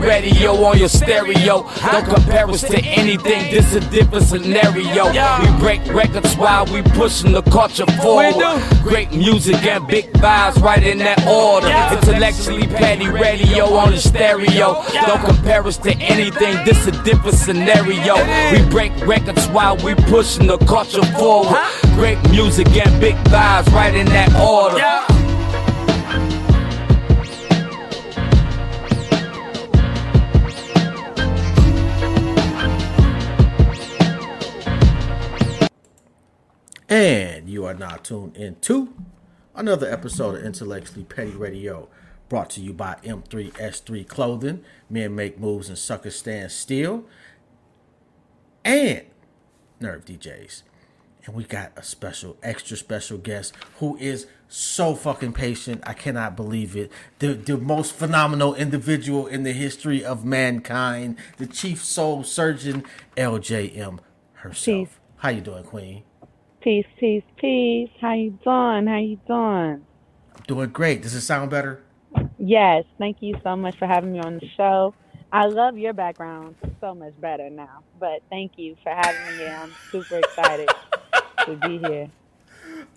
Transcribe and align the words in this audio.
Radio 0.00 0.52
on 0.64 0.78
your 0.78 0.88
stereo. 0.88 1.68
Don't 1.90 2.04
compare 2.04 2.48
us 2.48 2.62
to 2.62 2.78
anything, 2.84 3.50
this 3.50 3.74
a 3.74 3.80
different 3.90 4.24
scenario. 4.24 5.06
We 5.10 5.60
break 5.60 5.84
records 5.92 6.34
while 6.36 6.66
we 6.66 6.82
pushing 6.82 7.32
the 7.32 7.42
culture 7.42 7.86
forward. 8.02 8.34
Great 8.82 9.12
music 9.12 9.62
and 9.64 9.86
big 9.86 10.12
vibes 10.14 10.60
right 10.62 10.82
in 10.82 10.98
that 10.98 11.26
order. 11.26 11.68
Intellectually 11.96 12.66
Petty 12.66 13.08
Radio 13.08 13.66
on 13.66 13.90
the 13.92 13.98
stereo. 13.98 14.84
Don't 15.06 15.24
compare 15.24 15.66
us 15.66 15.76
to 15.78 15.94
anything, 15.96 16.64
this 16.64 16.86
a 16.86 16.92
different 17.04 17.36
scenario. 17.36 18.14
We 18.52 18.68
break 18.70 18.92
records 19.06 19.46
while 19.48 19.76
we 19.78 19.94
pushing 19.94 20.46
the 20.46 20.58
culture 20.58 21.04
forward. 21.18 21.58
Great 21.94 22.18
music 22.30 22.68
and 22.76 23.00
big 23.00 23.14
vibes 23.24 23.72
right 23.72 23.94
in 23.94 24.06
that 24.06 24.34
order. 24.40 25.13
And 36.94 37.48
you 37.48 37.66
are 37.66 37.74
now 37.74 37.96
tuned 37.96 38.36
into 38.36 38.94
another 39.52 39.90
episode 39.90 40.36
of 40.36 40.44
Intellectually 40.44 41.02
Petty 41.02 41.32
Radio, 41.32 41.88
brought 42.28 42.50
to 42.50 42.60
you 42.60 42.72
by 42.72 42.98
M3S3 43.02 44.06
Clothing, 44.06 44.62
Men 44.88 45.16
Make 45.16 45.40
Moves 45.40 45.68
and 45.68 45.76
Suckers 45.76 46.14
Stand 46.14 46.52
Still, 46.52 47.04
and 48.64 49.02
Nerve 49.80 50.04
DJs. 50.04 50.62
And 51.24 51.34
we 51.34 51.42
got 51.42 51.72
a 51.76 51.82
special, 51.82 52.36
extra 52.44 52.76
special 52.76 53.18
guest 53.18 53.56
who 53.80 53.96
is 53.96 54.28
so 54.46 54.94
fucking 54.94 55.32
patient. 55.32 55.82
I 55.84 55.94
cannot 55.94 56.36
believe 56.36 56.76
it. 56.76 56.92
The, 57.18 57.34
the 57.34 57.58
most 57.58 57.92
phenomenal 57.92 58.54
individual 58.54 59.26
in 59.26 59.42
the 59.42 59.52
history 59.52 60.04
of 60.04 60.24
mankind, 60.24 61.16
the 61.38 61.48
chief 61.48 61.82
soul 61.82 62.22
surgeon, 62.22 62.84
LJM 63.16 63.98
herself. 64.34 64.90
Peace. 64.90 64.98
How 65.16 65.30
you 65.30 65.40
doing, 65.40 65.64
Queen? 65.64 66.04
Peace, 66.64 66.86
peace, 66.98 67.22
peace. 67.36 67.90
How 68.00 68.14
you 68.14 68.30
doing? 68.42 68.86
How 68.86 68.96
you 68.96 69.20
doing? 69.26 69.84
Doing 70.46 70.70
great. 70.70 71.02
Does 71.02 71.12
it 71.12 71.20
sound 71.20 71.50
better? 71.50 71.82
Yes, 72.38 72.84
thank 72.96 73.18
you 73.20 73.38
so 73.42 73.54
much 73.54 73.76
for 73.76 73.86
having 73.86 74.12
me 74.12 74.20
on 74.20 74.38
the 74.38 74.48
show. 74.56 74.94
I 75.30 75.44
love 75.44 75.76
your 75.76 75.92
background 75.92 76.54
so 76.80 76.94
much 76.94 77.12
better 77.20 77.50
now. 77.50 77.82
But 78.00 78.22
thank 78.30 78.52
you 78.56 78.76
for 78.82 78.94
having 78.94 79.36
me. 79.36 79.46
I'm 79.46 79.74
super 79.90 80.16
excited 80.16 80.70
to 81.44 81.56
be 81.56 81.76
here. 81.86 82.08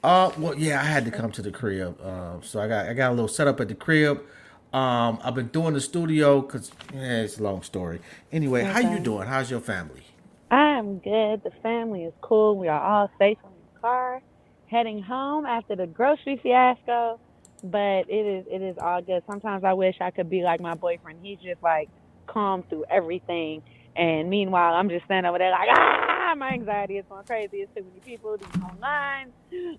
Uh, 0.01 0.31
well, 0.37 0.57
yeah, 0.57 0.79
I 0.79 0.85
had 0.85 1.03
to 1.03 1.11
come 1.11 1.33
to 1.33 1.41
the 1.41 1.51
crib. 1.51 1.99
Um, 2.01 2.43
so 2.43 2.61
I 2.61 2.69
got 2.69 2.87
I 2.87 2.93
got 2.93 3.09
a 3.09 3.15
little 3.15 3.27
setup 3.27 3.59
at 3.59 3.67
the 3.67 3.75
crib. 3.75 4.23
Um, 4.71 5.19
I've 5.21 5.35
been 5.35 5.47
doing 5.47 5.73
the 5.73 5.81
studio 5.81 6.39
because 6.39 6.71
yeah, 6.93 7.23
it's 7.23 7.37
a 7.37 7.43
long 7.43 7.63
story. 7.63 7.99
Anyway, 8.31 8.63
how 8.63 8.79
you 8.79 8.99
doing? 8.99 9.27
How's 9.27 9.51
your 9.51 9.59
family? 9.59 10.03
I'm 10.49 10.99
good. 10.99 11.43
The 11.43 11.51
family 11.61 12.05
is 12.05 12.13
cool. 12.21 12.57
We 12.57 12.69
are 12.69 12.81
all 12.81 13.11
safe 13.19 13.37
the 13.43 13.56
car, 13.87 14.21
heading 14.67 15.01
home 15.01 15.45
after 15.45 15.75
the 15.75 15.87
grocery 15.87 16.39
fiasco. 16.41 17.19
But 17.63 18.09
it 18.09 18.25
is 18.25 18.45
it 18.51 18.61
is 18.61 18.77
all 18.77 19.01
good. 19.01 19.23
Sometimes 19.25 19.63
I 19.63 19.73
wish 19.73 19.95
I 19.99 20.11
could 20.11 20.29
be 20.29 20.43
like 20.43 20.61
my 20.61 20.75
boyfriend. 20.75 21.19
He's 21.23 21.39
just 21.39 21.63
like 21.63 21.89
calm 22.27 22.63
through 22.69 22.85
everything. 22.89 23.63
And 23.95 24.29
meanwhile, 24.29 24.75
I'm 24.75 24.89
just 24.89 25.05
standing 25.05 25.27
over 25.27 25.39
there 25.39 25.49
like, 25.49 25.69
ah, 25.71 26.35
my 26.37 26.51
anxiety 26.51 26.97
is 26.97 27.05
going 27.09 27.25
crazy. 27.25 27.57
It's 27.57 27.71
too 27.75 27.83
many 27.83 27.99
people, 28.05 28.37
these 28.37 28.61
long 28.61 28.77
lines. 28.79 29.31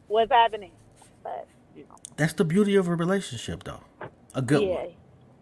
What's 0.09 0.33
happening? 0.33 0.73
But 1.23 1.47
you 1.77 1.85
know, 1.85 1.95
That's 2.17 2.33
the 2.33 2.45
beauty 2.45 2.75
of 2.75 2.89
a 2.89 2.97
relationship, 2.97 3.63
though. 3.63 3.85
A 4.35 4.43
good 4.43 4.63
yeah, 4.63 4.69
one. 4.69 4.95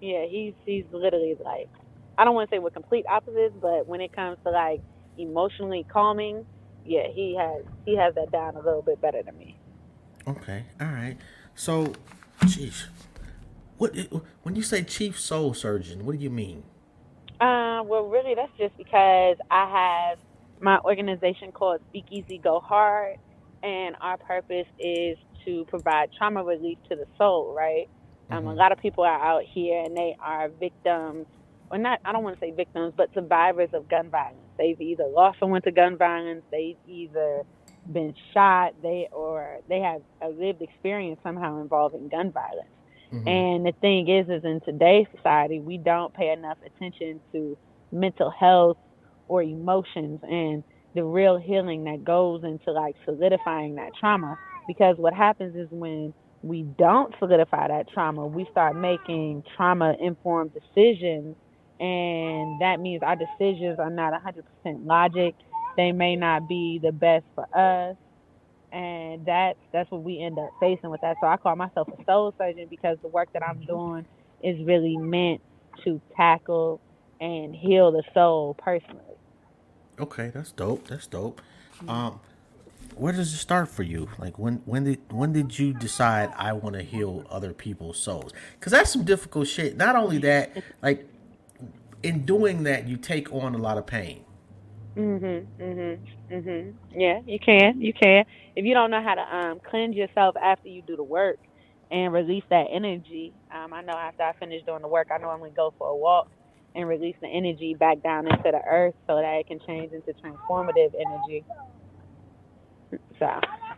yeah. 0.03 0.27
He's 0.27 0.53
he's 0.67 0.85
literally 0.93 1.37
like, 1.43 1.71
I 2.19 2.25
don't 2.27 2.35
want 2.35 2.51
to 2.51 2.55
say 2.55 2.59
we're 2.59 2.69
complete 2.69 3.07
opposites, 3.09 3.55
but 3.63 3.87
when 3.87 4.03
it 4.03 4.13
comes 4.13 4.37
to 4.45 4.51
like 4.51 4.83
emotionally 5.17 5.87
calming, 5.91 6.45
yeah, 6.87 7.09
he 7.15 7.37
has 7.39 7.65
he 7.85 7.97
has 7.97 8.15
that 8.15 8.31
down 8.33 8.57
a 8.57 8.61
little 8.61 8.83
bit 8.83 9.01
better 9.01 9.23
than 9.23 9.37
me. 9.39 9.59
Okay, 10.27 10.65
all 10.81 10.89
right. 10.89 11.17
So, 11.55 11.93
jeez, 12.43 12.87
what 13.79 13.95
when 14.43 14.57
you 14.57 14.63
say 14.63 14.83
chief 14.83 15.19
soul 15.21 15.55
surgeon, 15.55 16.05
what 16.05 16.17
do 16.17 16.23
you 16.23 16.31
mean? 16.31 16.65
Uh, 17.41 17.83
well, 17.85 18.05
really, 18.09 18.35
that's 18.35 18.53
just 18.59 18.77
because 18.77 19.37
I 19.51 20.11
have 20.11 20.19
my 20.61 20.79
organization 20.81 21.53
called 21.53 21.81
Speakeasy 21.91 22.39
Go 22.43 22.61
Hard, 22.61 23.17
and 23.63 23.95
our 24.01 24.17
purpose 24.17 24.67
is 24.79 25.19
to 25.45 25.65
provide 25.67 26.09
trauma 26.17 26.43
relief 26.43 26.79
to 26.89 26.97
the 26.97 27.07
soul, 27.19 27.55
right? 27.57 27.89
Um, 28.31 28.47
a 28.47 28.53
Mhm. 28.53 28.57
lot 28.57 28.73
of 28.73 28.79
people 28.79 29.05
are 29.05 29.21
out 29.21 29.43
here 29.45 29.83
and 29.85 29.97
they 29.97 30.17
are 30.25 30.49
victims, 30.49 31.27
or 31.71 31.79
not, 31.79 32.01
I 32.05 32.13
don't 32.13 32.23
want 32.23 32.37
to 32.37 32.41
say 32.41 32.53
victims, 32.53 32.95
but 32.97 33.13
survivors 33.15 33.71
of 33.73 33.89
gun 33.89 34.11
violence. 34.11 34.39
They've 34.59 34.81
either 34.81 35.07
lost 35.07 35.39
someone 35.39 35.63
to 35.63 35.71
gun 35.71 35.97
violence, 35.97 36.43
they've 36.51 36.77
either 36.87 37.43
been 37.93 38.15
shot, 38.33 38.75
they 38.83 39.09
or 39.13 39.59
they 39.69 39.81
have 39.81 40.03
a 40.23 40.29
lived 40.29 40.63
experience 40.63 41.21
somehow 41.23 41.61
involving 41.61 42.09
gun 42.09 42.33
violence. 42.33 42.69
Mhm. 43.13 43.27
And 43.27 43.67
the 43.67 43.73
thing 43.73 44.09
is, 44.09 44.29
is 44.29 44.45
in 44.45 44.61
today's 44.61 45.07
society, 45.15 45.61
we 45.61 45.79
don't 45.79 46.13
pay 46.13 46.33
enough 46.33 46.59
attention 46.65 47.21
to 47.33 47.57
mental 47.93 48.31
health 48.31 48.79
or 49.29 49.43
emotions 49.43 50.21
and 50.29 50.63
the 50.95 51.05
real 51.05 51.37
healing 51.37 51.85
that 51.85 52.05
goes 52.05 52.43
into 52.43 52.73
like 52.73 52.97
solidifying 53.05 53.75
that 53.77 53.95
trauma. 53.95 54.39
Because 54.67 54.97
what 54.99 55.13
happens 55.15 55.55
is 55.55 55.69
when 55.71 56.13
we 56.43 56.63
don't 56.63 57.15
solidify 57.19 57.69
that 57.69 57.89
trauma, 57.89 58.27
we 58.27 58.47
start 58.51 58.77
making 58.77 59.45
trauma 59.57 59.95
informed 60.01 60.53
decisions. 60.55 61.37
And 61.79 62.61
that 62.61 62.81
means 62.81 63.03
our 63.03 63.17
decisions 63.17 63.79
are 63.79 63.91
not 63.91 64.13
100% 64.13 64.87
logic. 64.87 65.35
They 65.77 65.93
may 65.93 66.17
not 66.17 66.49
be 66.49 66.81
the 66.83 66.93
best 66.93 67.25
for 67.35 67.47
us 67.55 67.97
and 68.73 69.25
that's 69.25 69.59
that's 69.73 69.91
what 69.91 70.03
we 70.03 70.21
end 70.21 70.39
up 70.39 70.51
facing 70.61 70.91
with 70.91 71.01
that. 71.01 71.17
So 71.21 71.27
I 71.27 71.37
call 71.37 71.57
myself 71.57 71.89
a 71.89 72.05
soul 72.05 72.35
surgeon 72.37 72.67
because 72.69 72.99
the 73.01 73.09
work 73.09 73.33
that 73.33 73.43
I'm 73.43 73.65
doing 73.65 74.05
is 74.43 74.63
really 74.67 74.97
meant 74.97 75.41
to 75.85 76.01
tackle 76.17 76.81
and 77.21 77.55
heal 77.55 77.91
the 77.93 78.03
soul 78.13 78.55
personally. 78.55 79.01
Okay, 79.99 80.31
that's 80.35 80.53
dope. 80.53 80.89
That's 80.89 81.07
dope. 81.07 81.41
Um, 81.89 82.21
where 82.97 83.13
does 83.13 83.33
it 83.33 83.39
start 83.39 83.69
for 83.69 83.83
you? 83.83 84.09
Like 84.19 84.39
when 84.39 84.57
when 84.67 84.85
did 84.85 85.01
when 85.11 85.33
did 85.33 85.59
you 85.59 85.73
decide 85.73 86.33
I 86.37 86.53
want 86.53 86.77
to 86.77 86.83
heal 86.83 87.25
other 87.31 87.55
people's 87.55 87.99
souls? 87.99 88.33
Because 88.59 88.73
that's 88.73 88.93
some 88.93 89.05
difficult 89.05 89.49
shit. 89.49 89.77
Not 89.77 89.97
only 89.97 90.19
that, 90.19 90.63
like 90.83 91.09
in 92.07 92.25
doing 92.27 92.65
that, 92.65 92.89
you 92.89 92.97
take 92.97 93.33
on 93.33 93.55
a 93.55 93.59
lot 93.59 93.79
of 93.79 93.87
pain. 93.87 94.25
Mhm, 94.97 95.47
mhm, 95.59 96.01
mhm. 96.31 96.75
Yeah, 96.91 97.21
you 97.27 97.39
can, 97.41 97.81
you 97.81 97.93
can. 97.95 98.25
If 98.57 98.65
you 98.65 98.75
don't 98.75 98.91
know 98.91 99.03
how 99.03 99.15
to 99.15 99.37
um 99.37 99.61
cleanse 99.71 99.97
yourself 99.97 100.37
after 100.43 100.69
you 100.69 100.83
do 100.83 100.97
the 100.97 101.05
work 101.05 101.39
and 101.91 102.13
release 102.13 102.45
that 102.51 102.67
energy, 102.71 103.35
um, 103.55 103.73
I 103.75 103.83
know 103.83 103.95
after 103.95 104.25
I 104.25 104.33
finish 104.39 104.63
doing 104.67 104.83
the 104.83 104.89
work, 104.89 105.09
I 105.15 105.19
normally 105.19 105.51
go 105.57 105.75
for 105.79 105.89
a 105.89 105.97
walk 105.97 106.29
and 106.75 106.89
release 106.89 107.17
the 107.23 107.29
energy 107.29 107.75
back 107.75 108.03
down 108.03 108.27
into 108.27 108.43
the 108.53 108.63
earth 108.71 108.95
so 109.07 109.17
that 109.17 109.39
it 109.41 109.47
can 109.49 109.61
change 109.67 109.93
into 109.93 110.13
transformative 110.25 110.93
energy. 110.95 111.45
So 113.19 113.29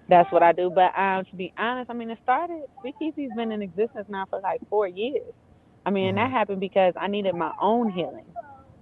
that's 0.09 0.31
what 0.33 0.43
I 0.43 0.53
do. 0.53 0.71
But 0.75 0.99
um, 0.99 1.25
to 1.31 1.37
be 1.37 1.53
honest, 1.59 1.91
I 1.91 1.95
mean, 1.95 2.11
it 2.11 2.19
started. 2.23 2.63
Speakeasy's 2.81 3.31
been 3.37 3.53
in 3.53 3.63
existence 3.63 4.07
now 4.09 4.27
for 4.31 4.41
like 4.41 4.61
four 4.71 4.89
years. 4.89 5.33
I 5.89 5.91
mean, 5.91 6.09
and 6.09 6.19
that 6.19 6.31
happened 6.31 6.61
because 6.61 6.93
I 7.01 7.09
needed 7.09 7.35
my 7.35 7.51
own 7.63 7.91
healing. 7.91 8.27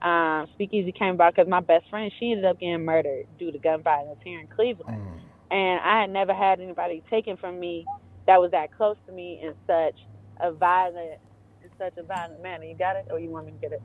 Um, 0.02 0.48
Speakeasy 0.54 0.90
came 0.90 1.14
about 1.14 1.36
because 1.36 1.48
my 1.48 1.60
best 1.60 1.84
friend 1.88 2.10
she 2.18 2.32
ended 2.32 2.46
up 2.46 2.58
getting 2.58 2.84
murdered 2.84 3.26
due 3.38 3.52
to 3.52 3.58
gun 3.58 3.80
violence 3.84 4.18
here 4.24 4.40
in 4.40 4.48
Cleveland, 4.48 4.98
Mm. 4.98 5.20
and 5.52 5.80
I 5.84 6.00
had 6.00 6.10
never 6.10 6.34
had 6.34 6.60
anybody 6.60 7.04
taken 7.08 7.36
from 7.36 7.60
me 7.60 7.86
that 8.26 8.40
was 8.40 8.50
that 8.50 8.72
close 8.72 8.96
to 9.06 9.12
me 9.12 9.40
in 9.40 9.54
such 9.68 9.94
a 10.40 10.50
violent, 10.50 11.20
in 11.62 11.70
such 11.78 11.96
a 11.96 12.02
violent 12.02 12.42
manner. 12.42 12.64
You 12.64 12.76
got 12.76 12.96
it, 12.96 13.06
or 13.12 13.20
you 13.20 13.30
want 13.30 13.46
me 13.46 13.52
to 13.52 13.58
get 13.58 13.70
it? 13.70 13.82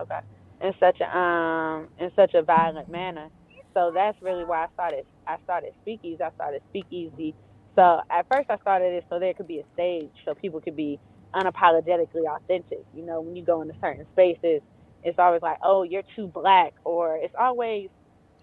Okay. 0.00 0.20
In 0.62 0.72
such 0.78 1.00
a 1.00 1.18
um, 1.18 1.88
in 1.98 2.12
such 2.14 2.34
a 2.34 2.42
violent 2.42 2.88
manner. 2.88 3.30
So 3.74 3.90
that's 3.92 4.16
really 4.22 4.44
why 4.44 4.64
I 4.64 4.66
started. 4.74 5.06
I 5.26 5.38
started 5.42 5.72
Speakeasy. 5.82 6.22
I 6.22 6.30
started 6.36 6.62
Speakeasy. 6.70 7.34
So 7.74 8.00
at 8.10 8.26
first 8.32 8.48
I 8.48 8.56
started 8.58 8.92
it 8.94 9.04
so 9.10 9.18
there 9.18 9.34
could 9.34 9.48
be 9.48 9.58
a 9.58 9.64
stage 9.74 10.12
so 10.24 10.34
people 10.34 10.60
could 10.60 10.76
be 10.76 11.00
unapologetically 11.34 12.26
authentic. 12.28 12.84
You 12.94 13.04
know, 13.06 13.20
when 13.20 13.36
you 13.36 13.44
go 13.44 13.62
into 13.62 13.74
certain 13.80 14.06
spaces, 14.12 14.62
it's 15.02 15.18
always 15.18 15.42
like, 15.42 15.58
oh, 15.62 15.82
you're 15.82 16.02
too 16.16 16.28
black, 16.28 16.74
or 16.84 17.16
it's 17.16 17.34
always 17.38 17.90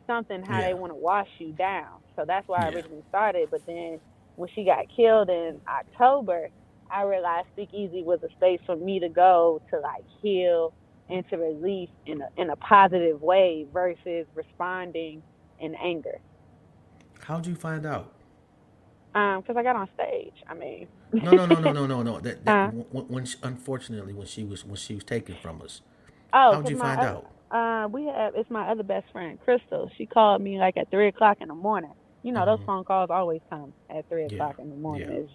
something 0.08 0.44
how 0.44 0.62
Yeah. 0.62 0.70
they 0.70 0.74
want 0.74 0.92
to 0.92 0.96
wash 0.96 1.30
you 1.40 1.54
down. 1.54 2.02
So 2.16 2.26
that's 2.28 2.48
why 2.48 2.66
I 2.66 2.70
originally 2.70 3.04
started. 3.10 3.50
But 3.52 3.62
then 3.66 4.00
when 4.36 4.50
she 4.54 4.66
got 4.66 4.86
killed 4.96 5.30
in 5.30 5.62
October, 5.68 6.50
I 6.92 7.04
realized 7.04 7.48
Speakeasy 7.54 8.04
was 8.04 8.20
a 8.24 8.30
space 8.32 8.60
for 8.66 8.76
me 8.76 9.00
to 9.00 9.10
go 9.10 9.62
to 9.72 9.80
like 9.80 10.04
heal 10.22 10.74
and 11.10 11.28
to 11.30 11.38
release 11.38 11.90
in 12.06 12.22
a 12.22 12.28
in 12.38 12.50
a 12.50 12.56
positive 12.58 13.22
way 13.22 13.68
versus 13.74 14.28
responding 14.36 15.24
in 15.60 15.76
anger. 15.76 16.20
How'd 17.24 17.48
you 17.48 17.56
find 17.56 17.86
out? 17.86 18.14
Um, 19.16 19.42
because 19.42 19.58
I 19.58 19.64
got 19.64 19.76
on 19.76 19.90
stage. 19.94 20.34
I 20.48 20.54
mean, 20.54 20.88
No, 21.14 21.34
no, 21.34 21.46
no, 21.46 21.60
no, 21.60 21.72
no, 21.72 21.86
no, 21.88 22.04
no. 22.04 22.20
That, 22.22 22.46
that 22.46 22.52
Uh. 22.52 22.68
when, 22.92 23.06
when 23.08 23.26
she, 23.26 23.38
unfortunately 23.44 24.14
when 24.14 24.28
she 24.28 24.44
was 24.44 24.66
when 24.66 24.76
she 24.78 24.96
was 24.96 25.04
taken 25.04 25.36
from 25.36 25.62
us. 25.62 25.82
Oh, 26.34 26.54
How'd 26.56 26.70
you 26.70 26.76
find 26.78 27.00
oth- 27.02 27.08
out? 27.08 27.26
Uh, 27.52 27.88
we 27.92 28.06
have 28.06 28.34
it's 28.36 28.50
my 28.50 28.70
other 28.72 28.84
best 28.84 29.06
friend, 29.12 29.40
Crystal. 29.40 29.90
She 29.98 30.06
called 30.06 30.42
me 30.42 30.60
like 30.60 30.78
at 30.78 30.90
three 30.90 31.08
o'clock 31.10 31.38
in 31.42 31.50
the 31.50 31.56
morning. 31.56 31.94
You 32.24 32.32
know, 32.34 32.46
those 32.46 32.60
Mhm. 32.60 32.66
phone 32.66 32.84
calls 32.86 33.10
always 33.12 33.42
come 33.50 33.74
at 33.90 34.08
three 34.10 34.26
Yeah, 34.26 34.36
o'clock 34.36 34.56
in 34.60 34.70
the 34.70 34.76
morning. 34.78 35.10
yeah. 35.10 35.16
It's, 35.24 35.32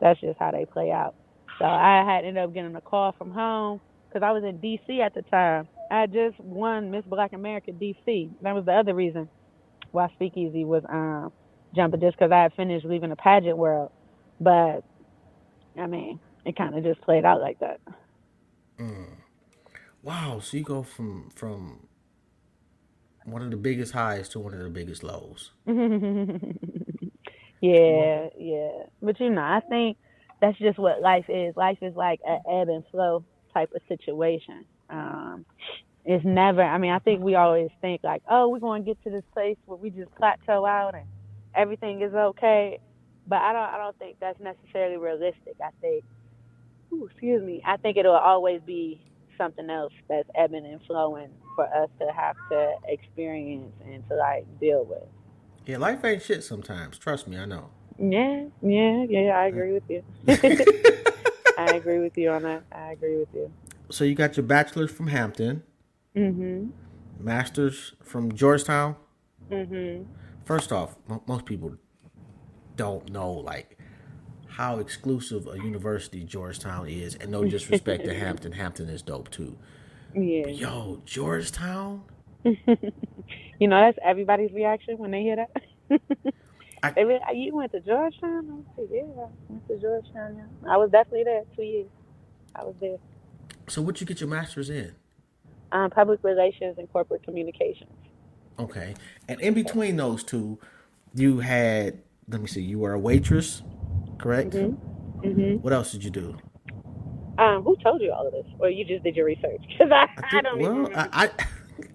that's 0.00 0.20
just 0.20 0.38
how 0.38 0.50
they 0.50 0.66
play 0.66 0.90
out. 0.90 1.14
So 1.58 1.64
I 1.64 2.04
had 2.06 2.24
ended 2.26 2.42
up 2.44 2.52
getting 2.52 2.76
a 2.76 2.80
call 2.82 3.14
from 3.16 3.30
home 3.30 3.80
because 4.08 4.24
I 4.26 4.32
was 4.32 4.44
in 4.44 4.60
D.C. 4.60 5.00
at 5.00 5.14
the 5.14 5.22
time. 5.22 5.68
I 5.90 6.06
just 6.06 6.38
won 6.40 6.90
Miss 6.90 7.04
Black 7.06 7.32
America 7.32 7.72
D.C. 7.72 8.30
That 8.42 8.54
was 8.54 8.66
the 8.66 8.72
other 8.74 8.94
reason 8.94 9.30
why 9.92 10.08
Speakeasy 10.14 10.64
was 10.64 10.82
um 10.90 11.32
jumping, 11.76 12.00
just 12.00 12.16
because 12.18 12.32
I 12.32 12.42
had 12.42 12.54
finished 12.54 12.84
leaving 12.84 13.10
the 13.10 13.16
pageant 13.16 13.56
world. 13.56 13.92
But 14.40 14.82
I 15.78 15.86
mean, 15.86 16.18
it 16.44 16.56
kind 16.56 16.76
of 16.76 16.82
just 16.82 17.00
played 17.02 17.24
out 17.24 17.40
like 17.40 17.60
that. 17.60 17.80
Mm. 18.78 19.06
Wow, 20.02 20.40
so 20.40 20.56
you 20.56 20.64
go 20.64 20.82
from 20.82 21.30
from 21.34 21.86
one 23.24 23.42
of 23.42 23.50
the 23.50 23.56
biggest 23.56 23.92
highs 23.92 24.28
to 24.30 24.40
one 24.40 24.54
of 24.54 24.60
the 24.60 24.70
biggest 24.70 25.02
lows. 25.02 25.50
yeah, 27.60 28.28
yeah. 28.38 28.84
But 29.02 29.20
you 29.20 29.30
know, 29.30 29.42
I 29.42 29.60
think 29.68 29.98
that's 30.40 30.58
just 30.58 30.78
what 30.78 31.00
life 31.00 31.26
is. 31.28 31.56
Life 31.56 31.78
is 31.82 31.94
like 31.96 32.20
an 32.24 32.40
ebb 32.50 32.68
and 32.68 32.84
flow 32.90 33.24
type 33.52 33.70
of 33.74 33.82
situation. 33.88 34.64
Um, 34.90 35.44
it's 36.04 36.24
never. 36.24 36.62
I 36.62 36.78
mean, 36.78 36.92
I 36.92 37.00
think 37.00 37.20
we 37.20 37.34
always 37.34 37.70
think 37.80 38.02
like, 38.04 38.22
oh, 38.30 38.48
we're 38.48 38.60
going 38.60 38.84
to 38.84 38.86
get 38.86 39.02
to 39.04 39.10
this 39.10 39.24
place 39.32 39.56
where 39.66 39.76
we 39.76 39.90
just 39.90 40.14
plateau 40.14 40.64
out 40.64 40.94
and 40.94 41.06
everything 41.56 42.02
is 42.02 42.12
okay. 42.14 42.78
But 43.26 43.38
I 43.42 43.52
don't. 43.52 43.62
I 43.74 43.78
don't 43.78 43.98
think 43.98 44.16
that's 44.20 44.38
necessarily 44.40 44.96
realistic. 44.98 45.56
I 45.62 45.70
think. 45.80 46.04
Ooh, 46.92 47.06
excuse 47.10 47.42
me. 47.42 47.60
I 47.66 47.76
think 47.78 47.96
it'll 47.96 48.14
always 48.14 48.60
be 48.64 49.00
something 49.36 49.68
else 49.68 49.92
that's 50.08 50.28
ebbing 50.36 50.64
and 50.64 50.80
flowing 50.86 51.28
for 51.56 51.64
us 51.66 51.90
to 52.00 52.06
have 52.12 52.36
to 52.50 52.74
experience 52.88 53.72
and 53.84 54.06
to 54.08 54.14
like 54.14 54.46
deal 54.60 54.84
with. 54.84 55.02
Yeah, 55.66 55.78
life 55.78 56.04
ain't 56.04 56.22
shit 56.22 56.44
sometimes. 56.44 56.96
Trust 56.98 57.26
me, 57.26 57.36
I 57.38 57.44
know. 57.44 57.70
Yeah, 57.98 58.44
yeah, 58.62 59.04
yeah. 59.08 59.30
I 59.36 59.46
agree 59.46 59.72
with 59.72 59.82
you. 59.88 60.02
I 61.58 61.74
agree 61.74 61.98
with 61.98 62.16
you 62.16 62.30
on 62.30 62.42
that. 62.42 62.62
I 62.70 62.92
agree 62.92 63.16
with 63.16 63.28
you. 63.34 63.52
so 63.90 64.04
you 64.04 64.14
got 64.14 64.36
your 64.36 64.44
bachelor's 64.46 64.90
from 64.90 65.08
Hampton, 65.08 65.62
Mm-hmm. 66.14 66.70
master's 67.24 67.94
from 68.02 68.32
Georgetown. 68.32 68.96
Mhm. 69.50 70.06
First 70.46 70.70
off, 70.70 70.94
mo- 71.08 71.24
most 71.26 71.44
people 71.44 71.76
don't 72.76 73.10
know 73.10 73.32
like 73.32 73.78
how 74.46 74.78
exclusive 74.78 75.48
a 75.48 75.56
university 75.56 76.22
Georgetown 76.22 76.88
is, 76.88 77.16
and 77.16 77.32
no 77.32 77.44
disrespect 77.44 78.04
to 78.04 78.14
Hampton. 78.14 78.52
Hampton 78.62 78.88
is 78.88 79.02
dope 79.02 79.28
too. 79.30 79.58
Yeah. 80.14 80.46
Yo, 80.46 81.02
Georgetown. 81.04 82.04
you 82.44 82.56
know, 83.68 83.80
that's 83.80 83.98
everybody's 84.04 84.52
reaction 84.52 84.98
when 84.98 85.10
they 85.10 85.22
hear 85.22 85.36
that. 85.36 86.00
I- 86.82 86.92
they 86.92 87.20
you 87.34 87.54
went 87.56 87.72
to 87.72 87.80
Georgetown? 87.80 88.64
I 88.72 88.76
said, 88.76 88.86
yeah, 88.92 89.02
I 89.02 89.28
went 89.48 89.66
to 89.66 89.78
Georgetown. 89.80 90.36
Yeah. 90.36 90.72
I 90.72 90.76
was 90.76 90.92
definitely 90.92 91.24
there 91.24 91.42
two 91.56 91.62
years. 91.62 91.88
I 92.54 92.62
was 92.62 92.74
there. 92.80 92.98
So 93.66 93.82
what 93.82 94.00
you 94.00 94.06
get 94.06 94.20
your 94.20 94.30
master's 94.30 94.70
in? 94.70 94.94
Um, 95.72 95.90
public 95.90 96.22
relations 96.22 96.76
and 96.78 96.90
corporate 96.92 97.24
communications. 97.24 97.90
Okay, 98.58 98.94
and 99.28 99.40
in 99.40 99.54
between 99.54 99.96
those 99.96 100.24
two, 100.24 100.58
you 101.14 101.40
had. 101.40 101.98
Let 102.28 102.40
me 102.40 102.46
see. 102.48 102.62
You 102.62 102.78
were 102.80 102.92
a 102.94 102.98
waitress, 102.98 103.62
correct? 104.18 104.52
Mhm. 104.52 105.60
What 105.60 105.72
else 105.72 105.92
did 105.92 106.04
you 106.04 106.10
do? 106.10 106.36
Um, 107.38 107.62
who 107.62 107.76
told 107.82 108.00
you 108.00 108.12
all 108.12 108.26
of 108.26 108.32
this, 108.32 108.46
or 108.58 108.70
you 108.70 108.84
just 108.84 109.04
did 109.04 109.14
your 109.16 109.26
research? 109.26 109.60
Because 109.68 109.92
I, 109.92 110.06
I, 110.22 110.30
did- 110.30 110.42
don't 110.44 110.60
even 110.60 110.82
well. 110.84 110.92
I, 110.94 111.08
I 111.24 111.30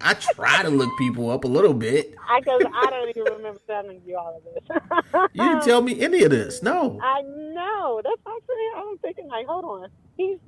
I 0.00 0.14
try 0.14 0.62
to 0.62 0.70
look 0.70 0.90
people 0.98 1.30
up 1.30 1.44
a 1.44 1.48
little 1.48 1.74
bit. 1.74 2.14
I, 2.30 2.40
cause 2.40 2.62
I 2.72 2.90
don't 2.90 3.08
even 3.08 3.24
remember 3.24 3.60
telling 3.66 4.00
you 4.06 4.16
all 4.16 4.36
of 4.36 4.44
this. 4.44 4.64
You 5.34 5.42
didn't 5.48 5.64
tell 5.64 5.82
me 5.82 6.00
any 6.00 6.22
of 6.22 6.30
this. 6.30 6.62
No. 6.62 6.98
I 7.02 7.22
know. 7.22 8.00
That's 8.04 8.20
actually 8.26 8.66
I'm 8.76 8.98
thinking 8.98 9.28
like, 9.28 9.46
hold 9.46 9.64
on. 9.64 9.88
He's 10.16 10.38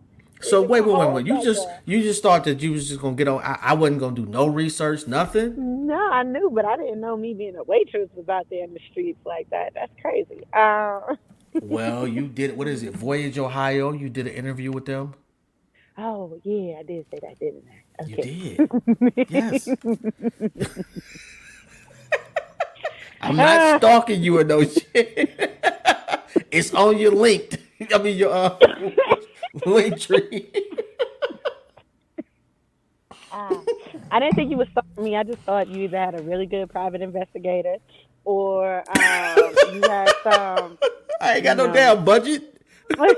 So 0.44 0.62
wait, 0.62 0.82
wait, 0.84 0.96
wait, 0.98 1.10
wait. 1.12 1.26
You 1.26 1.42
just 1.42 1.66
you 1.84 2.02
just 2.02 2.22
thought 2.22 2.44
that 2.44 2.60
you 2.62 2.72
was 2.72 2.88
just 2.88 3.00
gonna 3.00 3.16
get 3.16 3.28
on. 3.28 3.40
I, 3.42 3.58
I 3.62 3.74
wasn't 3.74 4.00
gonna 4.00 4.14
do 4.16 4.26
no 4.26 4.46
research, 4.46 5.06
nothing. 5.06 5.86
no, 5.86 5.98
I 6.12 6.22
knew, 6.22 6.50
but 6.54 6.64
I 6.64 6.76
didn't 6.76 7.00
know 7.00 7.16
me 7.16 7.34
being 7.34 7.56
a 7.56 7.62
waitress 7.64 8.08
was 8.14 8.28
out 8.28 8.46
there 8.50 8.64
in 8.64 8.74
the 8.74 8.80
streets 8.90 9.18
like 9.24 9.48
that. 9.50 9.72
That's 9.74 9.92
crazy. 10.00 10.44
Um, 10.52 11.18
Well, 11.60 12.06
you 12.08 12.26
did. 12.26 12.56
What 12.56 12.66
is 12.66 12.82
it? 12.82 12.92
Voyage, 12.94 13.38
Ohio. 13.38 13.92
You 13.92 14.08
did 14.08 14.26
an 14.26 14.34
interview 14.34 14.72
with 14.72 14.86
them. 14.86 15.14
oh 15.96 16.40
yeah, 16.42 16.78
I 16.80 16.82
did 16.82 17.06
say 17.12 17.18
that, 17.22 17.38
didn't 17.38 17.64
I? 17.70 18.04
You 18.06 18.16
Okay. 18.18 18.56
did. 18.56 19.28
Yes. 19.30 19.68
I'm 23.20 23.36
not 23.36 23.78
stalking 23.78 24.22
you 24.22 24.38
or 24.38 24.44
no 24.44 24.64
shit. 24.64 24.84
it's 26.50 26.74
on 26.74 26.98
your 26.98 27.12
link. 27.12 27.56
I 27.94 27.98
mean 27.98 28.16
your 28.18 28.32
uh, 28.32 28.58
link 29.66 29.98
tree. 30.00 30.50
Uh, 33.30 33.56
I 34.10 34.20
didn't 34.20 34.36
think 34.36 34.50
you 34.50 34.56
was 34.56 34.68
stalking 34.70 35.04
me. 35.04 35.16
I 35.16 35.22
just 35.24 35.40
thought 35.40 35.68
you 35.68 35.84
either 35.84 35.98
had 35.98 36.14
a 36.18 36.22
really 36.22 36.46
good 36.46 36.70
private 36.70 37.00
investigator, 37.02 37.76
or 38.24 38.78
um, 38.88 39.54
you 39.74 39.82
had 39.82 40.12
some. 40.22 40.78
I 41.20 41.34
ain't 41.36 41.44
got 41.44 41.56
no 41.56 41.66
No. 41.66 41.72
damn 41.72 42.04
budget. 42.04 42.42
oh, 42.98 43.16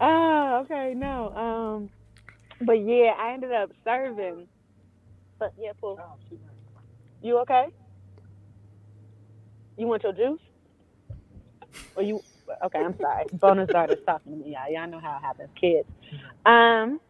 okay, 0.64 0.94
no. 0.96 1.34
Um, 1.34 1.90
but 2.66 2.74
yeah, 2.84 3.14
I 3.18 3.32
ended 3.34 3.52
up 3.52 3.70
serving. 3.84 4.46
But 5.38 5.52
yeah, 5.58 5.72
Pooh. 5.80 5.98
You 7.22 7.38
okay? 7.40 7.66
You 9.76 9.86
want 9.86 10.02
your 10.02 10.12
juice? 10.12 10.40
Or 11.96 12.02
you? 12.02 12.24
Okay, 12.64 12.78
I'm 12.78 12.96
sorry. 13.00 13.24
Bonus 13.32 13.68
daughter's 13.70 13.98
talking 14.06 14.32
to 14.32 14.38
me. 14.38 14.52
Y'all, 14.52 14.72
y'all 14.72 14.90
know 14.90 15.00
how 15.00 15.18
it 15.18 15.22
happens, 15.22 15.50
kids. 15.60 15.88
Um, 16.46 17.00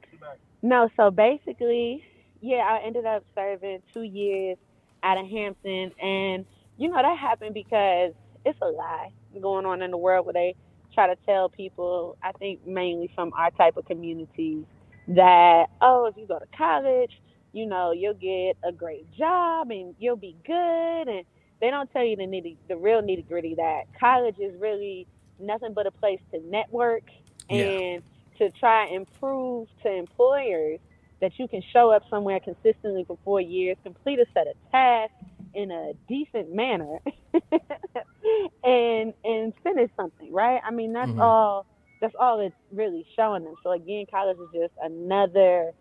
no. 0.62 0.90
So 0.96 1.10
basically, 1.10 2.04
yeah, 2.40 2.58
I 2.58 2.86
ended 2.86 3.06
up 3.06 3.24
serving 3.34 3.80
two 3.94 4.02
years 4.02 4.58
out 5.02 5.18
of 5.18 5.28
Hampton, 5.28 5.92
and 6.02 6.44
you 6.78 6.90
know 6.90 7.00
that 7.02 7.18
happened 7.18 7.54
because 7.54 8.12
it's 8.44 8.58
a 8.62 8.66
lie 8.66 9.10
going 9.40 9.66
on 9.66 9.82
in 9.82 9.90
the 9.90 9.98
world 9.98 10.26
where 10.26 10.34
they 10.34 10.54
try 10.94 11.06
to 11.06 11.16
tell 11.26 11.48
people. 11.48 12.16
I 12.22 12.32
think 12.32 12.66
mainly 12.66 13.10
from 13.14 13.32
our 13.34 13.50
type 13.52 13.76
of 13.76 13.86
communities 13.86 14.64
that 15.08 15.66
oh, 15.80 16.06
if 16.06 16.16
you 16.16 16.26
go 16.26 16.38
to 16.38 16.46
college, 16.56 17.12
you 17.52 17.66
know 17.66 17.92
you'll 17.92 18.14
get 18.14 18.56
a 18.68 18.72
great 18.72 19.10
job 19.16 19.70
and 19.70 19.94
you'll 19.98 20.16
be 20.16 20.36
good, 20.46 21.08
and 21.08 21.24
they 21.60 21.70
don't 21.70 21.90
tell 21.92 22.04
you 22.04 22.16
the 22.16 22.24
nitty, 22.24 22.56
the 22.68 22.76
real 22.76 23.02
nitty 23.02 23.26
gritty 23.28 23.54
that 23.56 23.82
college 23.98 24.36
is 24.38 24.54
really 24.60 25.06
nothing 25.38 25.72
but 25.74 25.86
a 25.86 25.90
place 25.90 26.20
to 26.32 26.40
network 26.40 27.02
Yeah. 27.50 27.70
and 27.70 28.02
to 28.38 28.50
try 28.50 28.86
and 28.86 29.06
prove 29.20 29.68
to 29.82 29.90
employers 29.92 30.80
that 31.20 31.38
you 31.38 31.48
can 31.48 31.62
show 31.72 31.90
up 31.90 32.02
somewhere 32.10 32.40
consistently 32.40 33.04
for 33.04 33.18
four 33.24 33.40
years, 33.40 33.76
complete 33.84 34.18
a 34.20 34.26
set 34.34 34.46
of 34.46 34.54
tasks 34.70 35.14
in 35.54 35.70
a 35.70 35.92
decent 36.08 36.52
manner, 36.54 36.98
and 38.64 39.14
and 39.24 39.52
finish 39.62 39.90
something, 39.96 40.32
right? 40.32 40.60
I 40.64 40.70
mean, 40.70 40.92
that's 40.92 41.12
Mhm. 41.12 41.18
all. 41.18 41.66
That's 42.00 42.14
all 42.20 42.40
it's 42.40 42.54
really 42.72 43.06
showing 43.16 43.44
them. 43.44 43.54
So 43.62 43.72
again, 43.72 44.06
college 44.10 44.38
is 44.38 44.50
just 44.52 44.74
another 44.82 45.72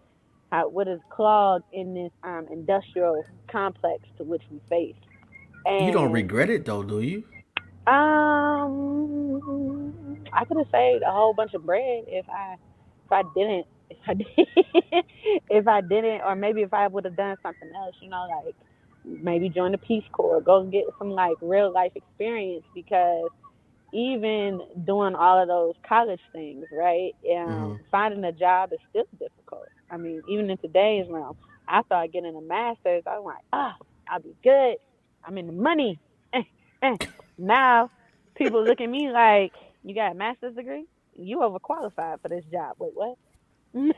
uh, 0.52 0.64
what 0.64 0.88
is 0.88 1.00
clogged 1.10 1.66
in 1.74 1.94
this 1.94 2.12
um, 2.24 2.48
industrial 2.52 3.26
complex 3.52 4.04
to 4.18 4.24
which 4.24 4.44
we 4.50 4.60
face. 4.70 4.96
And, 5.68 5.88
You 5.88 5.94
don't 5.94 6.12
regret 6.12 6.50
it 6.50 6.66
though, 6.66 6.84
do 6.84 7.02
you? 7.02 7.24
Um, 7.88 9.42
I 10.34 10.46
could 10.46 10.58
have 10.58 10.68
saved 10.72 11.04
a 11.04 11.12
whole 11.12 11.34
bunch 11.34 11.54
of 11.54 11.66
bread 11.66 12.06
if 12.08 12.26
I 12.30 12.56
if 13.06 13.12
I 13.12 13.24
didn't 13.36 13.66
if 13.90 13.98
I 14.08 14.14
did 14.16 14.28
if 15.50 15.68
I 15.68 15.82
didn't 15.82 16.22
or 16.22 16.36
maybe 16.36 16.62
if 16.62 16.74
I 16.74 16.88
would 16.88 17.06
have 17.06 17.16
done 17.16 17.38
something 17.44 17.70
else, 17.76 17.96
you 18.02 18.10
know, 18.10 18.28
like 18.46 18.56
maybe 19.06 19.50
join 19.50 19.72
the 19.72 19.78
Peace 19.78 20.04
Corps, 20.12 20.42
go 20.42 20.64
get 20.64 20.86
some 21.00 21.12
like 21.12 21.38
real 21.42 21.72
life 21.72 21.92
experience 21.96 22.66
because 22.76 23.30
even 23.94 24.60
doing 24.86 25.16
all 25.16 25.42
of 25.42 25.48
those 25.48 25.76
college 25.88 26.20
things, 26.34 26.66
right? 26.72 27.14
Um, 27.36 27.80
finding 27.90 28.24
a 28.26 28.32
job 28.32 28.74
is 28.74 28.80
still 28.90 29.06
difficult. 29.18 29.68
I 29.90 29.98
mean, 29.98 30.22
even 30.30 30.50
in 30.50 30.58
today's 30.58 31.06
realm, 31.10 31.38
I 31.68 31.82
thought 31.84 32.12
getting 32.12 32.36
a 32.36 32.42
master's, 32.42 33.04
I 33.08 33.18
was 33.18 33.26
like, 33.26 33.44
ah, 33.54 33.76
I'll 34.10 34.20
be 34.20 34.36
good. 34.44 34.76
I'm 35.28 35.38
in 35.38 35.48
the 35.48 35.54
money. 35.54 36.00
Eh, 36.34 36.44
eh. 36.82 36.98
Now 37.38 37.90
people 38.36 38.64
look 38.64 38.82
at 38.82 38.90
me 38.90 39.10
like, 39.10 39.54
you 39.84 39.96
got 39.96 40.12
a 40.12 40.16
master's 40.16 40.56
degree? 40.56 40.86
You 41.16 41.38
overqualified 41.40 42.22
for 42.22 42.28
this 42.28 42.44
job. 42.52 42.76
Wait, 42.80 42.92
what? 42.94 43.18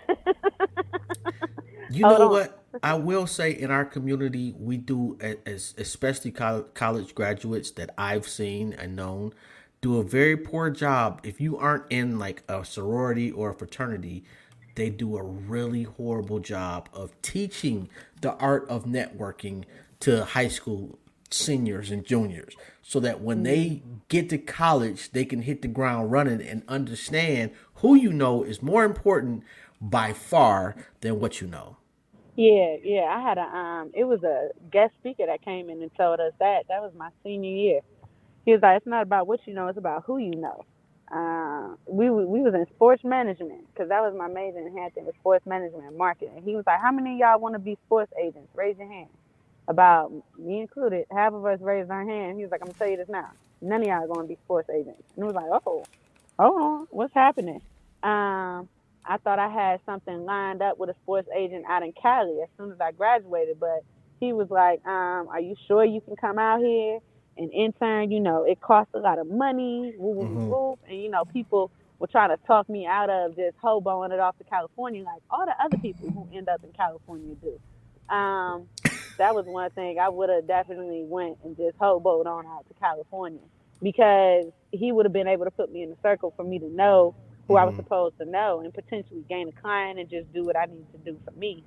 You 1.89 2.03
know 2.03 2.25
on. 2.25 2.29
what? 2.29 2.63
I 2.83 2.93
will 2.93 3.25
say 3.25 3.51
in 3.51 3.71
our 3.71 3.83
community, 3.83 4.53
we 4.57 4.77
do, 4.77 5.17
as 5.45 5.73
especially 5.77 6.31
college 6.31 7.15
graduates 7.15 7.71
that 7.71 7.89
I've 7.97 8.27
seen 8.27 8.73
and 8.73 8.95
known, 8.95 9.33
do 9.81 9.97
a 9.97 10.03
very 10.03 10.37
poor 10.37 10.69
job. 10.69 11.19
If 11.23 11.41
you 11.41 11.57
aren't 11.57 11.85
in 11.89 12.19
like 12.19 12.43
a 12.47 12.63
sorority 12.63 13.31
or 13.31 13.49
a 13.49 13.53
fraternity, 13.55 14.23
they 14.75 14.89
do 14.91 15.17
a 15.17 15.23
really 15.23 15.83
horrible 15.83 16.39
job 16.39 16.89
of 16.93 17.19
teaching 17.23 17.89
the 18.21 18.33
art 18.35 18.69
of 18.69 18.85
networking 18.85 19.65
to 20.01 20.25
high 20.25 20.47
school 20.47 20.99
seniors 21.31 21.91
and 21.91 22.05
juniors 22.05 22.55
so 22.81 22.99
that 22.99 23.21
when 23.21 23.43
they 23.43 23.83
get 24.07 24.29
to 24.29 24.37
college, 24.37 25.11
they 25.11 25.25
can 25.25 25.43
hit 25.43 25.61
the 25.61 25.67
ground 25.67 26.11
running 26.11 26.41
and 26.41 26.63
understand 26.67 27.51
who 27.75 27.95
you 27.95 28.11
know 28.11 28.43
is 28.43 28.61
more 28.61 28.83
important 28.83 29.43
by 29.79 30.13
far 30.13 30.75
than 31.01 31.19
what 31.19 31.39
you 31.39 31.47
know. 31.47 31.77
Yeah, 32.35 32.77
yeah. 32.83 33.01
I 33.01 33.21
had 33.21 33.37
a 33.37 33.41
um 33.41 33.91
it 33.93 34.05
was 34.05 34.23
a 34.23 34.49
guest 34.71 34.93
speaker 34.99 35.25
that 35.25 35.43
came 35.43 35.69
in 35.69 35.81
and 35.81 35.91
told 35.95 36.19
us 36.19 36.33
that. 36.39 36.63
That 36.69 36.81
was 36.81 36.93
my 36.97 37.09
senior 37.23 37.51
year. 37.51 37.81
He 38.45 38.53
was 38.53 38.61
like, 38.61 38.77
It's 38.77 38.87
not 38.87 39.03
about 39.03 39.27
what 39.27 39.41
you 39.45 39.53
know, 39.53 39.67
it's 39.67 39.77
about 39.77 40.05
who 40.05 40.17
you 40.17 40.35
know. 40.35 40.65
Uh, 41.11 41.75
we 41.85 42.09
we 42.09 42.39
was 42.39 42.53
in 42.53 42.65
sports 42.73 43.03
management 43.03 43.67
because 43.73 43.89
that 43.89 43.99
was 44.01 44.15
my 44.17 44.27
major 44.27 44.59
in 44.59 44.75
Hampton 44.77 45.05
was 45.05 45.15
sports 45.19 45.45
management 45.45 45.83
and 45.85 45.97
marketing. 45.97 46.41
He 46.45 46.55
was 46.55 46.63
like, 46.65 46.79
How 46.79 46.91
many 46.91 47.13
of 47.13 47.19
y'all 47.19 47.39
want 47.39 47.55
to 47.55 47.59
be 47.59 47.77
sports 47.85 48.11
agents? 48.17 48.49
Raise 48.55 48.77
your 48.77 48.87
hand. 48.87 49.09
About 49.69 50.11
me 50.37 50.61
included, 50.61 51.05
half 51.15 51.33
of 51.33 51.45
us 51.45 51.59
raised 51.61 51.91
our 51.91 52.03
hand. 52.03 52.37
He 52.37 52.43
was 52.43 52.51
like, 52.51 52.61
I'm 52.61 52.69
gonna 52.69 52.77
tell 52.79 52.89
you 52.89 52.97
this 52.97 53.07
now. 53.07 53.29
None 53.61 53.81
of 53.81 53.87
y'all 53.87 54.03
are 54.03 54.07
gonna 54.07 54.27
be 54.27 54.37
sports 54.43 54.67
agents. 54.69 55.03
And 55.15 55.23
it 55.23 55.27
was 55.27 55.35
like, 55.35 55.45
Oh, 55.51 55.83
hold 56.39 56.61
on, 56.61 56.87
what's 56.89 57.13
happening? 57.13 57.61
Um, 58.01 58.67
I 59.05 59.17
thought 59.23 59.37
I 59.37 59.47
had 59.49 59.79
something 59.85 60.25
lined 60.25 60.63
up 60.63 60.79
with 60.79 60.89
a 60.89 60.95
sports 61.03 61.27
agent 61.37 61.65
out 61.69 61.83
in 61.83 61.93
Cali 61.93 62.41
as 62.41 62.49
soon 62.57 62.71
as 62.71 62.81
I 62.81 62.93
graduated, 62.93 63.59
but 63.59 63.83
he 64.19 64.33
was 64.33 64.49
like, 64.49 64.85
um, 64.87 65.27
"Are 65.29 65.39
you 65.39 65.55
sure 65.67 65.85
you 65.85 66.01
can 66.01 66.15
come 66.15 66.39
out 66.39 66.59
here 66.61 66.99
and 67.37 67.51
intern? 67.53 68.11
You 68.11 68.21
know, 68.21 68.45
it 68.45 68.59
costs 68.61 68.93
a 68.95 68.99
lot 68.99 69.19
of 69.19 69.27
money, 69.27 69.93
woo, 69.97 70.13
woo, 70.13 70.29
Mhm. 70.29 70.49
woo." 70.49 70.79
and 70.87 70.99
you 71.01 71.09
know, 71.09 71.25
people 71.25 71.71
were 71.99 72.07
trying 72.07 72.29
to 72.29 72.37
talk 72.47 72.67
me 72.69 72.87
out 72.87 73.09
of 73.09 73.35
just 73.35 73.57
hoboing 73.61 74.11
it 74.11 74.19
off 74.19 74.37
to 74.39 74.43
California, 74.45 75.03
like 75.03 75.21
all 75.29 75.45
the 75.45 75.55
other 75.63 75.77
people 75.77 76.09
who 76.09 76.27
end 76.35 76.49
up 76.49 76.63
in 76.63 76.71
California 76.73 77.35
do. 77.35 77.59
Um, 78.15 78.67
that 79.19 79.35
was 79.35 79.45
one 79.45 79.69
thing 79.71 79.99
I 79.99 80.09
would 80.09 80.29
have 80.29 80.47
definitely 80.47 81.03
went 81.05 81.37
and 81.43 81.55
just 81.55 81.77
hoboed 81.77 82.25
on 82.25 82.47
out 82.47 82.65
to 82.67 82.73
California 82.79 83.41
because 83.81 84.47
he 84.71 84.91
would 84.91 85.05
have 85.05 85.13
been 85.13 85.27
able 85.27 85.45
to 85.45 85.51
put 85.51 85.71
me 85.71 85.83
in 85.83 85.91
a 85.91 85.95
circle 86.01 86.33
for 86.35 86.43
me 86.43 86.59
to 86.59 86.69
know 86.69 87.15
who 87.47 87.57
I 87.57 87.65
was 87.65 87.75
Mhm. 87.75 87.77
supposed 87.77 88.17
to 88.19 88.25
know 88.25 88.61
and 88.61 88.73
potentially 88.73 89.23
gain 89.29 89.49
a 89.49 89.51
client 89.53 89.99
and 89.99 90.09
just 90.09 90.31
do 90.33 90.45
what 90.45 90.55
I 90.57 90.65
need 90.65 90.85
to 90.91 90.97
do 90.99 91.19
for 91.25 91.31
me. 91.31 91.63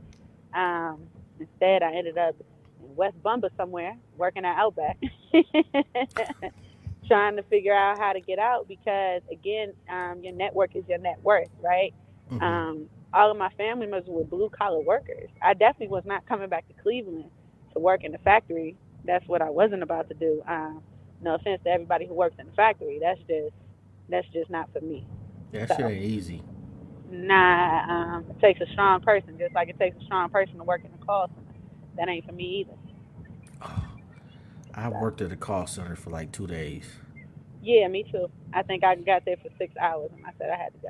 Um, 0.54 1.08
instead, 1.40 1.82
I 1.82 1.94
ended 1.94 2.18
up 2.18 2.36
in 2.80 2.96
West 2.96 3.22
Bumba 3.22 3.50
somewhere 3.56 3.96
working 4.16 4.44
at 4.44 4.56
Outback, 4.58 4.98
trying 7.06 7.36
to 7.36 7.42
figure 7.44 7.74
out 7.74 7.98
how 7.98 8.12
to 8.12 8.20
get 8.20 8.38
out 8.38 8.68
because, 8.68 9.22
again, 9.30 9.72
um, 9.90 10.20
your 10.22 10.32
network 10.34 10.74
is 10.76 10.84
your 10.88 10.98
net 10.98 11.18
worth, 11.22 11.50
right? 11.62 11.92
Mhm. 12.30 12.42
Um, 12.42 12.88
all 13.12 13.30
of 13.30 13.36
my 13.36 13.50
family 13.50 13.86
members 13.86 14.08
were 14.08 14.24
blue 14.24 14.48
collar 14.50 14.80
workers. 14.80 15.28
I 15.42 15.54
definitely 15.54 15.88
was 15.88 16.04
not 16.06 16.24
coming 16.26 16.48
back 16.48 16.66
to 16.68 16.74
Cleveland 16.82 17.30
to 17.72 17.78
work 17.78 18.04
in 18.04 18.12
the 18.12 18.18
factory. 18.18 18.76
That's 19.04 19.26
what 19.26 19.42
I 19.42 19.50
wasn't 19.50 19.82
about 19.82 20.08
to 20.08 20.14
do. 20.14 20.42
Um, 20.46 20.82
no 21.22 21.34
offense 21.36 21.60
to 21.64 21.70
everybody 21.70 22.06
who 22.06 22.14
works 22.14 22.36
in 22.38 22.46
the 22.46 22.52
factory. 22.52 22.98
That's 23.00 23.20
just 23.20 23.54
that's 24.08 24.26
just 24.32 24.50
not 24.50 24.68
for 24.72 24.80
me. 24.80 25.06
that 25.52 25.68
shit 25.68 25.80
ain't 25.80 26.04
easy. 26.04 26.42
Nah, 27.10 28.16
um, 28.16 28.24
it 28.30 28.40
takes 28.40 28.60
a 28.60 28.72
strong 28.72 29.00
person, 29.00 29.38
just 29.38 29.54
like 29.54 29.68
it 29.68 29.78
takes 29.78 29.96
a 30.00 30.04
strong 30.04 30.30
person 30.30 30.56
to 30.56 30.64
work 30.64 30.82
in 30.84 30.90
the 30.98 31.04
call 31.04 31.28
center. 31.28 31.58
That 31.96 32.08
ain't 32.08 32.26
for 32.26 32.32
me 32.32 32.66
either. 32.66 33.72
I 34.74 34.88
worked 34.88 35.20
at 35.20 35.30
a 35.30 35.36
call 35.36 35.66
center 35.66 35.94
for 35.94 36.10
like 36.10 36.32
two 36.32 36.46
days. 36.46 36.86
Yeah, 37.62 37.86
me 37.88 38.04
too. 38.10 38.28
I 38.52 38.62
think 38.62 38.82
I 38.82 38.94
got 38.96 39.24
there 39.24 39.36
for 39.36 39.50
six 39.58 39.74
hours, 39.76 40.10
and 40.16 40.24
I 40.24 40.30
said 40.38 40.50
I 40.50 40.56
had 40.56 40.72
to 40.72 40.78
go. 40.78 40.88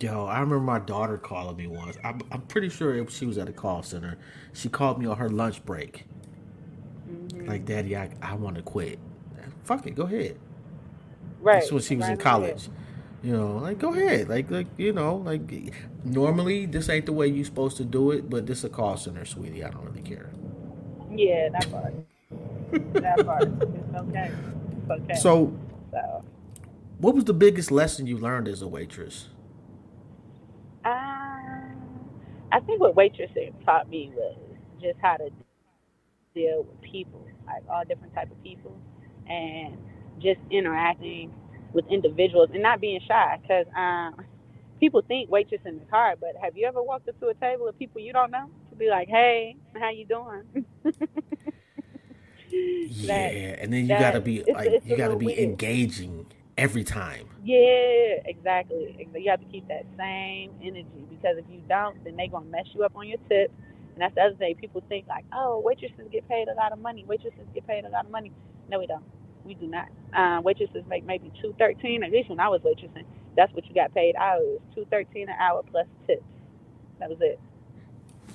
Yo, 0.00 0.26
I 0.26 0.40
remember 0.40 0.60
my 0.60 0.80
daughter 0.80 1.16
calling 1.16 1.56
me 1.56 1.66
once. 1.66 1.96
I'm, 2.04 2.20
I'm 2.30 2.42
pretty 2.42 2.68
sure 2.68 2.94
if 2.94 3.10
she 3.10 3.26
was 3.26 3.38
at 3.38 3.48
a 3.48 3.52
call 3.52 3.82
center. 3.82 4.18
She 4.52 4.68
called 4.68 4.98
me 4.98 5.06
on 5.06 5.16
her 5.16 5.30
lunch 5.30 5.64
break. 5.64 6.04
Mm-hmm. 7.08 7.48
Like, 7.48 7.64
Daddy, 7.64 7.96
I, 7.96 8.10
I 8.20 8.34
want 8.34 8.56
to 8.56 8.62
quit. 8.62 8.98
Fuck 9.62 9.86
it, 9.86 9.94
go 9.94 10.02
ahead. 10.02 10.36
Right. 11.40 11.60
That's 11.60 11.72
when 11.72 11.82
she 11.82 11.96
was 11.96 12.04
right 12.04 12.12
in 12.12 12.18
college. 12.18 12.68
You 13.22 13.32
know, 13.32 13.56
like 13.56 13.78
go 13.78 13.94
ahead, 13.94 14.28
like 14.28 14.50
like 14.50 14.66
you 14.76 14.92
know, 14.92 15.16
like 15.16 15.72
normally 16.04 16.66
this 16.66 16.90
ain't 16.90 17.06
the 17.06 17.12
way 17.12 17.26
you 17.26 17.42
supposed 17.42 17.78
to 17.78 17.84
do 17.84 18.10
it, 18.10 18.28
but 18.28 18.46
this 18.46 18.64
a 18.64 18.68
call 18.68 18.98
center, 18.98 19.24
sweetie. 19.24 19.64
I 19.64 19.70
don't 19.70 19.82
really 19.82 20.02
care. 20.02 20.30
Yeah, 21.10 21.48
that 21.48 21.70
part. 21.70 21.94
that 22.92 23.24
part. 23.24 23.42
It's 23.44 23.96
okay. 23.96 24.30
It's 24.82 24.90
okay. 24.90 25.14
So, 25.14 25.56
so 25.90 26.22
what 26.98 27.14
was 27.14 27.24
the 27.24 27.32
biggest 27.32 27.70
lesson 27.70 28.06
you 28.06 28.18
learned 28.18 28.46
as 28.46 28.60
a 28.60 28.68
waitress? 28.68 29.28
uh, 30.84 30.90
I 32.54 32.60
think 32.60 32.80
what 32.80 32.96
waitressing 32.96 33.64
taught 33.66 33.90
me 33.90 34.12
was 34.16 34.38
just 34.82 34.98
how 35.02 35.16
to 35.18 35.30
deal 36.34 36.64
with 36.68 36.80
people, 36.82 37.26
like 37.46 37.64
all 37.70 37.84
different 37.88 38.14
type 38.14 38.30
of 38.30 38.42
people, 38.44 38.76
and 39.28 39.78
just 40.22 40.40
interacting 40.50 41.32
with 41.74 41.86
individuals 41.90 42.50
and 42.54 42.62
not 42.62 42.80
being 42.80 43.00
shy. 43.08 43.38
Because 43.42 43.66
um, 43.76 44.26
people 44.80 45.02
think 45.08 45.30
waitressing 45.30 45.82
is 45.82 45.88
hard, 45.90 46.20
but 46.20 46.30
have 46.42 46.56
you 46.56 46.66
ever 46.66 46.82
walked 46.82 47.08
up 47.08 47.20
to 47.20 47.28
a 47.28 47.34
table 47.34 47.68
of 47.68 47.78
people 47.78 48.00
you 48.00 48.12
don't 48.12 48.32
know 48.32 48.48
to 48.70 48.76
be 48.76 48.90
like, 48.90 49.08
"Hey, 49.08 49.56
how 49.80 49.90
you 49.90 50.06
doing?" 50.06 50.66
Yeah, 52.88 53.14
That- 53.16 53.34
and 53.62 53.72
then 53.72 53.86
you 53.86 53.96
gotta 53.96 54.20
be 54.20 54.44
like 54.52 54.74
it's 54.74 54.90
a 54.90 54.90
you 54.90 54.96
gotta 54.96 55.16
be 55.16 55.26
weird. 55.26 55.40
engaging 55.42 56.26
every 56.56 56.84
time. 56.84 57.26
Yeah, 57.42 58.20
exactly. 58.24 59.08
You 59.14 59.30
have 59.30 59.40
to 59.40 59.46
keep 59.46 59.68
that 59.68 59.84
same 59.98 60.52
energy 60.62 61.04
because 61.10 61.36
if 61.38 61.44
you 61.50 61.60
don't, 61.68 62.02
then 62.04 62.16
they're 62.16 62.28
gonna 62.28 62.46
mess 62.46 62.66
you 62.74 62.84
up 62.84 62.92
on 62.96 63.08
your 63.08 63.18
tip. 63.28 63.52
And 63.94 64.02
that's 64.02 64.14
the 64.14 64.22
other 64.22 64.34
thing. 64.36 64.56
People 64.56 64.82
think 64.88 65.06
like, 65.06 65.24
oh, 65.32 65.60
waitresses 65.64 66.08
get 66.10 66.28
paid 66.28 66.48
a 66.48 66.54
lot 66.54 66.72
of 66.72 66.78
money. 66.80 67.04
Waitresses 67.06 67.46
get 67.54 67.66
paid 67.66 67.84
a 67.84 67.88
lot 67.88 68.04
of 68.04 68.10
money. 68.10 68.32
No, 68.68 68.78
we 68.78 68.86
don't. 68.86 69.04
We 69.44 69.54
do 69.54 69.66
not. 69.66 69.88
Um, 70.14 70.42
waitresses 70.42 70.84
make 70.88 71.04
maybe 71.04 71.30
two 71.40 71.54
thirteen. 71.58 72.02
At 72.02 72.10
least 72.10 72.30
when 72.30 72.40
I 72.40 72.48
was 72.48 72.60
waitressing, 72.62 73.04
that's 73.36 73.52
what 73.52 73.66
you 73.66 73.74
got 73.74 73.94
paid 73.94 74.16
I 74.16 74.36
was 74.36 74.60
Two 74.74 74.86
thirteen 74.90 75.28
an 75.28 75.36
hour 75.38 75.62
plus 75.70 75.86
tips. 76.06 76.24
That 76.98 77.10
was 77.10 77.18
it. 77.20 77.38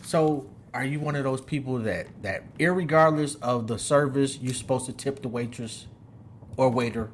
So, 0.04 0.48
are 0.74 0.86
you 0.86 1.00
one 1.00 1.16
of 1.16 1.24
those 1.24 1.42
people 1.42 1.80
that 1.80 2.08
that, 2.22 2.58
irregardless 2.58 3.38
of 3.42 3.68
the 3.68 3.80
service, 3.80 4.38
you're 4.40 4.54
supposed 4.54 4.86
to 4.86 4.94
tip 4.94 5.22
the 5.22 5.30
waitress 5.30 5.88
or 6.58 6.70
waiter? 6.70 7.12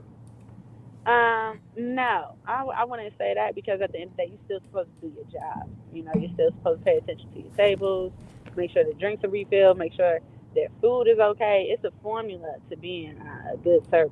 Um, 1.05 1.59
no, 1.77 2.35
I, 2.47 2.63
I 2.63 2.83
wouldn't 2.85 3.13
say 3.17 3.33
that 3.35 3.53
because 3.53 3.79
at 3.81 3.91
the 3.91 4.00
end 4.01 4.12
of 4.12 4.17
the 4.17 4.24
day, 4.24 4.29
you're 4.31 4.39
still 4.45 4.59
supposed 4.67 4.89
to 5.01 5.07
do 5.07 5.13
your 5.15 5.25
job. 5.25 5.69
You 5.93 6.03
know, 6.03 6.12
you're 6.19 6.33
still 6.33 6.50
supposed 6.57 6.79
to 6.79 6.85
pay 6.85 6.97
attention 6.97 7.31
to 7.33 7.39
your 7.41 7.51
tables, 7.55 8.12
make 8.55 8.71
sure 8.71 8.83
the 8.83 8.93
drinks 8.93 9.24
are 9.24 9.29
refilled, 9.29 9.77
make 9.77 9.93
sure 9.93 10.19
their 10.55 10.69
food 10.81 11.03
is 11.03 11.19
okay. 11.19 11.67
It's 11.69 11.83
a 11.83 11.91
formula 12.01 12.55
to 12.69 12.77
being 12.77 13.19
a 13.53 13.57
good 13.57 13.83
server. 13.91 14.12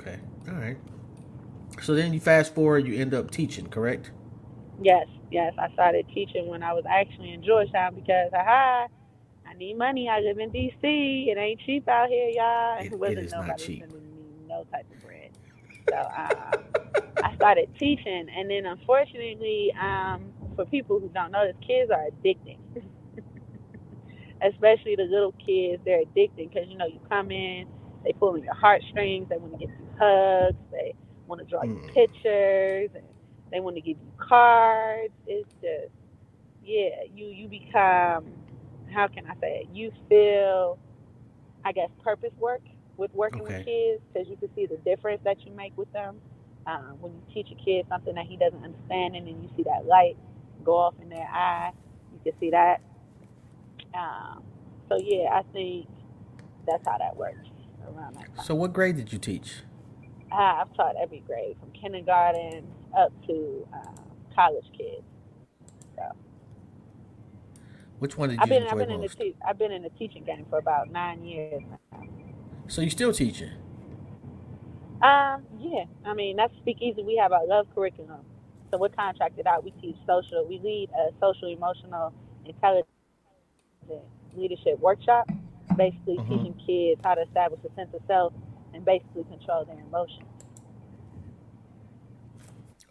Okay, 0.00 0.18
all 0.48 0.54
right. 0.56 0.76
So 1.80 1.94
then 1.94 2.12
you 2.12 2.20
fast 2.20 2.54
forward, 2.54 2.86
you 2.86 3.00
end 3.00 3.14
up 3.14 3.30
teaching, 3.30 3.68
correct? 3.68 4.10
Yes, 4.82 5.06
yes, 5.30 5.54
I 5.58 5.72
started 5.72 6.06
teaching 6.12 6.48
when 6.48 6.62
I 6.62 6.72
was 6.72 6.84
actually 6.88 7.32
in 7.32 7.42
Georgetown 7.44 7.94
because, 7.94 8.30
aha, 8.34 8.86
I 9.46 9.54
need 9.54 9.78
money. 9.78 10.08
I 10.08 10.20
live 10.20 10.38
in 10.38 10.50
D.C. 10.50 11.28
It 11.30 11.38
ain't 11.38 11.60
cheap 11.64 11.88
out 11.88 12.08
here, 12.08 12.28
y'all. 12.28 12.78
It- 12.80 12.92
it 12.92 12.98
wasn't 12.98 13.18
is 13.20 13.32
not 13.32 13.46
nobody 13.46 13.62
cheap. 13.64 13.80
sending 13.80 14.14
me 14.14 14.22
no 14.48 14.64
type 14.70 14.86
of 14.90 15.02
bread. 15.02 15.17
So 15.90 15.96
um, 15.96 16.64
I 17.22 17.36
started 17.36 17.68
teaching, 17.78 18.28
and 18.36 18.50
then 18.50 18.66
unfortunately, 18.66 19.72
um, 19.80 20.32
for 20.56 20.64
people 20.66 21.00
who 21.00 21.08
don't 21.10 21.32
know 21.32 21.46
this, 21.46 21.56
kids 21.66 21.90
are 21.90 22.06
addicting. 22.10 22.58
Especially 24.42 24.96
the 24.96 25.04
little 25.04 25.32
kids, 25.44 25.82
they're 25.84 26.02
addicting 26.04 26.50
because 26.52 26.68
you 26.68 26.76
know 26.78 26.86
you 26.86 27.00
come 27.08 27.30
in, 27.30 27.66
they 28.04 28.12
pull 28.12 28.30
on 28.34 28.42
your 28.42 28.54
heartstrings, 28.54 29.28
they 29.28 29.36
want 29.38 29.52
to 29.52 29.58
give 29.58 29.70
you 29.70 29.88
hugs, 29.98 30.56
they 30.72 30.94
want 31.26 31.40
to 31.40 31.46
draw 31.46 31.64
you 31.64 31.76
Mm. 31.76 31.94
pictures, 31.94 32.90
and 32.94 33.04
they 33.52 33.60
want 33.60 33.76
to 33.76 33.82
give 33.82 33.96
you 33.98 34.12
cards. 34.18 35.12
It's 35.26 35.48
just, 35.62 35.92
yeah, 36.62 37.04
you 37.14 37.26
you 37.26 37.48
become, 37.48 38.26
how 38.92 39.08
can 39.08 39.26
I 39.26 39.34
say 39.40 39.62
it? 39.64 39.68
You 39.74 39.92
feel, 40.08 40.78
I 41.64 41.72
guess, 41.72 41.90
purpose 42.02 42.32
work 42.38 42.62
with 42.98 43.14
working 43.14 43.40
Okay. 43.42 43.56
with 43.58 43.64
kids 43.64 44.02
because 44.12 44.28
you 44.28 44.36
can 44.36 44.50
see 44.54 44.66
the 44.66 44.76
difference 44.78 45.22
that 45.24 45.46
you 45.46 45.52
make 45.52 45.76
with 45.78 45.90
them. 45.92 46.20
Um, 46.66 46.96
when 47.00 47.12
you 47.14 47.22
teach 47.32 47.50
a 47.50 47.64
kid 47.64 47.86
something 47.88 48.14
that 48.14 48.26
he 48.26 48.36
doesn't 48.36 48.62
understand, 48.62 49.16
and 49.16 49.26
then 49.26 49.42
you 49.42 49.48
see 49.56 49.62
that 49.62 49.86
light 49.86 50.16
go 50.64 50.76
off 50.76 50.94
in 51.00 51.08
their 51.08 51.26
eye, 51.26 51.72
you 52.12 52.20
can 52.30 52.38
see 52.40 52.50
that. 52.50 52.82
Um, 53.94 54.42
so 54.88 54.98
yeah, 55.02 55.30
I 55.32 55.42
think 55.54 55.88
that's 56.66 56.84
how 56.86 56.98
that 56.98 57.16
works 57.16 57.38
around 57.86 58.16
that 58.16 58.34
time. 58.36 58.44
So 58.44 58.54
what 58.54 58.74
grade 58.74 58.96
did 58.96 59.12
you 59.12 59.18
teach? 59.18 59.62
Uh, 60.30 60.60
I've 60.60 60.74
taught 60.74 60.94
every 61.00 61.20
grade 61.20 61.56
from 61.58 61.70
kindergarten 61.72 62.66
up 62.96 63.12
to 63.28 63.66
um, 63.72 63.94
college 64.34 64.66
kids. 64.76 65.02
So. 65.96 66.02
Which 67.98 68.18
one 68.18 68.28
did 68.28 68.36
you 68.36 68.42
I've 68.42 68.48
been 68.50 68.62
enjoy 68.64 68.72
I've 68.72 68.78
been 68.78 68.90
in 68.90 69.00
the 69.00 69.02
most? 69.04 69.18
te- 69.18 69.36
I've 69.46 69.58
been 69.58 69.72
in 69.72 69.82
the 69.82 69.90
teaching 69.90 70.24
game 70.24 70.44
for 70.50 70.58
about 70.58 70.90
nine 70.90 71.24
years 71.24 71.62
now. 71.70 71.78
So 72.68 72.82
you 72.82 72.90
still 72.90 73.12
teaching? 73.12 73.50
Um, 75.02 75.44
yeah. 75.58 75.84
I 76.04 76.14
mean, 76.14 76.36
that's 76.36 76.54
Speakeasy. 76.58 77.02
We 77.02 77.16
have 77.16 77.32
our 77.32 77.46
love 77.46 77.66
curriculum. 77.74 78.20
So 78.70 78.78
we're 78.78 78.90
contracted 78.90 79.46
out. 79.46 79.64
We 79.64 79.72
teach 79.72 79.96
social. 80.06 80.46
We 80.48 80.60
lead 80.62 80.90
a 80.92 81.10
social, 81.20 81.48
emotional, 81.48 82.12
intelligence 82.44 82.88
leadership 84.36 84.78
workshop, 84.80 85.28
basically 85.76 86.18
Mhm. 86.18 86.28
teaching 86.28 86.54
kids 86.66 87.00
how 87.04 87.14
to 87.14 87.22
establish 87.22 87.60
a 87.70 87.74
sense 87.74 87.90
of 87.94 88.02
self 88.06 88.32
and 88.74 88.84
basically 88.84 89.24
control 89.24 89.64
their 89.64 89.80
emotions. 89.80 90.28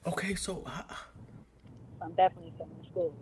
Okay, 0.05 0.35
so 0.35 0.63
uh, 0.65 0.95
I'm 2.01 2.13
definitely 2.13 2.53
still 2.55 2.67
in 2.67 2.91
schools. 2.91 3.13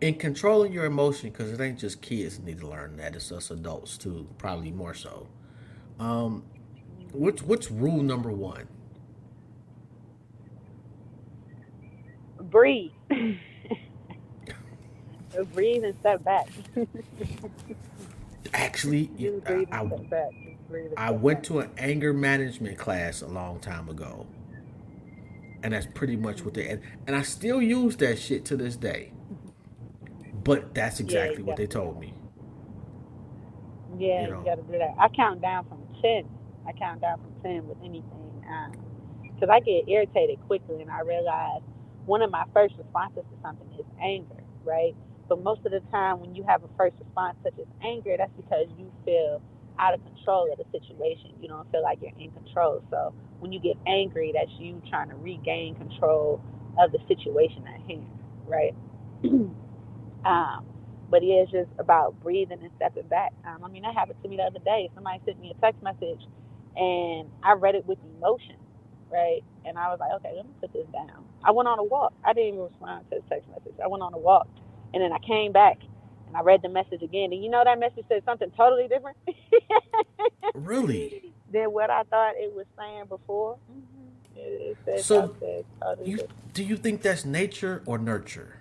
in 0.00 0.14
controlling 0.14 0.72
your 0.72 0.84
emotion, 0.84 1.30
because 1.30 1.52
it 1.52 1.60
ain't 1.60 1.78
just 1.78 2.02
kids 2.02 2.38
need 2.40 2.60
to 2.60 2.68
learn 2.68 2.96
that; 2.96 3.16
it's 3.16 3.32
us 3.32 3.50
adults 3.50 3.98
too, 3.98 4.28
probably 4.38 4.72
more 4.72 4.94
so. 4.94 5.28
Um, 5.98 6.44
what's 7.12 7.42
what's 7.42 7.70
rule 7.70 8.02
number 8.02 8.30
one? 8.30 8.68
Breathe. 12.40 12.90
breathe 15.54 15.84
and 15.84 15.98
step 16.00 16.24
back. 16.24 16.48
Actually, 18.54 19.10
I, 19.18 19.40
breathe 19.40 19.68
I, 19.72 19.80
and 19.80 19.92
step 19.92 20.10
back. 20.10 20.30
Just 20.44 20.68
breathe 20.68 20.86
and 20.86 20.98
I 20.98 21.10
went 21.10 21.40
back. 21.40 21.44
to 21.44 21.60
an 21.60 21.70
anger 21.78 22.12
management 22.12 22.78
class 22.78 23.22
a 23.22 23.28
long 23.28 23.60
time 23.60 23.88
ago, 23.88 24.26
and 25.62 25.72
that's 25.72 25.86
pretty 25.86 26.16
much 26.16 26.44
what 26.44 26.54
they 26.54 26.68
and, 26.68 26.82
and 27.06 27.16
I 27.16 27.22
still 27.22 27.62
use 27.62 27.96
that 27.98 28.18
shit 28.18 28.44
to 28.46 28.56
this 28.56 28.76
day. 28.76 29.12
But 30.44 30.74
that's 30.74 31.00
exactly 31.00 31.38
you 31.38 31.44
what 31.44 31.56
they 31.56 31.66
told 31.66 32.00
me. 32.00 32.14
Yeah, 33.98 34.22
you 34.22 34.28
you, 34.28 34.42
got 34.44 34.56
to 34.56 34.62
do 34.62 34.78
that. 34.78 34.94
I 34.98 35.08
count 35.08 35.40
down 35.40 35.64
from 35.66 35.81
ten. 36.02 36.28
I 36.66 36.72
count 36.72 37.00
down 37.02 37.20
from 37.20 37.34
ten 37.42 37.68
with 37.68 37.78
anything, 37.84 38.42
because 39.34 39.50
I 39.50 39.60
get 39.60 39.88
irritated 39.88 40.40
quickly, 40.46 40.82
and 40.82 40.90
I 40.90 41.00
realize 41.02 41.62
one 42.06 42.22
of 42.22 42.30
my 42.30 42.44
first 42.54 42.74
responses 42.78 43.24
to 43.30 43.36
something 43.42 43.68
is 43.78 43.86
anger, 44.02 44.42
right? 44.64 44.94
But 45.28 45.42
most 45.42 45.64
of 45.66 45.72
the 45.72 45.80
time, 45.90 46.20
when 46.20 46.34
you 46.34 46.44
have 46.48 46.64
a 46.64 46.68
first 46.78 46.96
response 47.00 47.36
such 47.44 47.54
as 47.60 47.66
anger, 47.82 48.16
that's 48.18 48.32
because 48.36 48.66
you 48.78 48.92
feel 49.04 49.42
out 49.78 49.94
of 49.94 50.04
control 50.04 50.48
of 50.52 50.58
the 50.58 50.66
situation. 50.78 51.32
You 51.40 51.48
don't 51.48 51.70
feel 51.72 51.82
like 51.82 51.98
you're 52.02 52.12
in 52.18 52.30
control. 52.32 52.82
So 52.90 53.14
when 53.40 53.52
you 53.52 53.60
get 53.60 53.76
angry, 53.86 54.32
that's 54.34 54.52
you 54.58 54.82
trying 54.90 55.10
to 55.10 55.16
regain 55.16 55.74
control 55.76 56.40
of 56.78 56.92
the 56.92 56.98
situation 57.08 57.64
at 57.66 57.80
hand, 57.88 58.10
right? 58.46 58.74
um, 60.24 60.66
but 61.12 61.22
it's 61.22 61.52
just 61.52 61.70
about 61.78 62.18
breathing 62.22 62.58
and 62.62 62.72
stepping 62.78 63.06
back. 63.08 63.34
Um, 63.46 63.62
I 63.64 63.68
mean, 63.68 63.82
that 63.82 63.94
happened 63.94 64.18
to 64.22 64.30
me 64.30 64.38
the 64.38 64.44
other 64.44 64.60
day. 64.60 64.90
Somebody 64.96 65.20
sent 65.26 65.40
me 65.40 65.54
a 65.56 65.60
text 65.60 65.82
message, 65.84 66.22
and 66.74 67.28
I 67.44 67.52
read 67.52 67.76
it 67.76 67.86
with 67.86 67.98
emotion, 68.16 68.56
right? 69.12 69.44
And 69.66 69.78
I 69.78 69.90
was 69.90 70.00
like, 70.00 70.12
okay, 70.16 70.32
let 70.34 70.46
me 70.46 70.52
put 70.60 70.72
this 70.72 70.86
down. 70.92 71.24
I 71.44 71.52
went 71.52 71.68
on 71.68 71.78
a 71.78 71.84
walk. 71.84 72.14
I 72.24 72.32
didn't 72.32 72.54
even 72.54 72.60
respond 72.62 73.04
to 73.10 73.16
the 73.20 73.22
text 73.28 73.48
message. 73.50 73.78
I 73.84 73.88
went 73.88 74.02
on 74.02 74.14
a 74.14 74.18
walk, 74.18 74.48
and 74.94 75.04
then 75.04 75.12
I 75.12 75.18
came 75.18 75.52
back, 75.52 75.78
and 76.28 76.36
I 76.36 76.40
read 76.40 76.62
the 76.62 76.70
message 76.70 77.02
again. 77.02 77.30
And 77.32 77.44
you 77.44 77.50
know 77.50 77.62
that 77.62 77.78
message 77.78 78.06
said 78.08 78.24
something 78.24 78.50
totally 78.56 78.88
different 78.88 79.18
Really? 80.54 81.34
than 81.52 81.72
what 81.72 81.90
I 81.90 82.04
thought 82.04 82.32
it 82.38 82.54
was 82.54 82.66
saying 82.78 83.04
before. 83.10 83.58
It, 84.34 84.78
it 84.86 85.04
So, 85.04 85.36
totally 85.82 86.10
You, 86.10 86.28
do 86.54 86.64
you 86.64 86.78
think 86.78 87.02
that's 87.02 87.26
nature 87.26 87.82
or 87.84 87.98
nurture? 87.98 88.56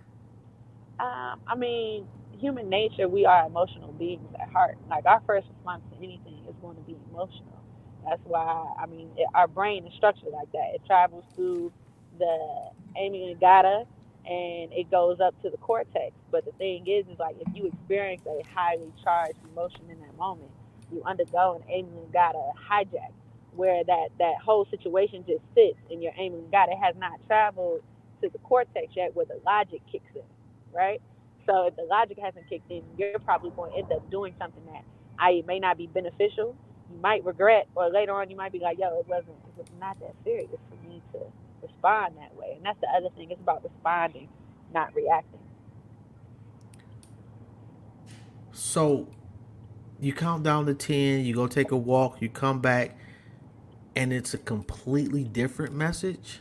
Um, 0.99 1.39
I 1.47 1.55
mean, 1.55 2.07
human 2.41 2.69
nature, 2.69 3.09
we 3.09 3.25
are 3.25 3.47
emotional 3.47 3.93
beings 3.93 4.27
at 4.41 4.49
heart. 4.49 4.77
Like 4.89 5.05
our 5.07 5.21
first 5.27 5.47
response 5.49 5.83
to 5.91 5.97
anything 5.99 6.39
is 6.49 6.55
going 6.61 6.77
to 6.77 6.83
be 6.83 6.97
emotional. 7.11 7.59
That's 8.05 8.21
why, 8.25 8.73
I 8.81 8.87
mean, 8.87 9.11
it, 9.17 9.27
our 9.35 9.47
brain 9.47 9.87
is 9.87 9.93
structured 9.97 10.33
like 10.33 10.51
that. 10.53 10.75
It 10.75 10.81
travels 10.87 11.25
through 11.37 11.73
the 12.19 12.71
amygdala 12.97 13.85
and 14.25 14.73
it 14.73 14.91
goes 14.91 15.19
up 15.21 15.41
to 15.43 15.51
the 15.51 15.57
cortex. 15.59 16.13
But 16.31 16.45
the 16.45 16.53
thing 16.53 16.87
is, 16.87 17.07
is 17.07 17.19
like 17.19 17.37
if 17.41 17.49
you 17.55 17.67
experience 17.67 18.23
a 18.27 18.43
highly 18.55 18.93
charged 19.03 19.39
emotion 19.51 19.89
in 19.91 20.01
that 20.01 20.17
moment, 20.17 20.51
you 20.91 21.03
undergo 21.05 21.61
an 21.61 21.85
amygdala 21.85 22.53
hijack, 22.69 23.13
where 23.55 23.83
that 23.85 24.09
that 24.19 24.35
whole 24.45 24.67
situation 24.71 25.25
just 25.27 25.43
sits 25.55 25.79
in 25.91 26.01
your 26.01 26.13
amygdala. 26.13 26.79
Has 26.83 26.95
not 26.97 27.19
traveled 27.27 27.81
to 28.23 28.29
the 28.29 28.39
cortex 28.39 28.89
yet, 28.95 29.15
where 29.15 29.27
the 29.27 29.39
logic 29.45 29.81
kicks 29.91 30.11
in 30.15 30.23
right? 30.73 31.01
So 31.45 31.67
if 31.67 31.75
the 31.75 31.83
logic 31.83 32.17
hasn't 32.19 32.47
kicked 32.49 32.69
in, 32.69 32.83
you're 32.97 33.19
probably 33.19 33.49
going 33.51 33.71
to 33.71 33.77
end 33.77 33.91
up 33.91 34.09
doing 34.11 34.33
something 34.39 34.63
that 34.71 34.83
I 35.17 35.43
may 35.47 35.59
not 35.59 35.77
be 35.77 35.87
beneficial. 35.87 36.55
You 36.91 36.99
might 37.01 37.23
regret, 37.25 37.67
or 37.75 37.89
later 37.89 38.13
on 38.13 38.29
you 38.29 38.35
might 38.35 38.51
be 38.51 38.59
like, 38.59 38.77
"Yo, 38.77 38.99
it 38.99 39.07
wasn't. 39.07 39.37
It 39.47 39.57
was 39.57 39.67
not 39.79 39.99
that 39.99 40.13
serious 40.23 40.49
for 40.69 40.87
me 40.87 41.01
to 41.13 41.19
respond 41.61 42.15
that 42.17 42.35
way." 42.35 42.53
And 42.57 42.65
that's 42.65 42.79
the 42.79 42.87
other 42.95 43.09
thing. 43.15 43.31
It's 43.31 43.41
about 43.41 43.63
responding, 43.63 44.29
not 44.73 44.93
reacting. 44.93 45.39
So 48.51 49.07
you 49.99 50.13
count 50.13 50.43
down 50.43 50.65
to 50.65 50.73
10, 50.73 51.25
you 51.25 51.33
go 51.35 51.47
take 51.47 51.71
a 51.71 51.77
walk, 51.77 52.21
you 52.21 52.29
come 52.29 52.59
back, 52.59 52.97
and 53.95 54.11
it's 54.11 54.33
a 54.33 54.37
completely 54.37 55.23
different 55.23 55.73
message? 55.73 56.39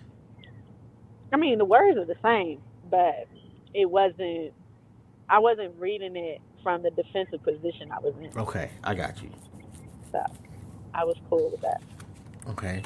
I 1.32 1.36
mean, 1.36 1.58
the 1.58 1.64
words 1.64 1.98
are 1.98 2.04
the 2.04 2.16
same, 2.22 2.60
but 2.90 3.28
it 3.74 3.90
wasn't. 3.90 4.52
I 5.30 5.38
wasn't 5.38 5.78
reading 5.78 6.16
it 6.16 6.40
from 6.62 6.82
the 6.82 6.90
defensive 6.90 7.42
position 7.42 7.90
I 7.92 8.00
was 8.00 8.14
in, 8.20 8.36
Okay, 8.38 8.70
I 8.84 8.94
got 8.94 9.22
you. 9.22 9.30
so 10.12 10.22
I 10.92 11.04
was 11.04 11.16
cool 11.30 11.50
with 11.50 11.60
that. 11.62 11.80
Okay. 12.48 12.82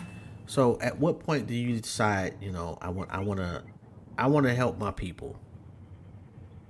So 0.47 0.79
at 0.83 0.99
what 0.99 1.21
point 1.21 1.47
do 1.47 1.55
you 1.55 1.81
decide, 1.81 2.35
you 2.41 2.53
know, 2.53 2.77
I 2.83 2.91
want 2.91 3.11
I 3.11 3.21
want 3.21 3.41
to 3.41 3.63
I 4.19 4.27
want 4.27 4.45
to 4.47 4.55
help 4.55 4.79
my 4.79 4.91
people? 4.91 5.37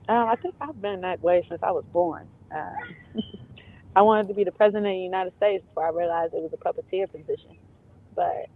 Um, 0.09 0.29
I 0.29 0.37
think 0.37 0.55
I've 0.61 0.81
been 0.81 1.01
that 1.01 1.21
way 1.23 1.45
since 1.49 1.61
I 1.63 1.73
was 1.73 1.85
born. 1.93 2.29
Um, 2.55 3.23
I 3.97 4.03
wanted 4.03 4.29
to 4.29 4.35
be 4.35 4.45
the 4.45 4.53
president 4.53 4.87
of 4.87 4.93
the 4.93 4.99
United 4.99 5.33
States 5.39 5.65
before 5.67 5.87
I 5.87 5.91
realized 5.91 6.35
it 6.35 6.43
was 6.43 6.53
a 6.53 6.57
puppeteer 6.57 7.11
position. 7.11 7.57
But 8.15 8.47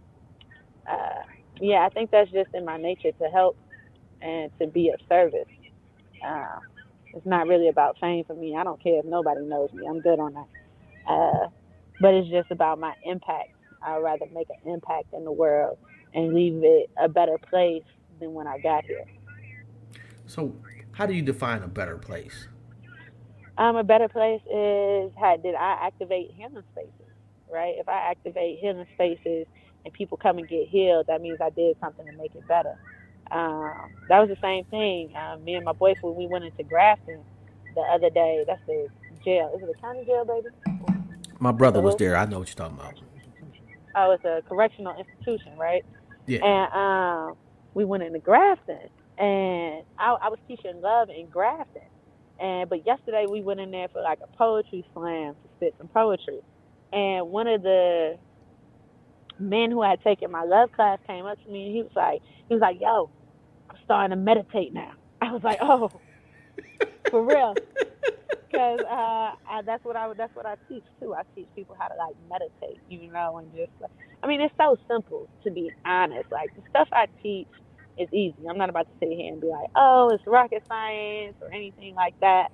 uh, 0.89 1.23
yeah, 1.59 1.85
I 1.85 1.89
think 1.89 2.11
that's 2.11 2.31
just 2.31 2.53
in 2.53 2.63
my 2.65 2.77
nature 2.77 3.11
to 3.11 3.25
help 3.25 3.57
and 4.21 4.51
to 4.59 4.67
be 4.67 4.89
of 4.89 4.99
service. 5.09 5.47
Um, 6.25 6.59
it's 7.13 7.25
not 7.25 7.47
really 7.47 7.67
about 7.67 7.97
fame 7.99 8.23
for 8.25 8.35
me. 8.35 8.55
I 8.55 8.63
don't 8.63 8.81
care 8.81 8.99
if 8.99 9.05
nobody 9.05 9.41
knows 9.41 9.71
me. 9.73 9.87
I'm 9.87 10.01
good 10.01 10.19
on 10.19 10.33
that. 10.33 10.47
Uh, 11.07 11.49
but 11.99 12.13
it's 12.13 12.29
just 12.29 12.51
about 12.51 12.79
my 12.79 12.93
impact. 13.03 13.49
I'd 13.81 13.97
rather 13.97 14.25
make 14.33 14.47
an 14.49 14.71
impact 14.71 15.13
in 15.13 15.23
the 15.23 15.31
world 15.31 15.77
and 16.13 16.33
leave 16.33 16.61
it 16.63 16.89
a 17.01 17.07
better 17.07 17.37
place 17.37 17.83
than 18.19 18.33
when 18.33 18.47
I 18.47 18.59
got 18.59 18.85
here. 18.85 19.05
So 20.25 20.55
how 20.91 21.05
do 21.05 21.13
you 21.13 21.21
define 21.21 21.63
a 21.63 21.67
better 21.67 21.97
place? 21.97 22.47
Um, 23.57 23.75
a 23.75 23.83
better 23.83 24.07
place 24.07 24.41
is 24.45 25.11
how 25.19 25.37
did 25.37 25.55
I 25.55 25.77
activate 25.81 26.31
healing 26.31 26.63
spaces, 26.71 27.13
right? 27.51 27.75
If 27.77 27.89
I 27.89 28.11
activate 28.11 28.59
healing 28.59 28.85
spaces 28.93 29.47
and 29.83 29.93
people 29.93 30.17
come 30.17 30.37
and 30.37 30.47
get 30.47 30.67
healed, 30.67 31.07
that 31.07 31.21
means 31.21 31.39
I 31.41 31.49
did 31.49 31.75
something 31.81 32.05
to 32.05 32.13
make 32.13 32.35
it 32.35 32.47
better. 32.47 32.77
Um, 33.31 33.91
that 34.07 34.19
was 34.19 34.29
the 34.29 34.37
same 34.41 34.65
thing. 34.65 35.15
Um, 35.15 35.43
me 35.43 35.55
and 35.55 35.65
my 35.65 35.73
boyfriend, 35.73 36.15
we 36.15 36.27
went 36.27 36.45
into 36.45 36.63
Grafton 36.63 37.23
the 37.75 37.81
other 37.81 38.09
day. 38.09 38.43
That's 38.47 38.61
the 38.65 38.87
jail. 39.23 39.51
Is 39.55 39.61
it 39.61 39.69
a 39.69 39.81
county 39.81 40.05
jail, 40.05 40.25
baby? 40.25 40.47
My 41.39 41.51
brother 41.51 41.81
was 41.81 41.95
there. 41.95 42.17
I 42.17 42.25
know 42.25 42.39
what 42.39 42.49
you're 42.49 42.55
talking 42.55 42.77
about. 42.77 42.99
Oh, 43.95 44.11
it's 44.11 44.25
a 44.25 44.43
correctional 44.47 44.95
institution, 44.97 45.57
right? 45.57 45.85
Yeah. 46.25 46.45
And 46.45 46.73
um, 46.73 47.37
we 47.73 47.85
went 47.85 48.03
into 48.03 48.19
Grafton, 48.19 48.89
and 49.17 49.83
I, 49.97 50.15
I 50.21 50.29
was 50.29 50.39
teaching 50.47 50.81
love 50.81 51.09
in 51.09 51.27
Grafton. 51.27 51.81
And 52.39 52.69
but 52.69 52.85
yesterday 52.85 53.25
we 53.29 53.41
went 53.41 53.59
in 53.59 53.71
there 53.71 53.87
for 53.89 54.01
like 54.01 54.19
a 54.23 54.27
poetry 54.37 54.85
slam 54.93 55.33
to 55.33 55.49
spit 55.57 55.75
some 55.77 55.87
poetry, 55.89 56.39
and 56.93 57.29
one 57.29 57.47
of 57.47 57.61
the 57.63 58.17
men 59.39 59.71
who 59.71 59.81
had 59.81 60.01
taken 60.03 60.31
my 60.31 60.43
love 60.43 60.71
class 60.71 60.99
came 61.07 61.25
up 61.25 61.41
to 61.43 61.49
me 61.49 61.65
and 61.67 61.75
he 61.75 61.81
was 61.83 61.91
like, 61.95 62.21
he 62.47 62.53
was 62.53 62.61
like, 62.61 62.79
"Yo, 62.79 63.09
starting 63.89 64.17
to 64.17 64.23
meditate 64.23 64.73
now." 64.73 64.91
I 65.21 65.33
was 65.33 65.43
like, 65.43 65.59
"Oh, 65.61 66.01
for 67.11 67.23
real." 67.25 67.57
Because 68.51 68.81
uh, 68.83 69.35
I, 69.49 69.61
that's 69.65 69.83
what 69.85 69.97
I 69.97 70.11
that's 70.17 70.35
what 70.35 70.45
I 70.47 70.55
teach 70.69 70.85
too. 71.01 71.13
I 71.15 71.23
teach 71.35 71.49
people 71.55 71.75
how 71.79 71.87
to 71.89 71.95
like 71.97 72.15
meditate, 72.29 72.81
you 72.87 73.11
know, 73.11 73.39
and 73.39 73.51
just 73.51 73.71
like, 73.81 73.91
I 74.23 74.27
mean, 74.27 74.41
it's 74.41 74.55
so 74.57 74.77
simple 74.89 75.29
to 75.43 75.51
be 75.51 75.71
honest. 75.85 76.27
Like 76.31 76.49
the 76.55 76.63
stuff 76.69 76.87
I 76.93 77.07
teach 77.21 77.49
is 77.99 78.09
easy. 78.13 78.43
I'm 78.49 78.57
not 78.57 78.69
about 78.69 78.87
to 78.87 78.93
sit 78.99 79.09
here 79.11 79.33
and 79.33 79.41
be 79.41 79.47
like, 79.49 79.67
oh, 79.75 80.09
it's 80.13 80.23
rocket 80.27 80.63
science 80.69 81.35
or 81.41 81.53
anything 81.53 81.95
like 81.95 82.15
that. 82.21 82.49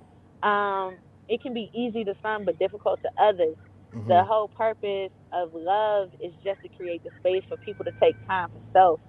Um, 0.48 0.98
it 1.28 1.42
can 1.42 1.54
be 1.54 1.70
easy 1.74 2.04
to 2.04 2.14
some, 2.22 2.44
but 2.44 2.58
difficult 2.58 3.00
to 3.02 3.10
others. 3.22 3.56
Mhm. 3.94 4.08
The 4.08 4.24
whole 4.24 4.48
purpose 4.48 5.12
of 5.32 5.50
love 5.54 6.10
is 6.20 6.34
just 6.44 6.60
to 6.62 6.70
create 6.76 7.02
the 7.04 7.10
space 7.20 7.44
for 7.48 7.56
people 7.58 7.84
to 7.86 7.92
take 8.02 8.16
time 8.26 8.50
for 8.50 8.60
self. 8.72 9.00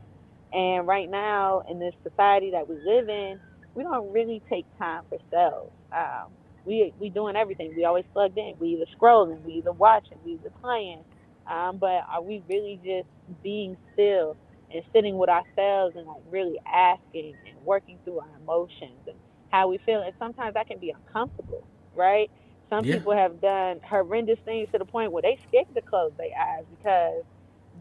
And 0.54 0.88
right 0.88 1.10
now, 1.10 1.64
in 1.70 1.80
this 1.80 1.94
society 2.04 2.52
that 2.52 2.68
we 2.70 2.78
live 2.78 3.10
in, 3.10 3.40
we 3.76 3.84
don't 3.84 4.12
really 4.14 4.42
take 4.50 4.66
time 4.78 5.04
for 5.10 5.20
self. 5.32 5.72
Um, 5.96 6.32
we 6.66 6.94
we 7.00 7.10
doing 7.10 7.36
everything. 7.36 7.74
We 7.76 7.86
always 7.86 8.06
plugged 8.14 8.38
in. 8.38 8.56
We 8.60 8.70
either 8.70 8.86
scrolling, 9.00 9.44
we 9.44 9.54
either 9.54 9.74
watching, 9.74 10.18
we 10.26 10.34
either 10.34 10.52
playing. 10.62 11.04
Um, 11.52 11.78
but 11.78 12.04
are 12.12 12.22
we 12.22 12.44
really 12.50 12.80
just 12.84 13.08
being 13.44 13.78
still 13.94 14.38
and 14.74 14.84
sitting 14.94 15.18
with 15.18 15.30
ourselves 15.30 15.96
and 15.96 16.08
like 16.08 16.22
really 16.30 16.58
asking 16.72 17.36
and 17.48 17.58
working 17.66 18.00
through 18.04 18.20
our 18.20 18.38
emotions 18.42 19.02
and 19.08 19.18
how 19.52 19.70
we 19.70 19.80
feel? 19.86 20.02
And 20.02 20.14
sometimes 20.20 20.56
that 20.56 20.68
can 20.68 20.80
be 20.80 20.92
uncomfortable, 20.92 21.68
right? 21.96 22.30
Some 22.70 22.86
Yeah. 22.86 22.88
people 22.88 23.14
have 23.14 23.42
done 23.42 23.80
horrendous 23.88 24.40
things 24.46 24.70
to 24.74 24.80
the 24.80 24.86
point 24.86 25.12
where 25.12 25.22
they 25.24 25.40
scared 25.48 25.68
to 25.76 25.82
close 25.82 26.12
their 26.18 26.28
eyes 26.40 26.66
because 26.70 27.24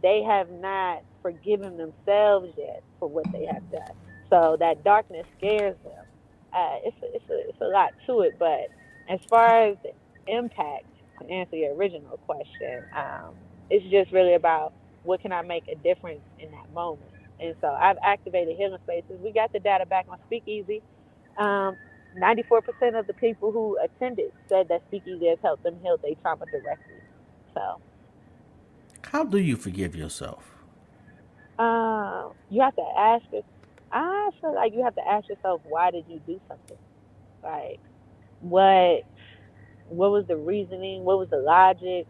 they 0.03 0.23
have 0.29 0.51
not 0.51 1.03
forgiven 1.23 1.77
themselves 1.79 2.49
yet 2.59 2.83
for 3.01 3.09
what 3.09 3.27
they 3.33 3.47
have 3.47 3.71
done. 3.71 3.97
So 4.31 4.57
that 4.61 4.85
darkness 4.85 5.27
scares 5.39 5.77
them. 5.85 6.05
Uh, 6.55 6.77
it's 6.85 6.97
a, 7.03 7.07
it's 7.17 7.31
a, 7.31 7.51
it's 7.51 7.61
a 7.63 7.67
lot 7.67 7.91
to 8.07 8.21
it, 8.23 8.35
but 8.39 8.69
as 9.09 9.21
far 9.31 9.69
as 9.69 9.77
impact, 10.29 10.87
to 11.21 11.31
answer 11.31 11.57
your 11.57 11.75
original 11.77 12.19
question, 12.27 12.85
um, 12.97 13.35
it's 13.71 13.85
just 13.91 14.13
really 14.13 14.35
about 14.35 14.75
what 15.03 15.21
can 15.23 15.33
I 15.33 15.43
make 15.43 15.65
a 15.69 15.77
difference 15.77 16.23
in 16.39 16.51
that 16.53 16.73
moment. 16.75 17.13
And 17.41 17.57
so 17.61 17.69
I've 17.69 17.99
activated 18.05 18.57
healing 18.57 18.79
spaces. 18.85 19.21
We 19.23 19.33
got 19.33 19.53
the 19.53 19.61
data 19.61 19.87
back 19.87 20.07
on 20.11 20.19
Speakeasy. 20.27 20.83
Um, 21.39 21.77
94% 22.19 22.99
of 22.99 23.07
the 23.07 23.15
people 23.15 23.53
who 23.53 23.79
attended 23.85 24.33
said 24.49 24.69
that 24.71 24.83
Speakeasy 24.89 25.29
has 25.29 25.39
helped 25.43 25.65
them 25.65 25.79
heal 25.83 25.99
their 26.03 26.15
trauma 26.23 26.47
directly. 26.53 27.03
So 27.55 27.81
How 29.13 29.25
do 29.25 29.39
you 29.39 29.57
forgive 29.57 29.97
yourself? 29.97 30.57
um, 31.59 32.33
you 32.51 32.61
have 32.63 32.77
to 32.77 32.85
ask 32.99 33.25
it. 33.33 33.45
I 33.93 34.31
feel 34.41 34.55
like 34.55 34.73
you 34.75 34.83
have 34.85 34.95
to 34.97 35.09
ask 35.09 35.29
yourself, 35.29 35.63
why 35.65 35.91
did 35.91 36.05
you 36.09 36.21
do 36.27 36.41
something? 36.49 36.77
Like, 37.43 37.81
what, 38.41 39.05
what 39.89 40.11
was 40.11 40.27
the 40.27 40.37
reasoning? 40.37 41.05
What 41.05 41.19
was 41.19 41.31
the 41.31 41.39
logic? 41.39 42.07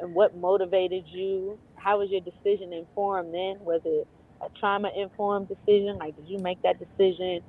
And 0.00 0.14
what 0.14 0.36
motivated 0.36 1.04
you? 1.06 1.58
How 1.76 1.98
was 1.98 2.10
your 2.10 2.20
decision 2.20 2.72
informed 2.72 3.32
then? 3.32 3.58
Was 3.60 3.80
it 3.84 4.06
a 4.42 4.48
trauma 4.58 4.90
informed 4.96 5.48
decision? 5.48 5.96
Like, 5.98 6.16
did 6.16 6.28
you 6.28 6.38
make 6.38 6.60
that 6.62 6.76
decision 6.78 7.40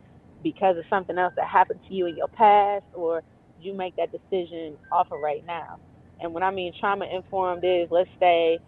because 0.43 0.77
of 0.77 0.85
something 0.89 1.17
else 1.17 1.33
that 1.35 1.47
happened 1.47 1.79
to 1.87 1.93
you 1.93 2.05
in 2.05 2.15
your 2.15 2.27
past? 2.29 2.85
Or 2.93 3.23
did 3.57 3.65
you 3.65 3.73
make 3.73 3.95
that 3.97 4.09
decision 4.11 4.77
off 4.91 5.11
of 5.11 5.19
right 5.19 5.45
now? 5.45 5.79
And 6.21 6.33
when 6.33 6.43
I 6.43 6.51
mean 6.51 6.73
trauma 6.79 7.05
informed 7.05 7.63
is, 7.65 7.89
let's 7.89 8.09
say 8.19 8.59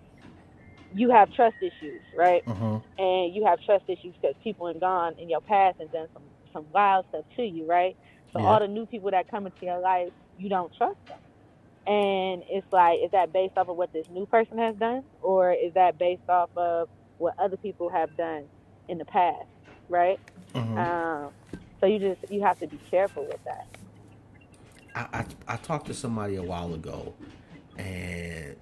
you 0.95 1.09
have 1.11 1.31
trust 1.33 1.55
issues, 1.61 2.01
right? 2.17 2.43
Uh-huh. 2.47 2.79
and 2.97 3.33
you 3.33 3.45
have 3.45 3.59
trust 3.65 3.85
issues 3.87 4.13
because 4.21 4.35
people 4.43 4.67
have 4.67 4.79
gone 4.79 5.15
in 5.19 5.29
your 5.29 5.41
past 5.41 5.79
and 5.79 5.91
done 5.91 6.07
some 6.13 6.23
some 6.53 6.65
wild 6.71 7.05
stuff 7.09 7.25
to 7.35 7.43
you, 7.43 7.65
right? 7.67 7.97
So 8.31 8.39
Yeah. 8.39 8.47
all 8.47 8.59
the 8.59 8.67
new 8.67 8.85
people 8.85 9.11
that 9.11 9.27
come 9.29 9.45
into 9.45 9.65
your 9.65 9.79
life, 9.79 10.11
you 10.37 10.49
don't 10.49 10.71
trust 10.77 10.97
them. 11.07 11.17
And 11.85 12.43
it's 12.49 12.67
like, 12.71 12.99
is 13.03 13.11
that 13.11 13.33
based 13.33 13.57
off 13.57 13.67
of 13.69 13.75
what 13.75 13.91
this 13.91 14.05
new 14.09 14.25
person 14.27 14.57
has 14.59 14.75
done, 14.75 15.03
or 15.21 15.51
is 15.51 15.73
that 15.73 15.97
based 15.97 16.29
off 16.29 16.49
of 16.55 16.89
what 17.17 17.33
other 17.39 17.57
people 17.57 17.89
have 17.89 18.15
done 18.15 18.45
in 18.87 18.97
the 18.99 19.05
past, 19.05 19.47
right? 19.89 20.19
Uh-huh. 20.55 20.79
Um, 20.79 21.31
so 21.79 21.87
you 21.87 21.99
just 21.99 22.21
you 22.31 22.43
have 22.43 22.59
to 22.59 22.67
be 22.67 22.79
careful 22.89 23.25
with 23.25 23.43
that. 23.45 23.67
I, 24.95 25.19
I 25.19 25.53
I 25.53 25.57
talked 25.57 25.87
to 25.87 25.93
somebody 25.93 26.35
a 26.35 26.43
while 26.43 26.73
ago, 26.73 27.13
and 27.77 28.55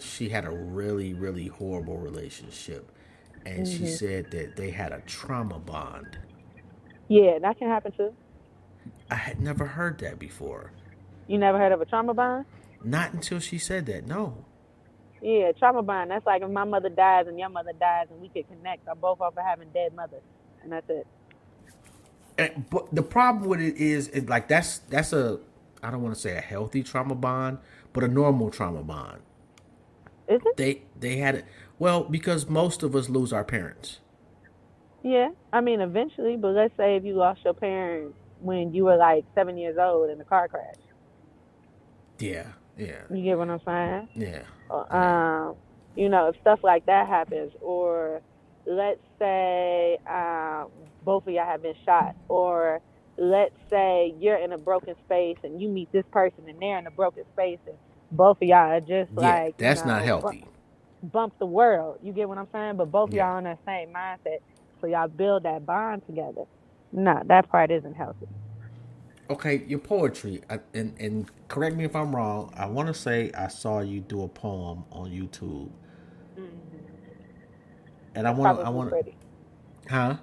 she 0.00 0.28
had 0.28 0.44
a 0.44 0.50
really 0.50 1.12
really 1.14 1.46
horrible 1.48 1.98
relationship, 1.98 2.90
and 3.46 3.66
she 3.66 3.84
Mhm. 3.84 3.88
said 3.88 4.30
that 4.32 4.56
they 4.56 4.70
had 4.70 4.92
a 4.92 5.00
trauma 5.02 5.58
bond. 5.58 6.18
Yeah, 7.08 7.38
that 7.40 7.58
can 7.58 7.68
happen 7.68 7.92
too. 7.92 8.14
I 9.10 9.16
had 9.16 9.40
never 9.40 9.66
heard 9.66 9.98
that 9.98 10.18
before. 10.18 10.72
You 11.26 11.38
never 11.38 11.58
heard 11.58 11.72
of 11.72 11.80
a 11.80 11.84
trauma 11.84 12.14
bond? 12.14 12.46
Not 12.82 13.12
until 13.12 13.40
she 13.40 13.58
said 13.58 13.86
that. 13.86 14.06
No. 14.06 14.44
Yeah, 15.20 15.52
trauma 15.52 15.82
bond. 15.82 16.10
That's 16.10 16.24
like 16.26 16.42
if 16.42 16.50
my 16.50 16.64
mother 16.64 16.88
dies 16.88 17.26
and 17.26 17.38
your 17.38 17.50
mother 17.50 17.72
dies 17.78 18.06
and 18.10 18.20
we 18.20 18.28
could 18.28 18.48
connect. 18.48 18.88
I'm 18.88 18.98
both 18.98 19.20
off 19.20 19.36
of 19.36 19.44
having 19.44 19.68
dead 19.70 19.94
mothers, 19.94 20.22
and 20.62 20.72
that's 20.72 20.88
it. 20.88 21.06
And, 22.38 22.70
but 22.70 22.94
the 22.94 23.02
problem 23.02 23.48
with 23.48 23.60
it 23.60 23.76
is, 23.76 24.08
it, 24.08 24.28
like 24.28 24.48
that's 24.48 24.78
that's 24.78 25.12
a 25.12 25.40
I 25.82 25.90
don't 25.90 26.02
want 26.02 26.14
to 26.14 26.20
say 26.20 26.36
a 26.36 26.40
healthy 26.40 26.82
trauma 26.82 27.14
bond, 27.14 27.58
but 27.92 28.02
a 28.04 28.08
normal 28.08 28.50
trauma 28.50 28.82
bond. 28.82 29.20
Is 30.30 30.40
it? 30.46 30.56
They 30.56 30.82
they 30.98 31.16
had 31.16 31.34
it 31.34 31.44
well 31.78 32.04
because 32.04 32.48
most 32.48 32.82
of 32.82 32.94
us 32.94 33.08
lose 33.08 33.32
our 33.32 33.44
parents. 33.44 33.98
Yeah, 35.02 35.30
I 35.52 35.60
mean, 35.60 35.80
eventually, 35.80 36.36
but 36.36 36.48
let's 36.52 36.76
say 36.76 36.96
if 36.96 37.04
you 37.04 37.14
lost 37.14 37.40
your 37.44 37.54
parents 37.54 38.14
when 38.40 38.72
you 38.74 38.84
were 38.84 38.96
like 38.96 39.24
seven 39.34 39.56
years 39.56 39.76
old 39.78 40.10
in 40.10 40.20
a 40.20 40.24
car 40.24 40.46
crash. 40.48 40.74
Yeah, 42.18 42.46
yeah, 42.76 43.02
You 43.10 43.22
get 43.24 43.38
what 43.38 43.48
I'm 43.48 43.60
saying? 43.64 44.08
yeah. 44.14 44.42
Or, 44.68 44.94
Um, 44.94 45.56
you 45.96 46.08
know, 46.08 46.28
if 46.28 46.36
stuff 46.42 46.60
like 46.62 46.86
that 46.86 47.08
happens, 47.08 47.52
or 47.60 48.20
let's 48.66 49.00
say 49.18 49.98
um, 50.06 50.68
both 51.04 51.26
of 51.26 51.32
y'all 51.32 51.46
have 51.46 51.62
been 51.62 51.74
shot, 51.84 52.14
or 52.28 52.80
let's 53.16 53.54
say 53.70 54.14
you're 54.18 54.36
in 54.36 54.52
a 54.52 54.58
broken 54.58 54.94
space 55.06 55.38
and 55.42 55.60
you 55.60 55.68
meet 55.68 55.90
this 55.92 56.04
person 56.12 56.44
and 56.48 56.60
they're 56.60 56.78
in 56.78 56.86
a 56.86 56.90
broken 56.90 57.24
space 57.32 57.58
and 57.66 57.76
both 58.10 58.38
of 58.42 58.48
y'all 58.48 58.72
are 58.72 58.80
just 58.80 59.12
Yeah, 59.12 59.38
like 59.38 59.56
you 59.58 59.66
that's 59.66 59.84
know, 59.84 59.86
not 59.86 60.02
healthy. 60.02 60.46
bu- 61.02 61.08
bump 61.08 61.34
the 61.40 61.46
world. 61.46 61.98
You 62.02 62.12
get 62.12 62.28
what 62.28 62.38
I'm 62.38 62.48
saying? 62.52 62.76
But 62.78 62.90
both 62.92 63.12
Yeah. 63.12 63.24
y'all 63.28 63.36
on 63.38 63.44
that 63.44 63.60
same 63.66 63.92
mindset, 63.94 64.38
so 64.80 64.86
y'all 64.88 65.08
build 65.08 65.44
that 65.44 65.66
bond 65.66 66.04
together. 66.06 66.44
No, 66.92 67.22
that 67.26 67.48
part 67.50 67.70
isn't 67.70 67.94
healthy. 67.94 68.28
Okay, 69.30 69.64
your 69.66 69.80
poetry, 69.80 70.42
I, 70.50 70.60
and 70.74 70.94
and 71.00 71.30
correct 71.48 71.76
me 71.76 71.84
if 71.84 71.96
I'm 71.96 72.14
wrong. 72.16 72.52
I 72.56 72.66
want 72.66 72.88
to 72.88 72.94
say 72.94 73.32
I 73.36 73.48
saw 73.48 73.80
you 73.80 74.00
do 74.00 74.22
a 74.22 74.28
poem 74.28 74.84
on 74.92 75.10
YouTube, 75.10 75.70
mm-hmm. 76.38 76.78
and 78.14 78.28
I 78.28 78.32
want 78.32 78.60
I 78.60 78.70
want 78.70 78.90
pretty. 78.90 79.16
huh? 79.88 80.16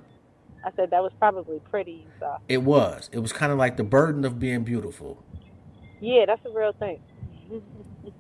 I 0.66 0.72
said 0.76 0.92
that 0.92 1.04
was 1.04 1.14
probably 1.20 1.60
pretty. 1.72 1.92
You 1.94 2.12
saw. 2.20 2.38
It 2.50 2.64
was. 2.64 3.10
It 3.14 3.20
was 3.20 3.34
kind 3.34 3.52
of 3.52 3.58
like 3.60 3.78
the 3.78 3.84
burden 3.86 4.26
of 4.26 4.40
being 4.40 4.64
beautiful. 4.64 5.24
Yeah, 6.02 6.26
that's 6.28 6.46
a 6.46 6.52
real 6.52 6.74
thing. 6.80 7.00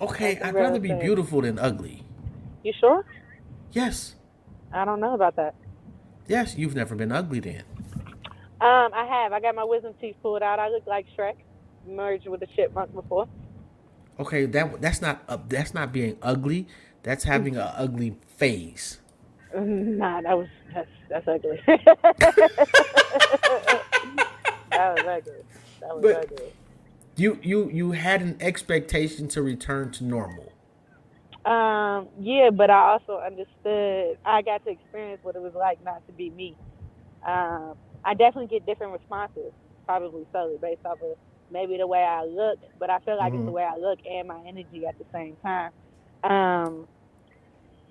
Okay, 0.00 0.38
I'd 0.40 0.54
rather 0.54 0.78
be 0.80 0.88
thing. 0.88 0.98
beautiful 1.00 1.42
than 1.42 1.58
ugly. 1.58 2.02
You 2.62 2.72
sure? 2.80 3.04
Yes, 3.72 4.14
I 4.72 4.84
don't 4.86 4.98
know 5.00 5.12
about 5.14 5.36
that. 5.36 5.54
yes. 6.26 6.54
You've 6.56 6.74
never 6.74 6.94
been 6.94 7.12
ugly 7.12 7.40
then. 7.40 7.64
Um, 8.62 8.92
I 8.94 9.04
have. 9.06 9.32
I 9.34 9.40
got 9.40 9.54
my 9.54 9.64
wisdom 9.64 9.92
teeth 10.00 10.16
pulled 10.22 10.42
out. 10.42 10.58
I 10.58 10.68
look 10.68 10.86
like 10.86 11.06
Shrek, 11.18 11.34
merged 11.86 12.26
with 12.28 12.40
a 12.42 12.46
chipmunk 12.56 12.94
before. 12.94 13.28
Okay, 14.18 14.46
that 14.46 14.80
that's 14.80 15.02
not 15.02 15.22
uh, 15.28 15.36
that's 15.48 15.74
not 15.74 15.92
being 15.92 16.16
ugly. 16.22 16.66
That's 17.02 17.24
having 17.24 17.56
an 17.56 17.68
ugly 17.76 18.16
face. 18.36 18.98
Nah, 19.54 20.20
that 20.22 20.38
was 20.38 20.46
that's 20.72 20.88
that's 21.08 21.26
ugly. 21.28 21.60
that 21.66 21.84
was 24.70 25.04
ugly. 25.06 25.32
That 25.80 25.94
was 25.96 26.02
But- 26.02 26.16
ugly. 26.24 26.52
You 27.20 27.38
you 27.42 27.68
you 27.68 27.90
had 27.92 28.22
an 28.22 28.38
expectation 28.40 29.28
to 29.28 29.42
return 29.42 29.92
to 29.92 30.04
normal. 30.04 30.54
Um, 31.44 32.08
yeah, 32.18 32.48
but 32.50 32.70
I 32.70 32.92
also 32.92 33.20
understood. 33.20 34.16
I 34.24 34.40
got 34.40 34.64
to 34.64 34.70
experience 34.70 35.20
what 35.22 35.36
it 35.36 35.42
was 35.42 35.52
like 35.54 35.84
not 35.84 36.00
to 36.06 36.12
be 36.14 36.30
me. 36.30 36.56
Um, 37.26 37.74
I 38.04 38.14
definitely 38.14 38.46
get 38.46 38.64
different 38.64 38.94
responses, 38.94 39.52
probably 39.84 40.26
solely 40.32 40.56
based 40.62 40.80
off 40.86 41.02
of 41.02 41.18
maybe 41.50 41.76
the 41.76 41.86
way 41.86 41.98
I 42.00 42.24
look, 42.24 42.58
but 42.78 42.88
I 42.88 43.00
feel 43.00 43.18
like 43.18 43.34
it's 43.34 43.42
Mhm. 43.42 43.46
the 43.46 43.52
way 43.52 43.64
I 43.64 43.76
look 43.76 43.98
and 44.10 44.26
my 44.26 44.42
energy 44.48 44.86
at 44.88 44.96
the 44.98 45.04
same 45.12 45.36
time. 45.44 45.72
Um, 46.24 46.88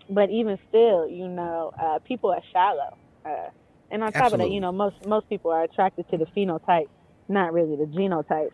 but 0.10 0.32
even 0.32 0.58
still, 0.70 1.08
you 1.08 1.28
know, 1.28 1.72
uh, 1.80 2.00
people 2.04 2.32
are 2.32 2.42
shallow, 2.52 2.98
uh, 3.26 3.50
and 3.92 4.04
on 4.04 4.12
top 4.14 4.34
of 4.34 4.40
that, 4.40 4.50
you 4.50 4.60
know, 4.60 4.72
most 4.72 4.96
most 5.06 5.30
people 5.30 5.52
are 5.52 5.64
attracted 5.64 6.08
to 6.10 6.18
the 6.18 6.26
phenotype, 6.36 6.88
not 7.28 7.54
really 7.54 7.76
the 7.76 7.86
genotype. 7.86 8.50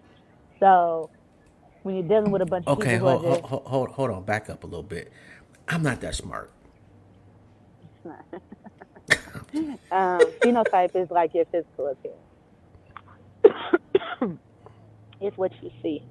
So 0.60 1.10
when 1.84 1.96
you're 1.96 2.08
dealing 2.08 2.32
with 2.32 2.42
a 2.42 2.46
bunch 2.46 2.66
of 2.68 2.80
Okay, 2.80 2.94
people 2.94 3.10
hold, 3.10 3.26
hold, 3.26 3.36
just 3.36 3.46
hold, 3.46 3.66
hold, 3.66 3.90
hold 3.90 4.12
on, 4.12 4.24
back 4.24 4.50
up 4.50 4.64
a 4.64 4.68
little 4.68 4.84
bit. 4.84 5.12
I'm 5.68 5.84
not 5.84 6.00
that 6.02 6.16
smart. 6.16 6.52
um, 8.06 8.14
phenotype 9.92 10.96
is 10.96 11.10
like 11.10 11.34
your 11.34 11.46
physical 11.46 11.88
appearance. 11.88 12.22
it's 15.22 15.38
what 15.38 15.52
you 15.62 15.72
see. 15.82 16.04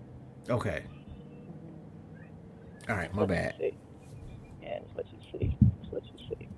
Okay. 0.50 0.82
All 2.88 2.96
right, 2.96 3.14
my 3.14 3.24
bad. 3.24 3.54
Yeah, 3.60 3.70
it's 4.62 4.94
what 4.94 5.06
you 5.12 5.18
see. 5.32 5.56
It's 5.82 5.92
what 5.92 6.02
you 6.04 6.18
see. 6.28 6.48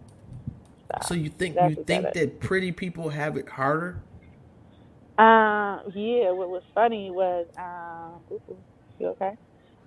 Stop. 0.87 1.05
So 1.05 1.15
you 1.15 1.29
think 1.29 1.55
That's 1.55 1.77
you 1.77 1.85
think 1.85 2.13
that 2.15 2.41
pretty 2.41 2.73
people 2.73 3.11
have 3.11 3.37
it 3.37 3.49
harder? 3.49 4.03
Uh, 5.19 5.79
yeah. 5.95 6.33
What 6.33 6.51
was 6.51 6.63
funny 6.75 7.11
was, 7.11 7.47
uh, 7.59 8.35
ooh, 8.35 8.59
you 8.99 9.09
okay? 9.09 9.33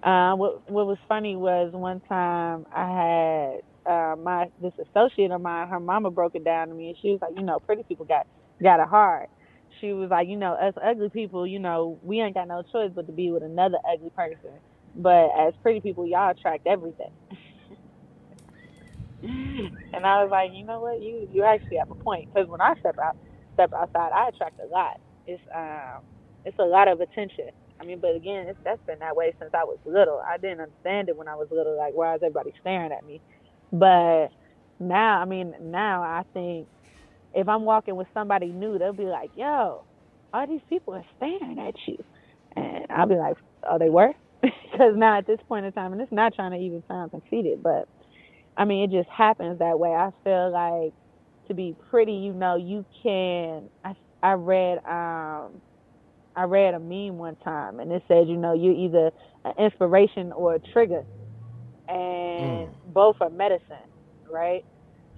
Uh, 0.03 0.33
what 0.35 0.69
what 0.69 0.87
was 0.87 0.97
funny 1.09 1.35
was 1.35 1.73
one 1.73 2.01
time 2.01 2.65
I 2.73 3.59
had 3.85 3.91
uh, 3.93 4.15
my 4.17 4.47
this 4.61 4.73
associate 4.89 5.31
of 5.31 5.41
mine. 5.41 5.67
Her 5.67 5.79
mama 5.81 6.11
broke 6.11 6.35
it 6.35 6.45
down 6.45 6.69
to 6.69 6.75
me, 6.75 6.89
and 6.89 6.97
she 7.01 7.09
was 7.11 7.19
like, 7.21 7.33
you 7.37 7.43
know, 7.43 7.59
pretty 7.59 7.83
people 7.83 8.05
got 8.05 8.27
got 8.63 8.79
it 8.81 8.87
hard. 8.87 9.27
She 9.81 9.93
was 9.93 10.09
like, 10.09 10.27
you 10.29 10.37
know, 10.37 10.53
us 10.53 10.73
ugly 10.83 11.09
people, 11.09 11.45
you 11.47 11.59
know, 11.59 11.99
we 12.03 12.21
ain't 12.21 12.35
got 12.35 12.47
no 12.47 12.63
choice 12.71 12.91
but 12.95 13.07
to 13.07 13.13
be 13.13 13.31
with 13.31 13.43
another 13.43 13.77
ugly 13.91 14.09
person 14.11 14.51
But 14.95 15.29
as 15.39 15.53
pretty 15.61 15.81
people, 15.81 16.07
y'all 16.07 16.31
attract 16.31 16.67
everything. 16.67 17.11
and 19.23 20.05
I 20.05 20.23
was 20.23 20.29
like, 20.31 20.51
you 20.53 20.65
know 20.65 20.81
what, 20.81 21.01
you 21.01 21.27
you 21.31 21.43
actually 21.43 21.77
have 21.77 21.91
a 21.91 21.95
point. 21.95 22.29
Because 22.33 22.49
when 22.49 22.61
I 22.61 22.75
step 22.79 22.97
out, 23.03 23.17
step 23.55 23.71
outside, 23.73 24.11
I 24.13 24.29
attract 24.29 24.59
a 24.59 24.67
lot. 24.67 24.99
It's 25.29 25.43
um, 25.55 26.03
it's 26.45 26.59
a 26.59 26.65
lot 26.65 26.89
of 26.89 27.01
attention. 27.01 27.51
I 27.81 27.85
mean, 27.85 27.99
but 28.01 28.15
again, 28.15 28.47
it's, 28.49 28.59
that's 28.65 28.81
been 28.87 28.99
that 29.01 29.15
way 29.17 29.33
since 29.39 29.51
I 29.55 29.65
was 29.65 29.79
little. 29.85 30.21
I 30.27 30.37
didn't 30.39 30.61
understand 30.61 31.09
it 31.09 31.17
when 31.17 31.29
I 31.29 31.35
was 31.35 31.49
little, 31.51 31.77
like 31.77 31.93
why 31.95 32.15
is 32.15 32.21
everybody 32.23 32.53
staring 32.61 32.93
at 32.93 33.05
me? 33.05 33.21
But 33.73 34.29
now, 34.79 35.21
I 35.21 35.25
mean, 35.25 35.55
now 35.61 36.03
I 36.03 36.23
think 36.33 36.69
if 37.33 37.49
I'm 37.49 37.65
walking 37.65 37.97
with 37.97 38.07
somebody 38.13 38.53
new, 38.53 38.79
they'll 38.79 38.93
be 38.93 39.05
like, 39.05 39.31
"Yo, 39.35 39.85
all 40.33 40.47
these 40.47 40.61
people 40.69 40.95
are 40.95 41.05
staring 41.17 41.59
at 41.59 41.75
you," 41.87 41.97
and 42.57 42.87
I'll 42.91 43.07
be 43.07 43.15
like, 43.17 43.37
"Oh, 43.69 43.79
they 43.79 43.89
were," 43.91 44.13
because 44.43 44.95
now 44.97 45.19
at 45.19 45.27
this 45.27 45.39
point 45.49 45.67
in 45.67 45.73
time, 45.73 45.93
and 45.93 46.01
it's 46.01 46.13
not 46.13 46.35
trying 46.35 46.53
to 46.53 46.57
even 46.59 46.83
sound 46.89 47.11
conceited, 47.11 47.63
but 47.63 47.85
I 48.57 48.65
mean, 48.65 48.89
it 48.91 48.97
just 48.97 49.09
happens 49.15 49.59
that 49.59 49.79
way. 49.79 49.91
I 49.91 50.11
feel 50.23 50.51
like 50.51 50.93
to 51.47 51.55
be 51.55 51.75
pretty, 51.89 52.13
you 52.13 52.33
know, 52.33 52.57
you 52.57 52.85
can. 53.03 53.69
I 53.85 53.93
I 54.21 54.33
read 54.33 54.79
um 54.85 55.61
I 56.35 56.43
read 56.43 56.73
a 56.73 56.79
meme 56.79 57.17
one 57.17 57.35
time, 57.37 57.79
and 57.79 57.91
it 57.91 58.03
said, 58.07 58.27
you 58.27 58.37
know, 58.37 58.53
you're 58.53 58.73
either 58.73 59.11
an 59.43 59.53
inspiration 59.57 60.31
or 60.31 60.55
a 60.55 60.59
trigger, 60.59 61.03
and 61.87 62.69
mm. 62.69 62.73
both 62.87 63.17
are 63.19 63.29
medicine, 63.29 63.89
right? 64.31 64.63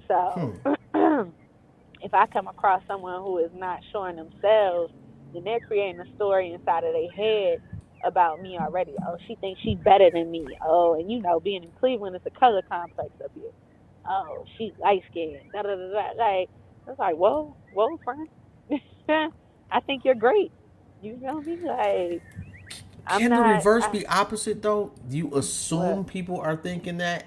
So, 0.08 0.60
hmm. 0.96 1.30
if 2.02 2.14
I 2.14 2.26
come 2.28 2.48
across 2.48 2.82
someone 2.88 3.22
who 3.22 3.38
is 3.38 3.52
not 3.54 3.80
showing 3.92 4.16
themselves, 4.16 4.94
then 5.34 5.44
they're 5.44 5.60
creating 5.60 6.00
a 6.00 6.16
story 6.16 6.54
inside 6.54 6.84
of 6.84 6.94
their 6.94 7.12
head 7.12 7.62
about 8.04 8.42
me 8.42 8.58
already. 8.60 8.94
Oh, 9.08 9.18
she 9.28 9.36
thinks 9.36 9.62
she's 9.62 9.78
better 9.78 10.10
than 10.12 10.32
me. 10.32 10.46
Oh, 10.66 10.96
and 10.96 11.12
you 11.12 11.22
know, 11.22 11.40
being 11.40 11.64
in 11.64 11.72
Cleveland, 11.80 12.16
it's 12.16 12.26
a 12.26 12.40
color 12.40 12.62
complex 12.68 13.12
up 13.24 13.32
here. 13.36 13.52
Oh, 14.10 14.46
she's 14.58 14.72
light 14.82 15.04
skinned. 15.12 15.52
Da 15.54 15.62
da 15.62 15.76
da 15.76 15.92
da. 15.92 16.12
Like, 16.18 16.50
it's 16.88 17.00
like, 17.00 17.16
whoa, 17.16 17.56
whoa, 17.74 17.98
friend. 18.04 18.28
I 19.10 19.80
think 19.86 20.06
you're 20.06 20.16
great. 20.16 20.52
You 21.02 21.18
feel 21.20 21.42
me? 21.42 21.58
Like, 21.66 22.22
I'm 23.08 23.22
can 23.22 23.30
not, 23.30 23.48
the 23.48 23.54
reverse 23.56 23.84
I, 23.86 23.92
be 23.92 24.06
opposite 24.06 24.62
though? 24.62 24.92
You 25.10 25.36
assume 25.36 25.98
what? 25.98 26.08
people 26.08 26.40
are 26.40 26.56
thinking 26.56 26.98
that? 26.98 27.26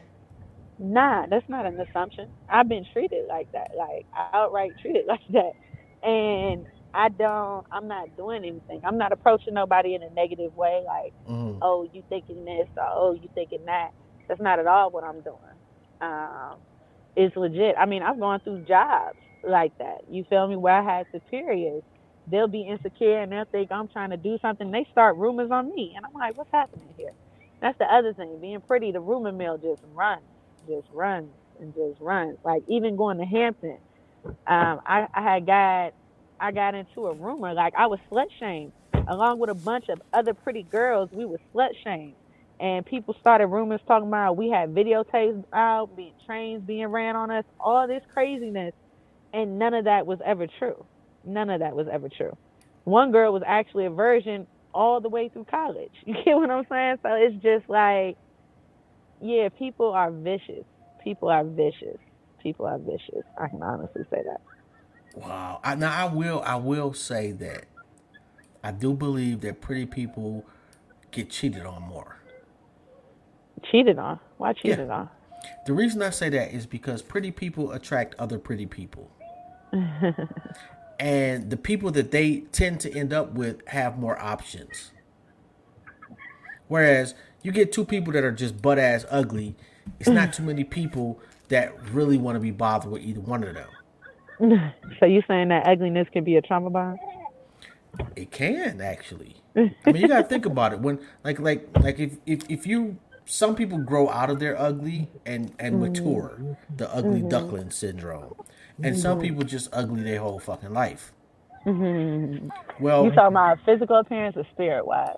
Nah, 0.79 1.27
that's 1.27 1.49
not 1.49 1.67
an 1.67 1.81
assumption. 1.81 2.29
I've 2.49 2.69
been 2.69 2.87
treated 2.93 3.27
like 3.29 3.51
that, 3.53 3.73
like 3.77 4.07
outright 4.33 4.73
treated 4.83 5.07
like 5.07 5.27
that, 5.31 5.53
and 6.07 6.67
I 6.93 7.09
don't. 7.09 7.67
I'm 7.73 7.89
not 7.89 8.17
doing 8.17 8.45
anything. 8.45 8.81
I'm 8.85 8.99
not 8.99 9.13
approaching 9.13 9.55
nobody 9.55 9.95
in 9.95 10.03
a 10.03 10.11
negative 10.11 10.57
way, 10.57 10.85
like, 10.87 11.13
mm. 11.29 11.59
oh, 11.63 11.89
you 11.93 12.03
thinking 12.09 12.45
this, 12.45 12.69
or 12.77 12.89
oh, 12.89 13.13
you 13.15 13.29
thinking 13.35 13.65
that. 13.67 13.91
That's 14.29 14.41
not 14.41 14.59
at 14.59 14.67
all 14.67 14.91
what 14.91 15.05
I'm 15.05 15.21
doing. 15.21 15.37
Um, 16.01 16.57
it's 17.17 17.37
legit. 17.37 17.75
I 17.79 17.87
mean, 17.87 18.03
I've 18.03 18.19
gone 18.19 18.41
through 18.41 18.65
jobs 18.65 19.17
like 19.49 19.77
that. 19.79 20.03
You 20.11 20.25
feel 20.25 20.49
me? 20.49 20.57
Where 20.57 20.75
I 20.75 20.99
had 20.99 21.07
superiors 21.13 21.83
they'll 22.27 22.49
be 22.49 22.63
insecure 22.63 23.21
and 23.21 23.33
they'll 23.33 23.45
think 23.45 23.71
I'm 23.71 23.89
trying 23.89 24.11
to 24.11 24.17
do 24.17 24.39
something. 24.41 24.71
They 24.71 24.87
start 24.93 25.17
rumors 25.17 25.51
on 25.51 25.75
me, 25.75 25.93
and 25.97 26.05
I'm 26.05 26.13
like, 26.13 26.37
what's 26.37 26.51
happening 26.53 26.89
here? 26.97 27.13
That's 27.61 27.79
the 27.79 27.85
other 27.85 28.13
thing. 28.13 28.39
Being 28.41 28.61
pretty, 28.61 28.93
the 28.93 29.01
rumor 29.01 29.33
mill 29.33 29.59
just 29.59 29.83
runs, 29.95 30.23
just 30.69 30.87
runs 30.93 31.31
and 31.61 31.75
just 31.75 32.01
runs. 32.01 32.39
Like 32.45 32.63
even 32.69 32.97
going 32.97 33.19
to 33.19 33.25
Hampton, 33.25 33.79
um, 34.27 34.81
I, 34.87 35.07
I 35.15 35.23
had 35.23 35.47
got, 35.47 35.95
I 36.41 36.53
got 36.53 36.75
into 36.75 37.07
a 37.07 37.15
rumor 37.15 37.55
like 37.55 37.75
I 37.77 37.87
was 37.87 38.01
slut 38.11 38.27
shamed 38.39 38.73
along 39.07 39.39
with 39.39 39.51
a 39.51 39.55
bunch 39.55 39.89
of 39.89 40.03
other 40.13 40.35
pretty 40.35 40.63
girls. 40.63 41.11
We 41.13 41.25
were 41.25 41.41
slut 41.55 41.71
shamed. 41.83 42.15
And 42.61 42.87
people 42.87 43.17
started 43.21 43.49
rumors 43.49 43.81
talking 43.87 44.09
about 44.09 44.37
we 44.37 44.49
had 44.49 44.75
videotapes 44.75 45.45
out, 45.53 45.97
being 45.97 46.13
trains 46.25 46.63
being 46.63 46.87
ran 46.87 47.17
on 47.17 47.31
us, 47.31 47.45
all 47.59 47.87
this 47.89 48.03
craziness, 48.13 48.73
and 49.35 49.59
none 49.59 49.75
of 49.75 49.85
that 49.85 50.07
was 50.07 50.21
ever 50.25 50.47
true. 50.59 50.87
None 51.25 51.51
of 51.51 51.61
that 51.61 51.75
was 51.75 51.89
ever 51.93 52.09
true. 52.09 52.37
One 52.85 53.11
girl 53.11 53.33
was 53.33 53.43
actually 53.45 53.87
a 53.87 53.91
virgin 53.91 54.47
all 54.73 55.01
the 55.01 55.09
way 55.09 55.29
through 55.29 55.47
college. 55.51 55.93
You 56.07 56.15
get 56.25 56.37
what 56.37 56.51
I'm 56.51 56.65
saying? 56.71 56.99
So 57.03 57.09
it's 57.15 57.43
just 57.43 57.69
like, 57.69 58.17
yeah, 59.21 59.49
people 59.49 59.91
are 59.93 60.11
vicious. 60.11 60.65
People 61.03 61.29
are 61.29 61.45
vicious. 61.45 61.99
People 62.43 62.67
are 62.67 62.79
vicious. 62.79 63.25
I 63.39 63.49
can 63.49 63.63
honestly 63.63 64.03
say 64.11 64.23
that. 64.25 64.41
Wow. 65.17 65.61
I, 65.65 65.75
now 65.75 65.93
I 65.95 66.13
will. 66.13 66.43
I 66.45 66.57
will 66.57 66.93
say 66.93 67.33
that 67.33 67.65
I 68.63 68.71
do 68.71 68.95
believe 68.95 69.41
that 69.41 69.61
pretty 69.61 69.87
people 69.87 70.45
get 71.11 71.31
cheated 71.31 71.65
on 71.65 71.83
more. 71.83 72.21
Cheated 73.71 73.99
on? 73.99 74.21
Why 74.37 74.53
cheated 74.53 74.89
yeah. 74.89 74.95
on? 74.95 75.09
The 75.67 75.73
reason 75.73 76.03
I 76.03 76.11
say 76.11 76.29
that 76.31 76.53
is 76.53 76.67
because 76.67 77.03
pretty 77.03 77.31
people 77.31 77.73
attract 77.73 78.15
other 78.19 78.39
pretty 78.39 78.67
people. 78.67 79.11
And 80.99 81.51
the 81.51 81.57
people 81.57 81.91
that 81.93 82.11
they 82.11 82.41
tend 82.53 82.81
to 82.81 82.93
end 82.93 83.13
up 83.13 83.33
with 83.33 83.67
have 83.69 83.99
more 83.99 84.19
options. 84.19 84.93
Whereas 86.69 87.15
you 87.43 87.53
get 87.53 87.73
two 87.73 87.85
people 87.85 88.13
that 88.15 88.25
are 88.25 88.33
just 88.33 88.61
butt 88.63 88.79
ass 88.79 89.05
ugly, 89.11 89.55
it's 90.01 90.09
not 90.09 90.33
too 90.33 90.43
many 90.43 90.65
people 90.65 91.21
that 91.49 91.75
really 91.91 92.17
want 92.17 92.37
to 92.37 92.41
be 92.41 92.51
bothered 92.51 92.91
with 92.91 93.03
either 93.03 93.21
one 93.21 93.45
of 93.45 93.55
them. 93.55 93.69
So 94.99 95.07
you 95.07 95.23
saying 95.29 95.49
that 95.49 95.67
ugliness 95.67 96.09
can 96.13 96.25
be 96.25 96.37
a 96.37 96.43
trauma 96.43 96.69
bond? 96.69 96.99
It 98.17 98.31
can 98.31 98.81
actually. 98.81 99.37
I 99.57 99.71
mean, 99.87 99.97
you 99.97 100.09
gotta 100.09 100.25
think 100.25 100.45
about 100.45 100.73
it. 100.73 100.81
When 100.81 100.99
like 101.23 101.39
like 101.39 101.69
like 101.81 101.99
if 101.99 102.17
if, 102.27 102.41
if 102.51 102.67
you 102.67 102.99
some 103.25 103.55
people 103.55 103.79
grow 103.79 104.09
out 104.09 104.31
of 104.31 104.41
their 104.41 104.61
ugly 104.61 105.09
and 105.25 105.53
and 105.59 105.81
mature, 105.81 106.57
the 106.77 106.93
ugly 106.93 107.21
mm-hmm. 107.21 107.29
duckling 107.29 107.71
syndrome 107.71 108.35
and 108.83 108.99
some 108.99 109.19
mm-hmm. 109.19 109.29
people 109.29 109.45
just 109.45 109.69
ugly 109.73 110.03
their 110.03 110.21
whole 110.21 110.39
fucking 110.39 110.73
life. 110.73 111.13
Mm-hmm. 111.67 112.49
Well, 112.81 113.05
you 113.05 113.11
talking 113.13 113.29
about 113.29 113.59
physical 113.65 113.97
appearance 113.97 114.37
or 114.37 114.45
spirit 114.53 114.87
wise? 114.87 115.17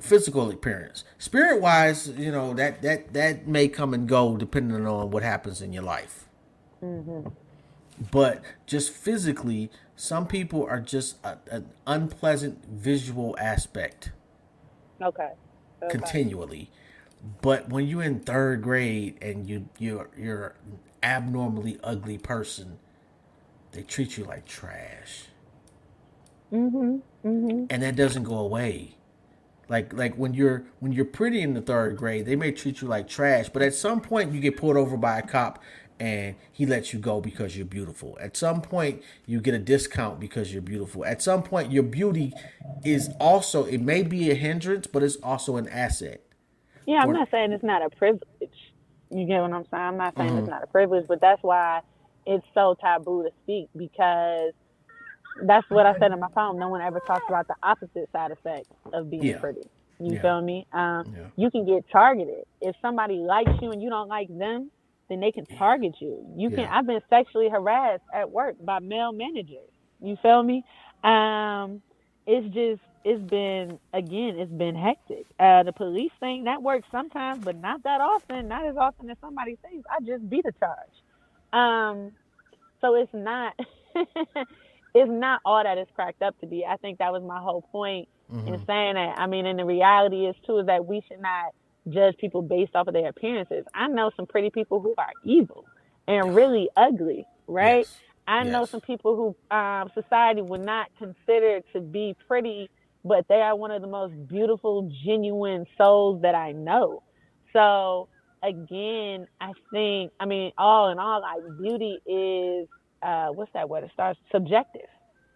Physical 0.00 0.50
appearance, 0.50 1.04
spirit 1.18 1.60
wise, 1.60 2.08
you 2.10 2.30
know 2.30 2.54
that 2.54 2.82
that 2.82 3.12
that 3.14 3.48
may 3.48 3.68
come 3.68 3.94
and 3.94 4.08
go 4.08 4.36
depending 4.36 4.86
on 4.86 5.10
what 5.10 5.22
happens 5.22 5.60
in 5.60 5.72
your 5.72 5.82
life. 5.82 6.28
Mm-hmm. 6.82 7.28
But 8.12 8.42
just 8.66 8.92
physically, 8.92 9.70
some 9.96 10.26
people 10.26 10.64
are 10.64 10.80
just 10.80 11.16
a, 11.24 11.38
an 11.50 11.70
unpleasant 11.86 12.64
visual 12.64 13.36
aspect. 13.40 14.12
Okay. 15.02 15.30
okay. 15.82 15.90
Continually, 15.90 16.70
but 17.42 17.68
when 17.68 17.86
you're 17.86 18.02
in 18.02 18.20
third 18.20 18.62
grade 18.62 19.18
and 19.20 19.48
you 19.48 19.68
you're 19.78 20.08
you're 20.16 20.54
abnormally 21.02 21.78
ugly 21.82 22.18
person, 22.18 22.78
they 23.72 23.82
treat 23.82 24.16
you 24.16 24.24
like 24.24 24.46
trash. 24.46 25.26
Mhm. 26.52 27.02
Mhm. 27.24 27.66
And 27.70 27.82
that 27.82 27.96
doesn't 27.96 28.22
go 28.24 28.38
away. 28.38 28.94
Like 29.68 29.92
like 29.92 30.14
when 30.14 30.32
you're 30.34 30.64
when 30.80 30.92
you're 30.92 31.04
pretty 31.04 31.42
in 31.42 31.54
the 31.54 31.60
third 31.60 31.96
grade, 31.96 32.24
they 32.24 32.36
may 32.36 32.52
treat 32.52 32.80
you 32.80 32.88
like 32.88 33.06
trash, 33.06 33.48
but 33.50 33.60
at 33.62 33.74
some 33.74 34.00
point 34.00 34.32
you 34.32 34.40
get 34.40 34.56
pulled 34.56 34.76
over 34.76 34.96
by 34.96 35.18
a 35.18 35.22
cop 35.22 35.62
and 36.00 36.36
he 36.52 36.64
lets 36.64 36.92
you 36.92 36.98
go 36.98 37.20
because 37.20 37.56
you're 37.56 37.66
beautiful. 37.66 38.16
At 38.20 38.36
some 38.36 38.62
point 38.62 39.02
you 39.26 39.40
get 39.40 39.54
a 39.54 39.58
discount 39.58 40.20
because 40.20 40.52
you're 40.52 40.62
beautiful. 40.62 41.04
At 41.04 41.20
some 41.20 41.42
point 41.42 41.70
your 41.70 41.82
beauty 41.82 42.32
is 42.84 43.10
also 43.20 43.64
it 43.66 43.82
may 43.82 44.02
be 44.02 44.30
a 44.30 44.34
hindrance, 44.34 44.86
but 44.86 45.02
it's 45.02 45.16
also 45.16 45.56
an 45.56 45.68
asset. 45.68 46.22
Yeah, 46.86 47.00
I'm 47.00 47.12
not 47.12 47.30
saying 47.30 47.52
it's 47.52 47.62
not 47.62 47.84
a 47.84 47.90
privilege. 47.90 48.67
You 49.10 49.26
get 49.26 49.40
what 49.40 49.52
I'm 49.52 49.64
saying? 49.70 49.82
I'm 49.82 49.96
not 49.96 50.16
saying 50.16 50.30
mm-hmm. 50.30 50.38
it's 50.38 50.48
not 50.48 50.62
a 50.62 50.66
privilege, 50.66 51.06
but 51.08 51.20
that's 51.20 51.42
why 51.42 51.80
it's 52.26 52.46
so 52.54 52.76
taboo 52.80 53.22
to 53.22 53.30
speak 53.42 53.68
because 53.76 54.52
that's 55.42 55.68
what 55.70 55.86
I 55.86 55.98
said 55.98 56.12
in 56.12 56.20
my 56.20 56.28
poem. 56.34 56.58
No 56.58 56.68
one 56.68 56.82
ever 56.82 57.00
talks 57.00 57.24
about 57.28 57.48
the 57.48 57.54
opposite 57.62 58.10
side 58.12 58.30
effect 58.30 58.66
of 58.92 59.10
being 59.10 59.24
yeah. 59.24 59.38
pretty. 59.38 59.68
You 60.00 60.14
yeah. 60.14 60.22
feel 60.22 60.40
me? 60.40 60.66
Um, 60.72 61.14
yeah. 61.16 61.26
You 61.36 61.50
can 61.50 61.66
get 61.66 61.84
targeted. 61.90 62.44
If 62.60 62.76
somebody 62.80 63.16
likes 63.16 63.50
you 63.60 63.70
and 63.72 63.82
you 63.82 63.88
don't 63.88 64.08
like 64.08 64.28
them, 64.28 64.70
then 65.08 65.20
they 65.20 65.32
can 65.32 65.46
target 65.46 65.94
you. 66.00 66.24
You 66.36 66.50
can. 66.50 66.68
I've 66.68 66.86
been 66.86 67.00
sexually 67.08 67.48
harassed 67.48 68.02
at 68.14 68.30
work 68.30 68.56
by 68.62 68.78
male 68.78 69.12
managers. 69.12 69.70
You 70.00 70.16
feel 70.22 70.42
me? 70.42 70.64
Um, 71.02 71.82
it's 72.26 72.46
just 72.54 72.82
it's 73.08 73.22
been 73.22 73.78
again 73.92 74.38
it's 74.38 74.52
been 74.52 74.76
hectic. 74.76 75.24
Uh 75.38 75.62
the 75.62 75.72
police 75.72 76.12
thing 76.20 76.44
that 76.44 76.62
works 76.62 76.86
sometimes 76.90 77.44
but 77.44 77.56
not 77.56 77.82
that 77.84 78.00
often 78.00 78.48
not 78.48 78.66
as 78.66 78.76
often 78.76 79.08
as 79.10 79.16
somebody 79.20 79.56
thinks. 79.62 79.86
I 79.90 80.04
just 80.04 80.28
beat 80.28 80.44
a 80.46 80.52
charge. 80.52 80.94
Um 81.52 82.12
so 82.80 82.94
it's 82.94 83.12
not 83.14 83.54
it's 84.94 85.10
not 85.10 85.40
all 85.44 85.62
that 85.62 85.78
it's 85.78 85.90
cracked 85.94 86.22
up 86.22 86.38
to 86.40 86.46
be. 86.46 86.64
I 86.64 86.76
think 86.76 86.98
that 86.98 87.12
was 87.12 87.22
my 87.22 87.40
whole 87.40 87.62
point 87.62 88.08
mm-hmm. 88.32 88.54
in 88.54 88.66
saying 88.66 88.94
that. 88.94 89.18
I 89.18 89.26
mean 89.26 89.46
and 89.46 89.58
the 89.58 89.64
reality 89.64 90.26
is 90.26 90.36
too 90.46 90.58
is 90.58 90.66
that 90.66 90.86
we 90.86 91.02
should 91.08 91.20
not 91.20 91.54
judge 91.88 92.16
people 92.18 92.42
based 92.42 92.76
off 92.76 92.88
of 92.88 92.94
their 92.94 93.08
appearances. 93.08 93.64
I 93.74 93.88
know 93.88 94.10
some 94.16 94.26
pretty 94.26 94.50
people 94.50 94.80
who 94.80 94.94
are 94.98 95.12
evil 95.24 95.64
and 96.06 96.34
really 96.34 96.68
ugly 96.76 97.26
right? 97.48 97.78
Yes. 97.78 97.96
I 98.28 98.42
yes. 98.42 98.52
know 98.52 98.64
some 98.66 98.82
people 98.82 99.16
who 99.16 99.56
um, 99.56 99.90
society 99.94 100.42
would 100.42 100.60
not 100.60 100.88
consider 100.98 101.60
to 101.72 101.80
be 101.80 102.14
pretty 102.28 102.68
but 103.04 103.26
they 103.28 103.40
are 103.40 103.56
one 103.56 103.70
of 103.70 103.82
the 103.82 103.88
most 103.88 104.14
beautiful, 104.28 104.90
genuine 105.04 105.66
souls 105.76 106.22
that 106.22 106.34
I 106.34 106.52
know. 106.52 107.02
So 107.52 108.08
again, 108.42 109.26
I 109.40 109.52
think, 109.72 110.12
I 110.20 110.26
mean, 110.26 110.52
all 110.58 110.90
in 110.90 110.98
all, 110.98 111.20
like 111.22 111.58
beauty 111.58 112.00
is, 112.06 112.68
uh, 113.02 113.28
what's 113.28 113.52
that 113.54 113.68
word? 113.68 113.84
It 113.84 113.90
starts 113.92 114.18
subjective. 114.32 114.88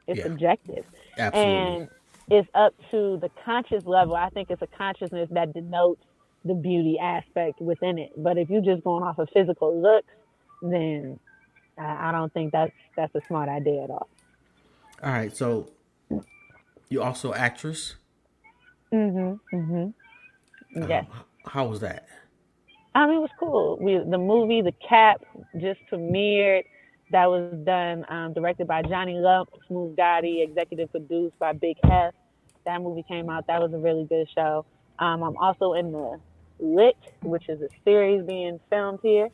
It's 0.07 0.19
Yeah. 0.19 0.25
subjective. 0.25 0.85
Absolutely. 1.17 1.57
And 1.57 1.91
it's 2.31 2.49
up 2.55 2.75
to 2.91 3.19
the 3.19 3.31
conscious 3.45 3.85
level. 3.85 4.15
I 4.15 4.29
think 4.31 4.51
it's 4.51 4.63
a 4.63 4.67
consciousness 4.67 5.29
that 5.33 5.53
denotes 5.53 6.03
the 6.45 6.55
beauty 6.55 6.99
aspect 6.99 7.61
within 7.61 7.99
it. 7.99 8.11
But 8.17 8.39
if 8.39 8.51
you're 8.51 8.63
just 8.63 8.83
going 8.83 9.05
off 9.05 9.19
of 9.19 9.29
physical 9.31 9.81
looks, 9.81 10.13
then 10.61 11.19
I 11.79 12.09
I 12.09 12.13
don't 12.13 12.33
think 12.33 12.53
that's 12.53 12.73
that's 12.97 13.15
a 13.15 13.21
smart 13.29 13.49
idea 13.49 13.85
at 13.85 13.91
all. 13.91 14.09
All 15.03 15.11
right. 15.11 15.37
So 15.37 15.69
you 16.93 17.03
also 17.03 17.33
actress. 17.33 17.97
Mm-hmm. 18.93 19.57
Mm-hmm. 19.57 20.83
Um, 20.83 20.89
Yes. 20.89 21.07
how 21.47 21.67
was 21.67 21.81
that? 21.81 22.07
I 22.95 23.07
mean, 23.07 23.17
it 23.17 23.21
was 23.21 23.31
cool. 23.41 23.79
We 23.81 23.99
the 23.99 24.19
movie 24.19 24.61
The 24.61 24.73
Cap 24.87 25.23
just 25.59 25.81
premiered. 25.91 26.65
That 27.11 27.27
was 27.29 27.53
done, 27.65 28.07
um, 28.09 28.33
directed 28.33 28.67
by 28.67 28.83
Johnny 28.83 29.15
Lump, 29.19 29.51
Smooth 29.69 29.97
Gotti, 29.97 30.43
executive 30.43 30.91
produced 30.91 31.39
by 31.39 31.53
Big 31.53 31.77
Hef. 31.85 32.15
That 32.65 32.81
movie 32.81 33.05
came 33.07 33.29
out. 33.29 33.47
That 33.49 33.61
was 33.61 33.73
a 33.75 33.79
really 33.79 34.05
good 34.05 34.29
show. 34.35 34.65
Um, 34.99 35.23
I'm 35.23 35.37
also 35.37 35.75
in 35.75 35.93
the 35.93 36.19
Lit, 36.59 36.97
which 37.23 37.49
is 37.49 37.61
a 37.61 37.69
series 37.85 38.25
being 38.25 38.61
filmed 38.71 39.01
here. 39.03 39.29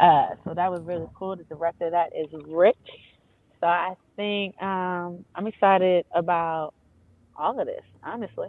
Uh, 0.00 0.28
so 0.44 0.54
that 0.54 0.70
was 0.70 0.80
really 0.82 1.06
cool. 1.14 1.36
The 1.36 1.44
director 1.44 1.86
of 1.86 1.92
that 1.92 2.12
is 2.16 2.28
Rich. 2.46 2.76
So 3.60 3.66
I 3.66 3.94
think 4.16 4.60
um, 4.62 5.24
I'm 5.34 5.46
excited 5.46 6.04
about 6.14 6.74
all 7.36 7.58
of 7.58 7.66
this, 7.66 7.82
honestly. 8.02 8.48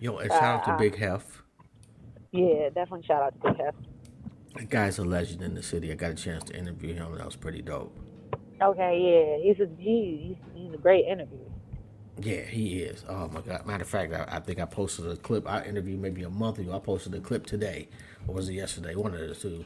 Yo, 0.00 0.16
and 0.18 0.30
shout 0.30 0.42
out 0.42 0.64
to 0.64 0.72
Uh, 0.72 0.78
Big 0.78 0.96
Hef. 0.96 1.42
Yeah, 2.32 2.68
definitely 2.68 3.04
shout 3.06 3.22
out 3.22 3.40
to 3.40 3.48
Big 3.48 3.56
Hef. 3.58 3.74
That 4.56 4.68
guy's 4.68 4.98
a 4.98 5.04
legend 5.04 5.42
in 5.42 5.54
the 5.54 5.62
city. 5.62 5.92
I 5.92 5.94
got 5.94 6.10
a 6.10 6.14
chance 6.14 6.44
to 6.44 6.56
interview 6.56 6.94
him. 6.94 7.14
That 7.16 7.26
was 7.26 7.36
pretty 7.36 7.62
dope. 7.62 7.96
Okay, 8.60 9.38
yeah, 9.42 9.44
he's 9.52 9.60
a 9.60 9.68
he, 9.78 10.36
he's, 10.54 10.62
he's 10.64 10.74
a 10.74 10.78
great 10.78 11.04
interviewer. 11.06 11.40
Yeah, 12.18 12.40
he 12.42 12.78
is. 12.80 13.04
Oh 13.08 13.28
my 13.28 13.42
god. 13.42 13.66
Matter 13.66 13.82
of 13.82 13.88
fact, 13.88 14.14
I, 14.14 14.24
I 14.36 14.40
think 14.40 14.58
I 14.58 14.64
posted 14.64 15.06
a 15.06 15.16
clip. 15.16 15.46
I 15.46 15.62
interviewed 15.64 16.00
maybe 16.00 16.22
a 16.22 16.30
month 16.30 16.58
ago. 16.58 16.74
I 16.74 16.78
posted 16.78 17.14
a 17.14 17.20
clip 17.20 17.44
today, 17.44 17.88
or 18.26 18.34
was 18.34 18.48
it 18.48 18.54
yesterday? 18.54 18.94
One 18.94 19.12
of 19.14 19.20
the 19.20 19.34
2 19.34 19.64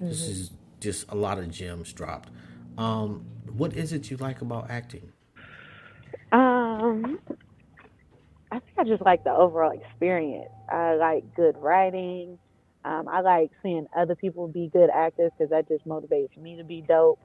This 0.00 0.22
is 0.22 0.50
just 0.80 1.08
a 1.10 1.14
lot 1.14 1.38
of 1.38 1.48
gems 1.52 1.92
dropped. 1.92 2.30
Um, 2.76 3.24
what 3.56 3.74
is 3.74 3.92
it 3.92 4.10
you 4.10 4.16
like 4.16 4.40
about 4.42 4.70
acting? 4.70 5.12
Um, 6.32 7.18
I 8.50 8.58
think 8.58 8.78
I 8.78 8.84
just 8.84 9.02
like 9.02 9.24
the 9.24 9.32
overall 9.32 9.72
experience. 9.72 10.50
I 10.68 10.94
like 10.94 11.34
good 11.34 11.56
writing. 11.58 12.38
Um, 12.84 13.08
I 13.08 13.20
like 13.20 13.50
seeing 13.62 13.86
other 13.96 14.14
people 14.14 14.48
be 14.48 14.70
good 14.72 14.90
actors 14.94 15.32
because 15.36 15.50
that 15.50 15.68
just 15.68 15.86
motivates 15.86 16.36
me 16.36 16.56
to 16.56 16.64
be 16.64 16.82
dope. 16.82 17.20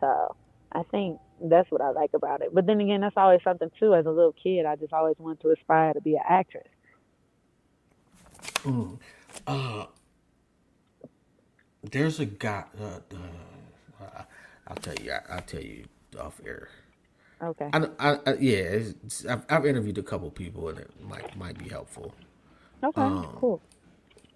So 0.00 0.34
I 0.72 0.82
think 0.90 1.18
that's 1.42 1.70
what 1.70 1.80
I 1.80 1.90
like 1.90 2.10
about 2.14 2.42
it. 2.42 2.54
But 2.54 2.66
then 2.66 2.80
again, 2.80 3.00
that's 3.00 3.16
always 3.16 3.40
something 3.44 3.70
too. 3.78 3.94
As 3.94 4.06
a 4.06 4.10
little 4.10 4.34
kid, 4.42 4.66
I 4.66 4.76
just 4.76 4.92
always 4.92 5.16
wanted 5.18 5.40
to 5.42 5.50
aspire 5.50 5.92
to 5.92 6.00
be 6.00 6.14
an 6.14 6.22
actress. 6.28 6.68
Uh, 9.46 9.86
there's 11.82 12.20
a 12.20 12.26
guy. 12.26 12.64
Uh, 12.80 13.00
uh, 14.02 14.22
I'll 14.70 14.76
tell 14.76 14.94
you. 14.94 15.12
I, 15.12 15.34
I'll 15.34 15.42
tell 15.42 15.60
you 15.62 15.84
off 16.18 16.40
air. 16.46 16.68
Okay. 17.42 17.68
I, 17.72 17.88
I, 17.98 18.18
I 18.26 18.34
yeah. 18.34 18.80
I've, 19.28 19.44
I've 19.48 19.66
interviewed 19.66 19.98
a 19.98 20.02
couple 20.02 20.30
people, 20.30 20.68
and 20.68 20.78
it 20.78 20.90
might 21.02 21.36
might 21.36 21.58
be 21.58 21.68
helpful. 21.68 22.14
Okay. 22.84 23.00
um, 23.00 23.36
cool. 23.36 23.60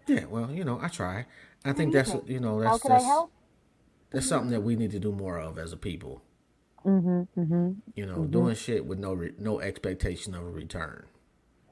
Yeah. 0.07 0.25
Well, 0.27 0.51
you 0.51 0.65
know, 0.65 0.79
I 0.83 0.89
try. 0.89 1.27
I 1.65 1.73
think 1.73 1.93
that's 1.93 2.15
you 2.27 2.41
know 2.41 2.61
How 2.63 2.73
that's 2.73 2.87
I 2.87 2.89
that's, 2.89 3.05
help? 3.05 3.31
that's 4.11 4.27
something 4.27 4.51
that 4.51 4.63
we 4.63 4.77
need 4.77 4.91
to 4.93 4.99
do 4.99 5.13
more 5.13 5.39
of 5.39 5.59
as 5.59 5.73
a 5.73 5.77
people. 5.77 6.23
Mhm. 6.85 7.27
Mhm. 7.39 7.77
You 7.95 8.07
know, 8.07 8.25
doing 8.25 8.55
shit 8.55 8.85
with 8.85 8.99
no 8.99 9.15
re, 9.15 9.33
no 9.39 9.61
expectation 9.61 10.35
of 10.35 10.43
a 10.45 10.51
return. 10.51 11.07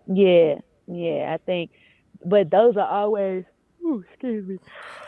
Yeah. 0.07 0.61
Yeah. 0.87 1.33
I 1.35 1.39
think, 1.45 1.71
but 2.25 2.51
those 2.51 2.77
are 2.77 2.89
always. 2.89 3.45
Ooh, 3.85 4.05
excuse 4.09 4.47
me. 4.47 4.59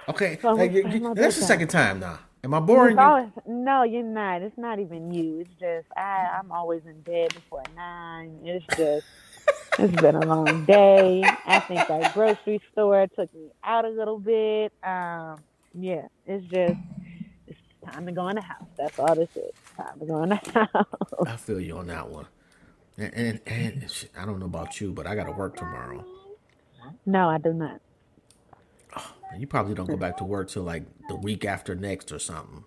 Okay, 0.08 0.38
Oh, 0.42 0.56
hey, 0.56 0.68
you- 0.70 0.88
you- 0.88 1.14
that's 1.14 1.36
the 1.36 1.44
second 1.44 1.68
time 1.68 2.00
now. 2.00 2.18
Am 2.44 2.54
I 2.54 2.60
boring 2.60 2.96
It's 2.96 3.00
you? 3.00 3.02
always, 3.02 3.30
no, 3.46 3.84
you're 3.84 4.04
not. 4.04 4.42
It's 4.42 4.58
not 4.58 4.80
even 4.80 5.12
you. 5.12 5.40
It's 5.40 5.50
just 5.60 5.86
I. 5.96 6.38
I'm 6.38 6.52
always 6.52 6.82
in 6.86 7.00
bed 7.02 7.34
before 7.34 7.64
nine. 7.76 8.40
It's 8.44 8.66
just. 8.76 9.06
it's 9.78 10.00
been 10.00 10.16
a 10.16 10.26
long 10.26 10.64
day. 10.66 11.22
I 11.46 11.60
think 11.60 11.88
that 11.88 12.14
grocery 12.14 12.62
store 12.72 13.06
took 13.08 13.34
me 13.34 13.50
out 13.64 13.84
a 13.86 13.90
little 13.90 14.18
bit. 14.20 14.72
Um, 14.84 15.40
yeah, 15.74 16.08
it's 16.26 16.44
just. 16.46 16.80
It's 17.48 17.58
time 17.92 18.06
to 18.06 18.12
go 18.12 18.28
in 18.28 18.36
the 18.36 18.42
house. 18.42 18.68
That's 18.78 18.98
all 18.98 19.14
this 19.16 19.30
is. 19.36 19.52
Time 19.76 20.00
to 20.00 20.06
go 20.06 20.22
in 20.24 20.30
the 20.30 20.36
house. 20.74 20.86
I 21.26 21.36
feel 21.36 21.60
you 21.60 21.78
on 21.78 21.88
that 21.88 22.08
one. 22.10 22.26
And, 22.98 23.14
and, 23.14 23.40
and 23.46 24.06
I 24.18 24.26
don't 24.26 24.40
know 24.40 24.46
about 24.46 24.80
you, 24.80 24.92
but 24.92 25.06
I 25.06 25.16
got 25.16 25.24
to 25.24 25.32
work 25.32 25.56
tomorrow. 25.56 26.04
no, 27.06 27.28
I 27.28 27.38
do 27.38 27.52
not. 27.54 27.80
You 29.38 29.46
probably 29.46 29.74
don't 29.74 29.88
go 29.88 29.96
back 29.96 30.16
to 30.18 30.24
work 30.24 30.48
till 30.48 30.62
like 30.64 30.84
the 31.08 31.16
week 31.16 31.44
after 31.44 31.74
next 31.74 32.12
or 32.12 32.18
something. 32.18 32.64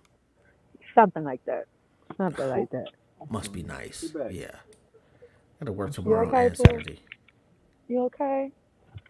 Something 0.94 1.24
like 1.24 1.44
that. 1.46 1.64
Something 2.16 2.48
like 2.48 2.70
that. 2.70 2.86
Must 3.30 3.52
be 3.52 3.62
nice. 3.62 4.14
Yeah. 4.30 4.52
Got 5.60 5.66
to 5.66 5.72
work 5.72 5.92
tomorrow 5.92 6.28
okay, 6.28 6.46
and 6.46 6.56
Pooh? 6.56 6.64
Saturday. 6.64 7.00
You 7.88 8.04
okay? 8.04 8.52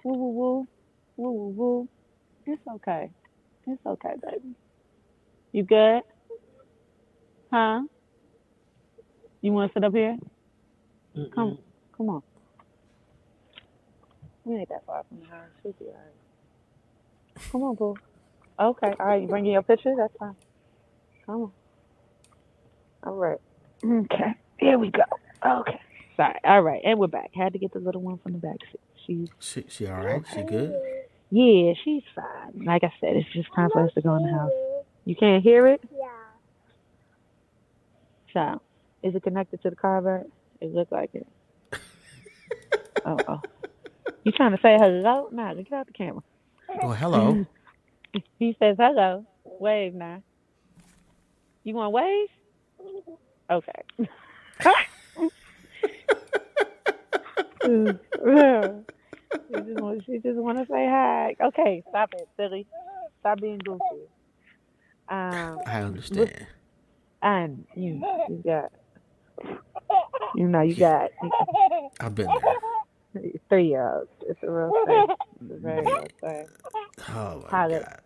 Woo 0.05 0.14
woo 0.14 0.31
woo. 0.33 0.68
Woo 1.16 1.31
woo 1.33 1.49
woo. 1.51 1.88
It's 2.47 2.62
okay. 2.77 3.11
It's 3.66 3.85
okay, 3.87 4.14
baby. 4.23 4.55
You 5.53 5.64
good? 5.64 6.03
Huh? 7.53 7.83
You 9.42 9.53
want 9.53 9.73
to 9.73 9.75
sit 9.79 9.85
up 9.85 9.94
here? 9.94 10.16
Come, 11.35 11.59
come 11.97 12.11
on. 12.11 12.23
We 14.44 14.57
ain't 14.57 14.68
that 14.71 14.85
far 14.87 15.05
from 15.09 15.21
the 15.21 15.27
house. 15.27 15.49
She'll 15.62 15.73
be 15.73 15.87
alright. 15.87 16.18
Come 17.53 17.62
on, 17.62 17.74
boo. 17.77 17.96
Okay, 18.61 18.94
all 18.98 19.07
right. 19.07 19.22
You 19.22 19.29
bringing 19.29 19.53
your 19.53 19.62
picture? 19.62 19.94
That's 19.96 20.14
fine. 20.18 20.35
Come 21.27 21.42
on. 21.42 21.53
All 23.05 23.14
right. 23.14 23.38
Okay. 23.85 24.35
Here 24.59 24.79
we 24.79 24.90
go. 24.90 25.03
Okay. 25.44 25.81
Sorry. 26.16 26.35
All 26.44 26.62
right, 26.62 26.81
and 26.85 26.98
we're 26.98 27.07
back. 27.07 27.31
Had 27.35 27.53
to 27.53 27.59
get 27.59 27.72
the 27.72 27.79
little 27.79 28.03
one 28.03 28.18
from 28.18 28.33
the 28.33 28.38
back 28.38 28.57
seat. 28.72 28.81
She's 29.07 29.29
She, 29.38 29.64
she 29.68 29.87
all 29.87 30.03
right? 30.03 30.22
She 30.35 30.42
good? 30.42 30.74
yeah, 31.31 31.72
she's 31.85 32.03
fine. 32.14 32.64
Like 32.64 32.85
I 32.85 32.92
said, 33.01 33.16
it's 33.16 33.33
just 33.33 33.48
time 33.55 33.70
for 33.72 33.85
us 33.85 33.94
to 33.94 34.01
go 34.03 34.16
in 34.16 34.24
the 34.24 34.33
house. 34.33 34.53
You 35.05 35.16
can't 35.16 35.42
hear 35.42 35.66
it? 35.68 35.81
Yeah. 35.96 36.09
So, 38.35 38.62
is 39.03 39.14
it 39.14 39.22
connected 39.22 39.62
to 39.62 39.70
the 39.70 39.77
carver? 39.77 40.24
It 40.61 40.74
looks 40.74 40.92
like 40.92 41.11
it. 41.14 41.27
oh, 43.07 43.18
oh. 43.29 43.40
You 44.24 44.33
trying 44.33 44.53
to 44.53 44.59
say 44.61 44.77
hello? 44.79 45.29
Nah, 45.33 45.55
get 45.55 45.72
out 45.72 45.87
the 45.87 45.92
camera. 45.92 46.22
Oh, 46.83 46.93
hello. 46.93 47.47
He 48.39 48.57
says 48.59 48.77
hello. 48.79 49.27
Wave 49.45 49.95
now. 49.95 50.23
You 51.63 51.75
want 51.75 51.93
wave? 51.93 52.29
Okay. 53.51 53.83
she 53.99 54.07
just 59.55 59.81
want, 59.81 60.03
she 60.07 60.19
just 60.19 60.39
want 60.39 60.59
to 60.59 60.65
say 60.65 60.87
hi. 60.89 61.37
Okay, 61.41 61.85
stop 61.91 62.15
it, 62.15 62.29
silly. 62.39 62.67
Stop 63.21 63.41
being 63.41 63.59
goofy. 63.59 63.83
Um, 65.11 65.61
I 65.67 65.83
understand. 65.83 66.47
and 67.23 67.67
you, 67.75 68.03
you 68.29 68.43
got, 68.45 68.73
you 70.35 70.49
know, 70.49 70.63
you 70.63 70.75
got 70.75 71.11
I've 72.01 72.15
been 72.15 72.27
there. 72.27 72.57
Three 73.49 73.68
year 73.68 73.88
olds. 73.88 74.11
It's 74.27 74.38
a 74.42 74.51
real 74.51 74.73
thing. 74.87 75.07
It's 75.40 75.53
a 75.53 75.59
very 75.59 75.87
real 75.87 76.07
thing. 76.21 76.47
Oh 77.11 77.41
my 77.43 77.49
Pilot. 77.49 77.85
god. 77.85 78.01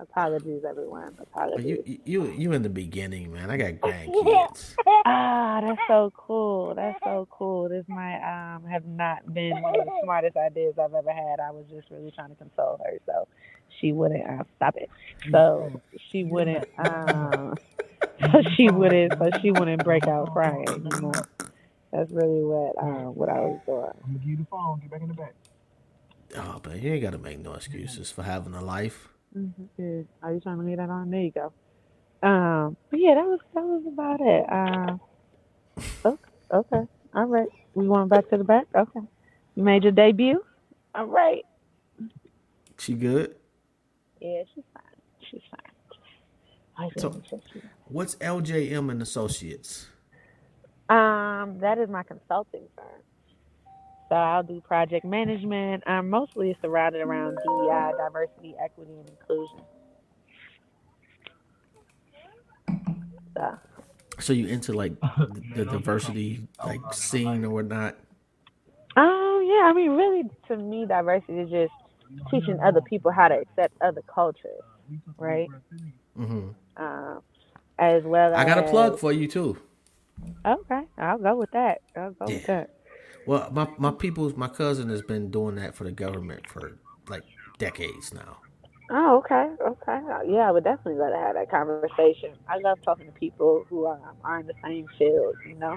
Apologies, 0.00 0.62
everyone. 0.68 1.14
Apologies. 1.20 1.78
you, 1.84 1.98
you, 2.04 2.32
you 2.32 2.52
in 2.52 2.62
the 2.62 2.68
beginning, 2.68 3.32
man. 3.32 3.50
I 3.50 3.56
got 3.56 3.72
grandkids. 3.80 4.74
Ah, 5.04 5.60
that's 5.60 5.80
so 5.88 6.12
cool. 6.16 6.74
That's 6.74 6.98
so 7.04 7.26
cool. 7.30 7.68
This 7.68 7.84
might 7.88 8.20
um 8.22 8.64
have 8.64 8.86
not 8.86 9.32
been 9.34 9.60
one 9.60 9.78
of 9.78 9.84
the 9.86 9.92
smartest 10.02 10.36
ideas 10.36 10.74
I've 10.78 10.94
ever 10.94 11.12
had. 11.12 11.40
I 11.40 11.50
was 11.50 11.64
just 11.70 11.90
really 11.90 12.10
trying 12.12 12.30
to 12.30 12.36
console 12.36 12.80
her, 12.84 12.98
so 13.06 13.26
she 13.80 13.92
wouldn't 13.92 14.24
uh, 14.26 14.44
stop 14.56 14.76
it. 14.76 14.88
So 15.30 15.80
she 16.10 16.24
wouldn't 16.24 16.66
um 16.78 17.54
so 18.32 18.42
she 18.56 18.70
wouldn't 18.70 19.12
so 19.18 19.30
she 19.42 19.50
wouldn't 19.50 19.84
break 19.84 20.06
out 20.06 20.32
crying. 20.32 20.88
You 20.90 21.00
know, 21.00 21.12
that's 21.92 22.10
really 22.12 22.42
what 22.44 22.74
um 22.82 23.14
what 23.14 23.28
I 23.28 23.40
was 23.40 23.60
doing. 23.66 23.84
I'm 24.04 24.06
gonna 24.12 24.18
give 24.18 24.28
you 24.28 24.36
the 24.38 24.44
phone. 24.46 24.80
Get 24.80 24.90
back 24.90 25.02
in 25.02 25.08
the 25.08 25.14
back. 25.14 25.34
Oh, 26.36 26.60
but 26.62 26.80
you 26.82 26.92
ain't 26.92 27.02
got 27.02 27.12
to 27.12 27.18
make 27.18 27.38
no 27.38 27.54
excuses 27.54 28.10
for 28.10 28.22
having 28.22 28.52
a 28.54 28.62
life. 28.62 29.08
Mm-hmm. 29.36 29.64
Yeah. 29.78 30.02
Are 30.22 30.32
you 30.34 30.40
trying 30.40 30.58
to 30.58 30.64
leave 30.64 30.76
that 30.76 30.90
on? 30.90 31.10
There 31.10 31.20
you 31.22 31.30
go. 31.30 31.52
Um, 32.22 32.76
but 32.90 33.00
yeah, 33.00 33.14
that 33.14 33.24
was 33.24 33.40
that 33.54 33.64
was 33.64 33.82
about 33.86 34.20
it. 34.20 34.44
Um, 34.52 35.00
okay, 36.04 36.30
okay. 36.52 36.88
All 37.14 37.24
right. 37.24 37.48
We 37.74 37.86
going 37.86 38.08
back 38.08 38.28
to 38.30 38.36
the 38.36 38.44
back? 38.44 38.66
Okay. 38.74 39.00
You 39.54 39.62
made 39.62 39.84
your 39.84 39.92
debut? 39.92 40.44
All 40.94 41.06
right. 41.06 41.44
She 42.78 42.94
good? 42.94 43.34
Yeah, 44.20 44.42
she's 44.54 44.64
fine. 44.74 44.82
She's 45.30 45.40
fine. 45.50 45.60
I 46.76 46.90
So- 47.00 47.10
think 47.10 47.24
she's 47.24 47.40
fine. 47.52 47.70
What's 47.86 48.16
LJM 48.16 48.90
and 48.90 49.00
Associates? 49.00 49.88
Um, 50.88 51.58
that 51.60 51.78
is 51.78 51.88
my 51.88 52.02
consulting 52.02 52.68
firm. 52.76 53.02
So 54.08 54.16
I'll 54.16 54.42
do 54.42 54.60
project 54.62 55.04
management. 55.04 55.82
Um, 55.86 56.10
mostly 56.10 56.50
it's 56.50 56.60
surrounded 56.62 57.02
around 57.02 57.36
DEI, 57.44 57.92
diversity, 57.98 58.54
equity, 58.62 58.92
and 58.92 59.08
inclusion. 59.10 59.60
So, 63.36 63.58
So 64.18 64.32
you 64.32 64.46
into 64.46 64.72
like 64.72 64.94
the, 65.18 65.42
the 65.54 65.64
diversity 65.66 66.48
like 66.64 66.80
scene 66.94 67.44
or 67.44 67.50
whatnot? 67.50 67.96
um, 68.96 69.42
yeah, 69.46 69.64
I 69.66 69.72
mean, 69.74 69.90
really, 69.92 70.24
to 70.48 70.56
me, 70.56 70.86
diversity 70.86 71.34
is 71.40 71.50
just 71.50 71.72
teaching 72.30 72.58
other 72.64 72.80
people 72.82 73.12
how 73.12 73.28
to 73.28 73.34
accept 73.36 73.74
other 73.82 74.02
cultures, 74.12 74.62
right? 75.18 75.50
hmm 76.16 76.48
Um, 76.76 77.20
as 77.78 78.02
well 78.04 78.34
as 78.34 78.38
I 78.40 78.44
got 78.44 78.58
a 78.58 78.62
plug 78.62 78.98
for 78.98 79.12
you 79.12 79.28
too. 79.28 79.58
Okay, 80.44 80.82
I'll 80.98 81.18
go 81.18 81.36
with 81.36 81.50
that. 81.52 81.82
I'll 81.96 82.12
go 82.12 82.30
with 82.30 82.44
that. 82.44 82.70
Well, 83.26 83.50
my 83.52 83.68
my 83.78 83.90
people's 83.90 84.36
my 84.36 84.48
cousin 84.48 84.88
has 84.90 85.02
been 85.02 85.30
doing 85.30 85.56
that 85.56 85.74
for 85.74 85.84
the 85.84 85.92
government 85.92 86.48
for 86.48 86.78
like 87.08 87.24
decades 87.58 88.12
now. 88.14 88.38
Oh, 88.90 89.18
okay, 89.18 89.50
okay. 89.62 90.00
Yeah, 90.30 90.48
I 90.48 90.50
would 90.50 90.64
definitely 90.64 90.94
let 91.00 91.12
her 91.12 91.26
have 91.26 91.34
that 91.34 91.50
conversation. 91.50 92.30
I 92.48 92.58
love 92.58 92.78
talking 92.84 93.06
to 93.06 93.12
people 93.12 93.66
who 93.68 93.84
are, 93.84 94.00
are 94.24 94.40
in 94.40 94.46
the 94.46 94.54
same 94.64 94.86
field, 94.98 95.36
you 95.46 95.54
know. 95.56 95.76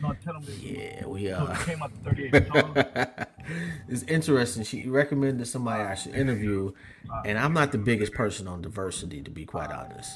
No, 0.00 0.12
tell 0.24 0.34
them 0.34 0.44
that 0.46 0.58
Yeah, 0.60 1.06
we 1.06 1.30
so 1.36 1.44
uh. 1.44 1.56
it 1.56 1.64
came 1.64 1.82
out 1.82 1.92
the 1.92 2.10
38 2.10 2.36
song. 2.46 2.78
it's 3.88 4.02
interesting. 4.04 4.64
She 4.64 4.88
recommended 4.88 5.46
somebody 5.46 5.82
I 5.82 5.94
should 5.94 6.14
interview, 6.14 6.72
and 7.24 7.38
I'm 7.38 7.52
not 7.52 7.72
the 7.72 7.78
biggest 7.78 8.14
person 8.14 8.48
on 8.48 8.62
diversity, 8.62 9.22
to 9.22 9.30
be 9.30 9.44
quite 9.44 9.70
honest. 9.70 10.12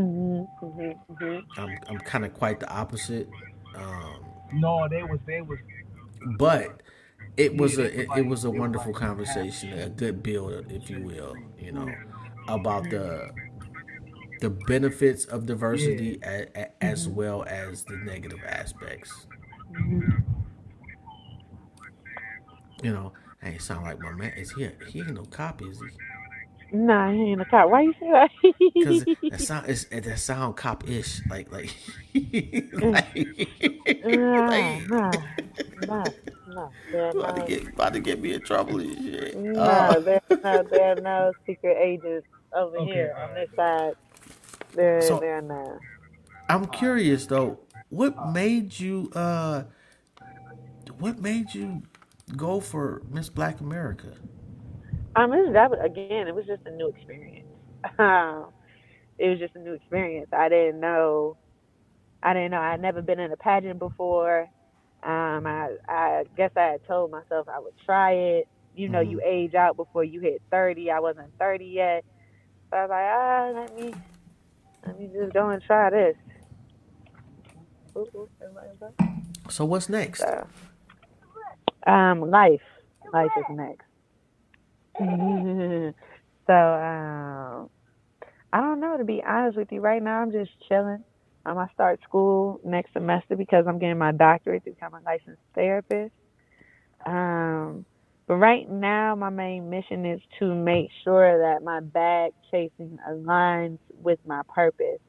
Mhm, 0.00 0.48
mhm, 0.62 0.98
mhm. 1.10 1.42
I'm 1.58 1.78
I'm 1.88 1.98
kind 1.98 2.24
of 2.24 2.32
quite 2.34 2.60
the 2.60 2.70
opposite. 2.70 3.28
Um, 3.74 4.24
No, 4.54 4.88
they 4.88 5.02
was 5.02 5.20
they 5.26 5.42
was 5.42 5.58
but 6.38 6.82
it 7.36 7.56
was 7.56 7.78
a 7.78 8.00
it, 8.00 8.08
it 8.18 8.26
was 8.26 8.44
a 8.44 8.50
wonderful 8.50 8.92
conversation, 8.92 9.72
a 9.78 9.88
good 9.88 10.22
build, 10.22 10.70
if 10.70 10.90
you 10.90 11.00
will, 11.00 11.36
you 11.58 11.72
know, 11.72 11.94
about 12.48 12.88
the 12.90 13.30
the 14.40 14.50
benefits 14.50 15.26
of 15.26 15.44
diversity 15.46 16.18
a, 16.24 16.46
a, 16.56 16.84
as 16.84 17.06
well 17.06 17.44
as 17.46 17.84
the 17.84 17.96
negative 17.96 18.40
aspects. 18.46 19.26
You 22.82 22.92
know, 22.92 23.12
I 23.42 23.50
ain't 23.50 23.62
sound 23.62 23.84
like 23.84 24.00
my 24.00 24.12
man. 24.12 24.32
Is 24.36 24.52
he? 24.52 24.64
A, 24.64 24.72
he 24.86 25.00
ain't 25.00 25.14
no 25.14 25.24
cop, 25.24 25.60
is 25.62 25.78
he? 25.80 25.88
Nah, 26.72 27.10
he 27.12 27.32
ain't 27.32 27.40
a 27.40 27.44
cop. 27.44 27.68
Why 27.70 27.82
you 27.82 27.94
say 28.00 28.10
that? 28.12 28.30
Because 28.78 29.04
that 29.30 29.40
sound 29.40 29.68
is 29.68 29.84
that 29.86 30.18
sound 30.18 30.56
cop 30.56 30.88
ish, 30.88 31.20
like 31.28 31.50
like 31.52 31.74
like, 32.14 33.16
nah, 34.04 34.48
like 34.48 34.88
nah, 34.88 35.22
nah, 35.86 36.10
nah. 36.46 36.68
There 36.92 37.06
are 37.06 37.10
about 37.10 37.36
to 37.36 37.42
get 37.46 37.68
about 37.68 37.92
to 37.94 38.00
get 38.00 38.20
me 38.20 38.32
in 38.34 38.40
trouble 38.42 38.78
and 38.80 38.96
shit. 38.96 39.36
nah, 39.36 39.60
Uh, 39.60 40.00
there, 40.00 40.20
no, 40.44 40.62
there 40.70 40.92
are 40.92 40.96
no 40.96 41.32
secret 41.46 41.76
agents 41.80 42.26
over 42.54 42.76
Okay, 42.78 42.92
here 42.92 43.14
on 43.22 43.34
this 43.34 43.48
side. 43.56 43.92
There, 44.74 45.02
So- 45.02 45.18
there 45.20 45.38
are 45.38 45.42
none. 45.42 45.80
I'm 46.48 46.66
curious 46.66 47.26
though, 47.26 47.60
what 47.90 48.26
made 48.32 48.78
you 48.80 49.10
uh 49.14 49.64
what 50.98 51.20
made 51.20 51.54
you 51.54 51.82
go 52.36 52.60
for 52.60 53.02
Miss 53.10 53.28
Black 53.28 53.60
America? 53.60 54.14
Um, 55.16 55.32
it 55.32 55.44
was, 55.46 55.52
that 55.54 55.70
was, 55.70 55.80
again, 55.84 56.28
it 56.28 56.34
was 56.34 56.46
just 56.46 56.62
a 56.66 56.70
new 56.70 56.88
experience. 56.88 57.46
Um, 57.98 58.46
it 59.18 59.28
was 59.28 59.38
just 59.38 59.54
a 59.56 59.58
new 59.58 59.72
experience. 59.74 60.28
I 60.32 60.48
didn't 60.48 60.80
know. 60.80 61.36
I 62.22 62.32
didn't 62.34 62.50
know. 62.52 62.60
I 62.60 62.72
had 62.72 62.80
never 62.80 63.02
been 63.02 63.18
in 63.18 63.32
a 63.32 63.36
pageant 63.36 63.78
before. 63.78 64.42
Um, 65.02 65.46
I, 65.46 65.76
I 65.88 66.24
guess 66.36 66.50
I 66.56 66.62
had 66.72 66.86
told 66.86 67.10
myself 67.10 67.48
I 67.48 67.58
would 67.58 67.74
try 67.84 68.12
it. 68.12 68.48
You 68.74 68.88
know, 68.88 69.00
Mhm. 69.00 69.10
you 69.10 69.20
age 69.24 69.54
out 69.54 69.76
before 69.76 70.04
you 70.04 70.20
hit 70.20 70.42
thirty. 70.50 70.90
I 70.90 71.00
wasn't 71.00 71.32
thirty 71.38 71.66
yet, 71.66 72.04
so 72.70 72.76
I 72.76 72.82
was 72.82 72.90
like, 72.90 73.10
ah, 73.10 73.50
let 73.54 73.76
me, 73.76 73.94
let 74.86 74.98
me 74.98 75.10
just 75.12 75.32
go 75.32 75.48
and 75.50 75.62
try 75.62 75.90
this. 75.90 76.16
Ooh, 77.96 78.06
ooh, 78.14 78.28
everybody's 78.40 78.82
up. 78.82 78.94
So 79.50 79.64
what's 79.64 79.88
next? 79.88 80.20
So, 80.20 80.46
um, 81.86 82.30
life, 82.30 82.62
life 83.12 83.30
is 83.36 83.44
next. 83.50 83.84
so, 86.46 86.52
um, 86.52 87.70
I 88.52 88.60
don't 88.60 88.80
know. 88.80 88.96
To 88.98 89.04
be 89.04 89.22
honest 89.26 89.56
with 89.56 89.68
you, 89.72 89.80
right 89.80 90.02
now 90.02 90.20
I'm 90.22 90.32
just 90.32 90.50
chilling. 90.68 91.04
Um, 91.46 91.58
I 91.58 91.68
start 91.74 92.00
school 92.04 92.60
next 92.64 92.92
semester 92.92 93.36
because 93.36 93.66
I'm 93.66 93.78
getting 93.78 93.98
my 93.98 94.12
doctorate 94.12 94.64
to 94.64 94.70
become 94.70 94.94
a 94.94 95.00
licensed 95.00 95.42
therapist. 95.54 96.12
Um, 97.06 97.86
but 98.28 98.36
right 98.36 98.68
now, 98.70 99.14
my 99.16 99.30
main 99.30 99.70
mission 99.70 100.06
is 100.06 100.20
to 100.38 100.54
make 100.54 100.90
sure 101.04 101.38
that 101.38 101.64
my 101.64 101.80
bag 101.80 102.32
chasing 102.50 102.98
aligns 103.08 103.78
with 103.94 104.18
my 104.26 104.42
purpose, 104.54 105.00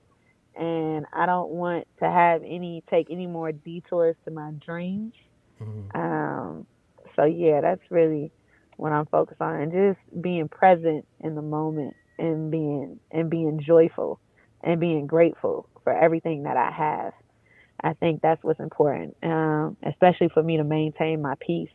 and 0.55 1.05
I 1.13 1.25
don't 1.25 1.51
want 1.51 1.87
to 1.99 2.05
have 2.05 2.43
any 2.43 2.83
take 2.89 3.07
any 3.11 3.27
more 3.27 3.51
detours 3.51 4.15
to 4.25 4.31
my 4.31 4.51
dreams. 4.65 5.13
Mhm. 5.61 5.95
Um, 5.95 6.67
so 7.15 7.25
yeah, 7.25 7.61
that's 7.61 7.91
really 7.91 8.31
what 8.82 8.91
I'm 8.91 9.05
focused 9.05 9.39
on, 9.41 9.61
and 9.61 9.71
just 9.71 10.21
being 10.23 10.49
present 10.49 11.05
in 11.19 11.36
the 11.36 11.41
moment, 11.43 11.95
and 12.17 12.49
being 12.49 12.99
and 13.11 13.29
being 13.29 13.61
joyful, 13.63 14.19
and 14.63 14.79
being 14.79 15.05
grateful 15.05 15.69
for 15.84 15.93
everything 15.93 16.43
that 16.43 16.57
I 16.57 16.71
have. 16.71 17.13
I 17.84 17.93
think 17.93 18.23
that's 18.23 18.43
what's 18.43 18.59
important, 18.59 19.15
um, 19.21 19.77
especially 19.84 20.29
for 20.29 20.41
me 20.41 20.57
to 20.57 20.63
maintain 20.63 21.21
my 21.21 21.36
peace. 21.39 21.69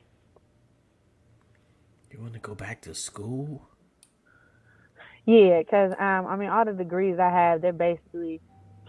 You 2.11 2.19
want 2.19 2.35
to 2.35 2.41
go 2.41 2.57
back 2.57 2.81
to 2.83 2.95
school? 2.95 3.69
Yeah, 5.27 5.61
because 5.61 5.93
um, 5.93 6.27
I 6.27 6.35
mean, 6.35 6.49
all 6.49 6.65
the 6.65 6.73
degrees 6.73 7.21
I 7.21 7.31
have, 7.31 7.63
they're 7.63 7.73
basically 7.73 8.41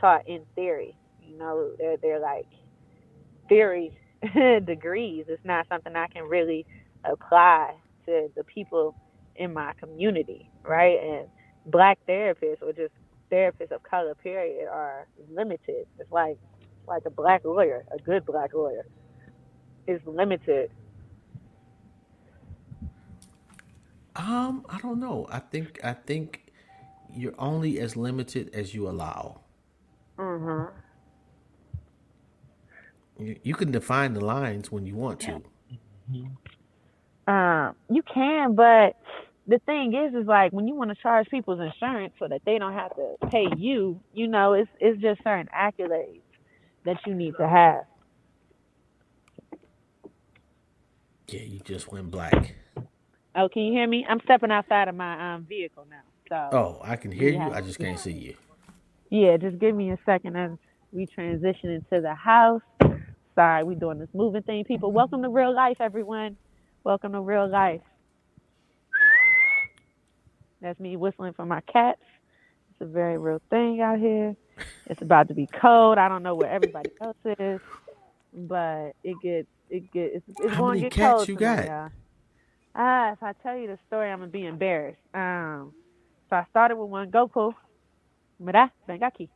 taught 0.02 0.28
in 0.28 0.42
theory. 0.56 0.98
You 1.24 1.38
know, 1.38 1.72
they're 1.78 1.98
they're 1.98 2.20
like 2.20 2.48
theory 3.48 3.96
degrees. 4.66 5.26
It's 5.28 5.46
not 5.46 5.68
something 5.70 5.96
I 5.96 6.08
can 6.08 6.24
really 6.24 6.66
apply 7.04 7.76
to 8.08 8.30
the 8.36 8.44
people 8.44 8.96
in 9.36 9.54
my 9.54 9.74
community, 9.74 10.50
right? 10.64 11.00
And 11.02 11.28
black 11.68 12.00
therapists 12.08 12.62
or 12.62 12.74
just 12.74 12.94
therapists 13.32 13.72
of 13.72 13.84
color, 13.84 14.16
period, 14.16 14.68
are 14.68 15.08
limited. 15.30 15.86
It's 16.00 16.12
like 16.12 16.38
like 16.88 17.04
a 17.06 17.10
black 17.10 17.44
lawyer, 17.44 17.86
a 17.92 17.98
good 18.02 18.26
black 18.26 18.54
lawyer, 18.54 18.86
is 19.88 20.02
limited. 20.06 20.72
Um, 24.16 24.66
I 24.70 24.80
don't 24.80 25.00
know. 25.00 25.28
I 25.30 25.40
think 25.40 25.80
I 25.84 25.94
think 25.94 26.52
you're 27.14 27.36
only 27.38 27.80
as 27.80 27.96
limited 27.96 28.50
as 28.54 28.74
you 28.74 28.90
allow. 28.90 29.42
Mm-hmm. 30.18 30.76
You, 33.20 33.36
you 33.44 33.54
can 33.56 33.72
define 33.72 34.14
the 34.14 34.24
lines 34.24 34.72
when 34.72 34.86
you 34.86 34.96
want 34.96 35.20
to. 35.22 35.42
Um, 37.28 37.76
you 37.90 38.02
can, 38.04 38.56
but 38.56 38.96
the 39.48 39.60
thing 39.66 39.94
is, 39.94 40.16
is 40.16 40.28
like 40.28 40.52
when 40.54 40.68
you 40.68 40.76
want 40.76 40.90
to 40.92 40.96
charge 41.02 41.28
people's 41.30 41.60
insurance 41.60 42.14
so 42.20 42.28
that 42.28 42.42
they 42.46 42.58
don't 42.58 42.74
have 42.74 42.96
to 42.96 43.16
pay 43.30 43.48
you, 43.58 44.00
you 44.14 44.28
know, 44.28 44.54
it's 44.54 44.70
it's 44.80 45.02
just 45.02 45.22
certain 45.24 45.48
accolades 45.56 46.22
that 46.86 46.98
you 47.06 47.14
need 47.14 47.34
to 47.38 47.48
have. 47.48 47.84
Yeah, 51.28 51.42
you 51.42 51.60
just 51.66 51.92
went 51.92 52.10
black. 52.12 52.56
Oh, 53.36 53.50
can 53.50 53.64
you 53.64 53.74
hear 53.74 53.88
me? 53.88 54.06
I'm 54.10 54.20
stepping 54.24 54.52
outside 54.52 54.88
of 54.88 54.96
my 54.96 55.36
um 55.36 55.46
vehicle 55.48 55.86
now. 55.90 56.02
So 56.52 56.58
Oh, 56.58 56.80
I 56.84 56.96
can 56.96 57.12
hear 57.12 57.30
you. 57.32 57.42
I 57.54 57.62
just 57.62 57.80
can't 57.80 58.00
see 58.00 58.14
you. 58.14 58.36
yeah, 59.10 59.38
just 59.38 59.60
give 59.60 59.76
me 59.76 59.92
a 59.92 59.98
second 60.06 60.38
as 60.38 60.52
we 60.94 61.06
transition 61.08 61.72
into 61.72 62.02
the 62.02 62.16
house. 62.16 62.62
Sorry, 63.36 63.64
we 63.64 63.76
doing 63.76 64.00
this 64.00 64.10
moving 64.14 64.44
thing. 64.44 64.64
People, 64.64 64.92
welcome 64.92 65.22
to 65.24 65.30
real 65.30 65.54
life, 65.54 65.78
everyone. 65.80 66.38
Welcome 66.88 67.12
to 67.12 67.20
real 67.20 67.50
life. 67.50 67.82
That's 70.62 70.80
me 70.80 70.96
whistling 70.96 71.34
for 71.34 71.46
my 71.46 71.62
cats. 71.62 72.00
It's 72.72 72.82
a 72.82 72.86
very 72.86 73.18
real 73.18 73.42
thing 73.50 73.82
out 73.82 74.00
here. 74.00 74.38
It's 74.88 75.02
about 75.02 75.28
to 75.30 75.34
be 75.34 75.48
cold. 75.62 75.98
I 75.98 76.08
don't 76.10 76.24
know 76.24 76.36
where 76.36 76.50
everybody 76.50 76.92
else 77.02 77.18
is, 77.26 77.62
but 78.34 78.92
it 79.04 79.22
gets 79.22 79.50
it 79.70 79.92
gets 79.92 80.16
it's, 80.16 80.40
it's 80.40 80.56
How 80.56 80.62
going 80.62 80.80
to 80.80 80.86
get 80.86 80.96
cats 80.96 81.28
cold 81.28 81.28
you 81.28 81.36
tonight, 81.36 81.62
got? 81.62 81.66
y'all. 81.66 81.90
Ah, 82.76 83.14
if 83.14 83.24
I 83.24 83.34
tell 83.44 83.58
you 83.58 83.68
the 83.68 83.80
story, 83.88 84.10
I'm 84.12 84.20
gonna 84.20 84.32
be 84.32 84.46
embarrassed. 84.46 85.02
Um, 85.14 85.74
so 86.30 86.38
I 86.38 86.46
started 86.52 86.78
with 86.78 86.90
one 86.90 87.12
Goku. 87.12 87.54
Mira, 88.40 88.72
aquí. 88.90 89.30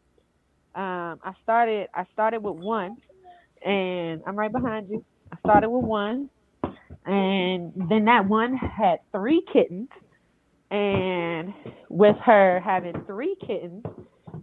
Um, 0.76 1.20
I 1.24 1.34
started 1.44 1.90
I 1.94 2.06
started 2.14 2.44
with 2.44 2.56
one. 2.58 2.98
and 3.66 4.22
I'm 4.28 4.36
right 4.38 4.52
behind 4.52 4.90
you. 4.90 5.06
I 5.34 5.38
started 5.40 5.70
with 5.70 5.86
one, 5.86 6.30
and 7.06 7.74
then 7.90 8.06
that 8.06 8.28
one 8.28 8.56
had 8.56 9.00
three 9.12 9.44
kittens, 9.52 9.90
and 10.70 11.54
with 11.90 12.16
her 12.24 12.60
having 12.64 13.04
three 13.06 13.36
kittens, 13.46 13.84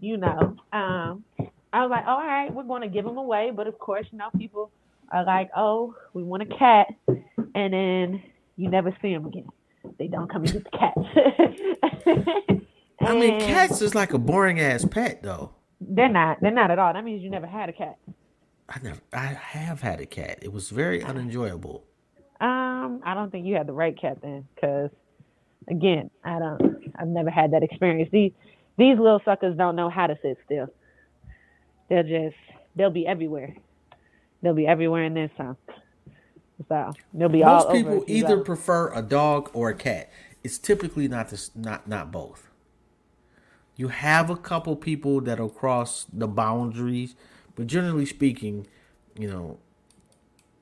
you 0.01 0.17
know, 0.17 0.57
um, 0.73 1.25
I 1.73 1.83
was 1.83 1.91
like, 1.91 2.07
all 2.07 2.19
right, 2.19 2.53
we're 2.53 2.65
going 2.65 2.83
to 2.83 2.89
give 2.89 3.05
them 3.05 3.19
away, 3.19 3.51
but 3.55 3.67
of 3.67 3.79
course, 3.79 4.07
you 4.11 4.19
know, 4.19 4.29
people 4.37 4.71
are 5.13 5.25
like, 5.25 5.51
oh, 5.57 5.95
we 6.13 6.23
want 6.23 6.43
a 6.43 6.47
cat, 6.47 6.89
and 7.55 7.73
then 7.73 8.23
you 8.57 8.69
never 8.71 8.95
see 9.01 9.13
them 9.13 9.27
again. 9.27 9.49
They 9.99 10.09
don't 10.09 10.31
come 10.31 10.45
and 10.45 10.53
get 10.53 10.65
the 10.65 10.71
cats. 10.71 12.65
I 13.01 13.15
mean, 13.15 13.41
cats 13.41 13.81
is 13.81 13.95
like 13.95 14.13
a 14.13 14.19
boring 14.19 14.61
ass 14.61 14.85
pet, 14.85 15.23
though. 15.23 15.53
They're 15.81 16.09
not. 16.09 16.39
They're 16.41 16.51
not 16.51 16.71
at 16.71 16.79
all. 16.79 16.93
That 16.93 17.05
means 17.05 17.23
you 17.23 17.31
never 17.31 17.47
had 17.47 17.69
a 17.69 17.73
cat. 17.73 17.99
I 18.69 18.81
never, 18.83 19.01
I 19.13 19.27
have 19.27 19.81
had 19.81 20.01
a 20.01 20.07
cat. 20.07 20.41
It 20.43 20.53
was 20.53 20.71
very 20.71 21.03
unenjoyable. 21.03 21.85
Um, 22.41 23.01
I 23.05 23.15
don't 23.15 23.31
think 23.31 23.47
you 23.47 23.57
had 23.57 23.67
the 23.67 23.73
right 23.73 23.99
cat 24.01 24.19
then, 24.23 24.47
because 24.55 24.91
again, 25.69 26.11
I 26.25 26.39
don't. 26.39 26.93
I've 26.97 27.09
never 27.09 27.31
had 27.31 27.53
that 27.53 27.63
experience. 27.63 28.11
These 28.13 28.33
these 28.77 28.99
little 28.99 29.21
suckers 29.25 29.57
don't 29.57 29.77
know 29.77 29.91
how 29.91 30.07
to 30.07 30.17
sit 30.23 30.39
still. 30.45 30.69
They'll 31.89 32.03
just 32.03 32.37
they'll 32.77 32.91
be 32.91 33.07
everywhere. 33.07 33.55
They'll 34.43 34.55
be 34.55 34.67
everywhere 34.67 35.05
in 35.05 35.15
this 35.15 35.31
town. 35.37 35.57
So 36.69 36.93
they'll 37.15 37.29
be 37.29 37.43
all 37.43 37.65
Most 37.65 37.73
people 37.73 37.97
over. 37.99 38.05
either 38.07 38.39
prefer 38.39 38.93
a 38.93 39.03
dog 39.03 39.51
or 39.53 39.71
a 39.71 39.75
cat. 39.75 40.11
It's 40.45 40.59
typically 40.59 41.09
not 41.09 41.31
this, 41.31 41.51
not 41.57 41.89
not 41.89 42.13
both. 42.13 42.51
You 43.77 43.89
have 43.89 44.29
a 44.29 44.37
couple 44.37 44.75
people 44.77 45.21
that'll 45.21 45.51
cross 45.51 46.07
the 46.13 46.27
boundaries, 46.27 47.15
but 47.55 47.69
generally 47.69 48.07
speaking, 48.07 48.67
you 49.17 49.29
know, 49.29 49.59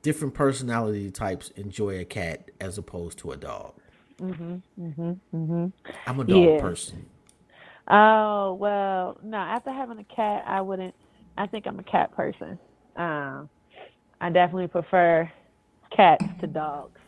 different 0.07 0.35
personality 0.35 1.11
types 1.11 1.51
enjoy 1.57 1.99
a 1.99 2.05
cat 2.05 2.49
as 2.61 2.79
opposed 2.79 3.19
to 3.19 3.33
a 3.33 3.37
dog. 3.37 3.73
I'm 4.23 4.63
a 6.07 6.25
dog 6.25 6.29
Yeah. 6.29 6.61
person. 6.61 7.07
Oh 7.89 8.55
well, 8.55 9.19
no. 9.25 9.37
After 9.37 9.73
having 9.73 9.99
a 9.99 10.05
cat, 10.05 10.45
I 10.47 10.61
wouldn't. 10.61 10.95
I 11.37 11.49
think 11.49 11.67
I'm 11.67 11.81
a 11.81 11.83
cat 11.83 12.15
person. 12.15 12.57
Um, 12.95 13.49
I 14.21 14.31
definitely 14.31 14.69
prefer 14.69 15.29
cats 15.95 16.25
to 16.41 16.47
dogs. 16.47 17.01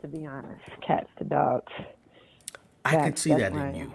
To 0.00 0.08
be 0.08 0.26
honest, 0.26 0.62
cats 0.84 1.08
to 1.18 1.24
dogs. 1.24 1.72
I 2.84 2.96
That's- 2.96 3.20
see 3.20 3.34
that 3.34 3.52
in 3.52 3.74
you. 3.76 3.92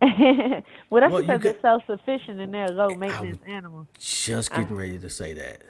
well, 0.88 1.02
that's 1.02 1.12
Well, 1.12 1.20
because 1.20 1.26
could- 1.26 1.42
they're 1.42 1.60
self-sufficient 1.60 2.40
and 2.40 2.54
they're 2.54 2.68
low 2.68 2.88
maintenance 2.94 3.42
animals. 3.46 3.88
Just 3.98 4.50
Uh-huh. 4.52 4.62
getting 4.62 4.76
ready 4.76 4.98
to 4.98 5.10
say 5.10 5.34
that. 5.34 5.60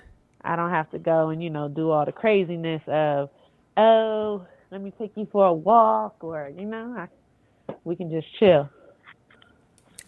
I 0.43 0.57
don't 0.57 0.71
have 0.71 0.91
to 0.93 0.99
go 0.99 1.31
and 1.31 1.43
you 1.43 1.51
know 1.51 1.69
do 1.69 1.91
all 1.91 2.05
the 2.05 2.13
craziness 2.13 2.83
of, 2.87 3.31
oh, 3.77 4.47
let 4.71 4.83
me 4.83 4.93
take 4.99 5.13
you 5.17 5.29
for 5.33 5.47
a 5.47 5.53
walk, 5.53 6.17
or 6.23 6.51
you 6.57 6.67
know, 6.67 6.95
I, 6.99 7.73
we 7.85 7.97
can 7.97 8.11
just 8.11 8.27
chill. 8.39 8.69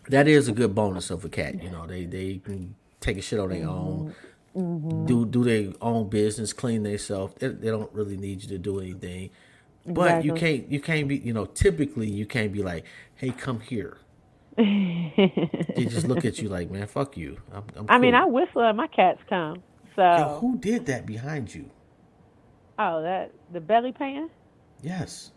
That 0.08 0.28
is 0.28 0.48
a 0.48 0.52
good 0.52 0.74
bonus 0.74 1.10
of 1.10 1.24
a 1.24 1.28
cat. 1.28 1.62
You 1.62 1.70
know, 1.70 1.86
they 1.86 2.04
they 2.04 2.38
can 2.38 2.74
take 3.00 3.18
a 3.18 3.22
shit 3.22 3.38
on 3.40 3.50
their 3.50 3.68
own, 3.68 4.14
Mm-hmm. 4.56 5.06
do 5.06 5.26
do 5.26 5.44
their 5.44 5.72
own 5.80 6.08
business, 6.08 6.52
clean 6.52 6.82
themselves. 6.82 7.34
They, 7.38 7.48
they 7.48 7.68
don't 7.68 7.92
really 7.92 8.16
need 8.16 8.42
you 8.42 8.48
to 8.50 8.58
do 8.58 8.80
anything. 8.80 9.30
But 9.86 10.24
you 10.24 10.32
can't 10.34 10.70
you 10.70 10.80
can't 10.80 11.08
be 11.08 11.18
you 11.18 11.32
know 11.32 11.46
typically 11.46 12.08
you 12.08 12.26
can't 12.26 12.52
be 12.52 12.62
like, 12.62 12.84
hey, 13.16 13.30
come 13.30 13.60
here. 13.60 13.98
they 14.56 15.86
just 15.88 16.06
look 16.06 16.24
at 16.24 16.38
you 16.40 16.48
like, 16.48 16.70
man, 16.70 16.86
fuck 16.86 17.16
you. 17.16 17.38
I'm, 17.52 17.64
I'm 17.76 17.86
I 17.88 17.98
mean. 17.98 18.14
I 18.14 18.26
whistle 18.26 18.62
and 18.62 18.76
my 18.76 18.88
cats 18.88 19.20
come. 19.28 19.62
So, 19.96 20.02
Yo, 20.02 20.38
who 20.40 20.58
did 20.58 20.86
that 20.86 21.06
behind 21.06 21.54
you? 21.54 21.70
oh, 22.78 23.02
that 23.02 23.30
the 23.52 23.60
belly 23.60 23.92
pan. 23.92 24.30
Yes. 24.82 25.32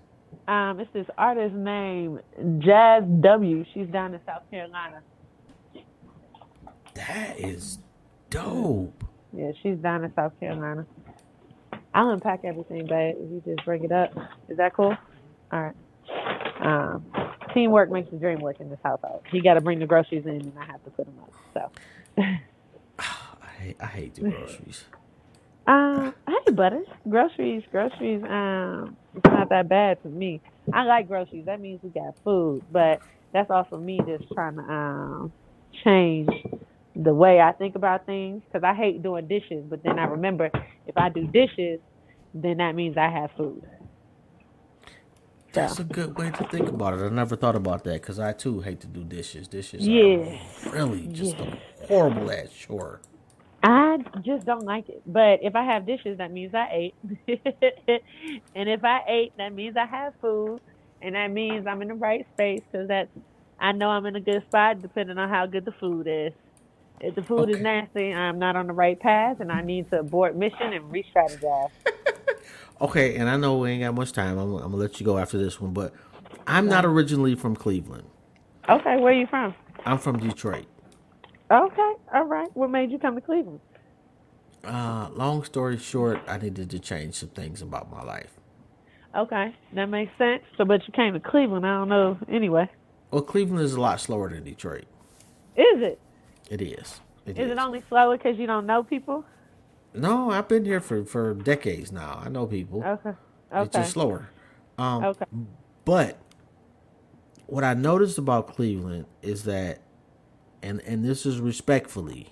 Um, 0.48 0.80
it's 0.80 0.92
this 0.94 1.08
artist 1.18 1.54
named 1.54 2.22
Jazz 2.60 3.04
W. 3.22 3.66
She's 3.74 3.88
down 3.88 4.14
in 4.14 4.20
South 4.26 4.50
Carolina. 4.50 5.02
That 6.96 7.40
is 7.40 7.80
dope. 8.30 9.04
Yeah, 9.36 9.52
she's 9.62 9.78
down 9.78 10.04
in 10.04 10.14
South 10.16 10.40
Carolina. 10.40 10.86
I'll 11.94 12.10
unpack 12.10 12.42
everything, 12.44 12.88
babe. 12.88 13.16
If 13.20 13.32
you 13.32 13.44
just 13.46 13.66
bring 13.66 13.84
it 13.84 13.92
up, 13.92 14.14
is 14.48 14.58
that 14.58 14.74
cool? 14.74 14.96
All 15.52 15.62
right. 15.62 15.76
Um, 16.60 17.06
teamwork 17.54 17.92
makes 17.92 18.10
the 18.10 18.18
dream 18.18 18.40
work 18.40 18.60
in 18.60 18.70
this 18.70 18.80
household. 18.84 19.24
You 19.32 19.44
got 19.44 19.56
to 19.56 19.62
bring 19.62 19.80
the 19.80 19.86
groceries 19.86 20.26
in, 20.26 20.42
and 20.42 20.54
I 20.60 20.66
have 20.66 20.84
to 20.86 20.90
put 20.92 21.06
them 21.06 21.16
up. 21.22 21.72
So, 22.18 22.24
hate, 23.64 23.78
I 23.82 23.86
hate 23.88 24.16
the 24.16 24.22
groceries. 24.24 24.86
um, 25.68 26.14
hey, 26.28 26.52
butters, 26.54 26.88
groceries, 27.10 27.64
groceries. 27.72 28.24
Um, 28.30 28.98
it's 29.14 29.26
not 29.26 29.50
that 29.50 29.70
bad 29.70 30.00
for 30.02 30.10
me. 30.10 30.42
I 30.74 30.84
like 30.84 31.08
groceries. 31.08 31.46
That 31.46 31.62
means 31.62 31.82
we 31.84 31.90
got 31.92 32.16
food, 32.24 32.64
but 32.70 33.00
that's 33.34 33.50
also 33.50 33.78
me 33.78 34.00
just 34.06 34.26
trying 34.34 34.56
to 34.56 34.62
um 34.62 35.34
change 35.86 36.30
the 36.96 37.14
way 37.14 37.40
I 37.40 37.54
think 37.54 37.76
about 37.76 38.06
things 38.06 38.44
because 38.44 38.64
I 38.66 38.74
hate 38.76 39.02
doing 39.04 39.28
dishes. 39.28 39.66
But 39.70 39.84
then 39.84 40.00
I 40.00 40.06
remember 40.06 40.52
if 40.86 40.98
I 40.98 41.10
do 41.10 41.28
dishes, 41.28 41.82
then 42.34 42.58
that 42.58 42.76
means 42.76 42.98
I 42.98 43.10
have 43.10 43.32
food. 43.38 43.64
That's 45.54 45.78
So 45.78 45.80
a 45.80 45.84
good 45.84 46.18
way 46.18 46.32
to 46.32 46.44
think 46.44 46.70
about 46.70 46.96
it. 46.96 47.04
I 47.04 47.10
never 47.10 47.36
thought 47.36 47.56
about 47.56 47.84
that 47.86 48.02
because 48.02 48.20
I 48.20 48.34
too 48.34 48.62
hate 48.62 48.82
to 48.82 48.88
do 48.88 49.04
dishes. 49.04 49.48
Dishes 49.48 49.88
Yeah. 49.88 50.26
are 50.68 50.72
really 50.72 51.08
just 51.08 51.40
Yeah. 51.40 51.42
a 51.42 51.48
horrible 51.88 52.32
ass 52.32 52.50
chore. 52.52 53.02
I 53.64 53.98
just 54.26 54.46
don't 54.46 54.66
like 54.66 54.90
it. 54.90 55.04
But 55.06 55.42
if 55.44 55.56
I 55.56 55.66
have 55.66 55.88
dishes, 55.88 56.20
that 56.20 56.32
means 56.32 56.54
I 56.56 56.68
ate. 56.72 56.96
and 58.56 58.70
if 58.70 58.84
I 58.84 59.02
ate, 59.08 59.34
that 59.38 59.54
means 59.54 59.78
I 59.78 59.86
have 59.88 60.14
food, 60.22 60.62
and 61.02 61.16
that 61.16 61.30
means 61.30 61.68
I'm 61.68 61.82
in 61.84 61.90
the 61.90 61.96
right 61.96 62.26
space 62.34 62.64
because 62.72 62.90
that's 62.90 63.10
I 63.60 63.74
know 63.74 63.90
I'm 63.90 64.06
in 64.08 64.18
a 64.18 64.22
good 64.22 64.44
spot 64.46 64.82
depending 64.82 65.18
on 65.20 65.30
how 65.30 65.48
good 65.48 65.66
the 65.66 65.74
food 65.80 66.08
is. 66.10 66.34
If 67.02 67.16
the 67.16 67.24
food 67.24 67.50
is 67.50 67.60
nasty, 67.62 68.14
I'm 68.14 68.40
not 68.40 68.56
on 68.56 68.68
the 68.68 68.74
right 68.74 69.00
path, 69.00 69.38
and 69.42 69.52
I 69.52 69.62
need 69.62 69.90
to 69.92 70.00
abort 70.00 70.36
mission 70.36 70.74
and 70.74 70.92
re-strategize. 70.92 71.70
Okay, 72.82 73.16
and 73.18 73.30
I 73.30 73.38
know 73.38 73.60
we 73.60 73.72
ain't 73.72 73.84
got 73.84 73.96
much 73.96 74.12
time. 74.14 74.38
I'm, 74.38 74.54
I'm 74.56 74.62
gonna 74.72 74.78
let 74.78 75.00
you 75.00 75.06
go 75.06 75.18
after 75.18 75.38
this 75.38 75.62
one, 75.62 75.74
but 75.74 75.94
I'm 76.48 76.68
not 76.68 76.86
originally 76.86 77.36
from 77.36 77.56
Cleveland. 77.56 78.08
okay, 78.70 78.98
where 78.98 79.14
are 79.14 79.16
you 79.16 79.28
from? 79.28 79.56
I'm 79.86 79.98
from 80.00 80.20
Detroit. 80.20 80.68
Okay, 81.52 81.94
all 82.14 82.26
right. 82.26 82.50
What 82.56 82.70
made 82.70 82.92
you 82.92 82.98
come 83.00 83.16
to 83.16 83.22
Cleveland? 83.22 83.60
Uh, 84.64 85.10
long 85.14 85.44
story 85.44 85.78
short, 85.78 86.20
I 86.28 86.38
needed 86.38 86.70
to 86.72 86.80
change 86.80 87.16
some 87.16 87.30
things 87.30 87.62
about 87.62 87.92
my 87.92 88.02
life. 88.02 88.32
Okay, 89.16 89.54
that 89.74 89.86
makes 89.88 90.12
sense. 90.18 90.42
So, 90.58 90.66
but 90.66 90.82
you 90.88 90.94
came 90.94 91.14
to 91.14 91.20
Cleveland. 91.20 91.66
I 91.66 91.78
don't 91.78 91.90
know. 91.90 92.18
Anyway, 92.32 92.70
Well, 93.12 93.22
Cleveland 93.22 93.62
is 93.64 93.74
a 93.74 93.82
lot 93.82 94.00
slower 94.00 94.30
than 94.30 94.44
Detroit. 94.44 94.86
is 95.56 95.82
it? 95.82 96.00
It 96.50 96.62
is. 96.62 97.02
It 97.26 97.38
Is 97.38 97.46
is. 97.46 97.52
it 97.52 97.58
only 97.60 97.84
slower 97.90 98.18
because 98.18 98.38
you 98.40 98.48
don't 98.48 98.66
know 98.66 98.84
people? 98.84 99.24
No, 99.94 100.32
I've 100.32 100.48
been 100.48 100.66
here 100.66 100.82
for, 100.82 101.06
for 101.06 101.34
decades 101.36 101.92
now. 101.92 102.20
I 102.24 102.30
know 102.30 102.48
people. 102.48 102.84
Okay. 102.84 103.10
Okay. 103.54 103.62
It's 103.66 103.76
just 103.76 103.92
slower. 103.92 104.30
Um, 104.78 105.04
Okay. 105.04 105.26
But 105.86 106.18
what 107.46 107.64
I 107.64 107.74
noticed 107.76 108.18
about 108.18 108.48
Cleveland 108.56 109.06
is 109.22 109.44
that, 109.44 109.82
and 110.64 110.80
and 110.82 111.04
this 111.06 111.26
is 111.26 111.40
respectfully, 111.40 112.30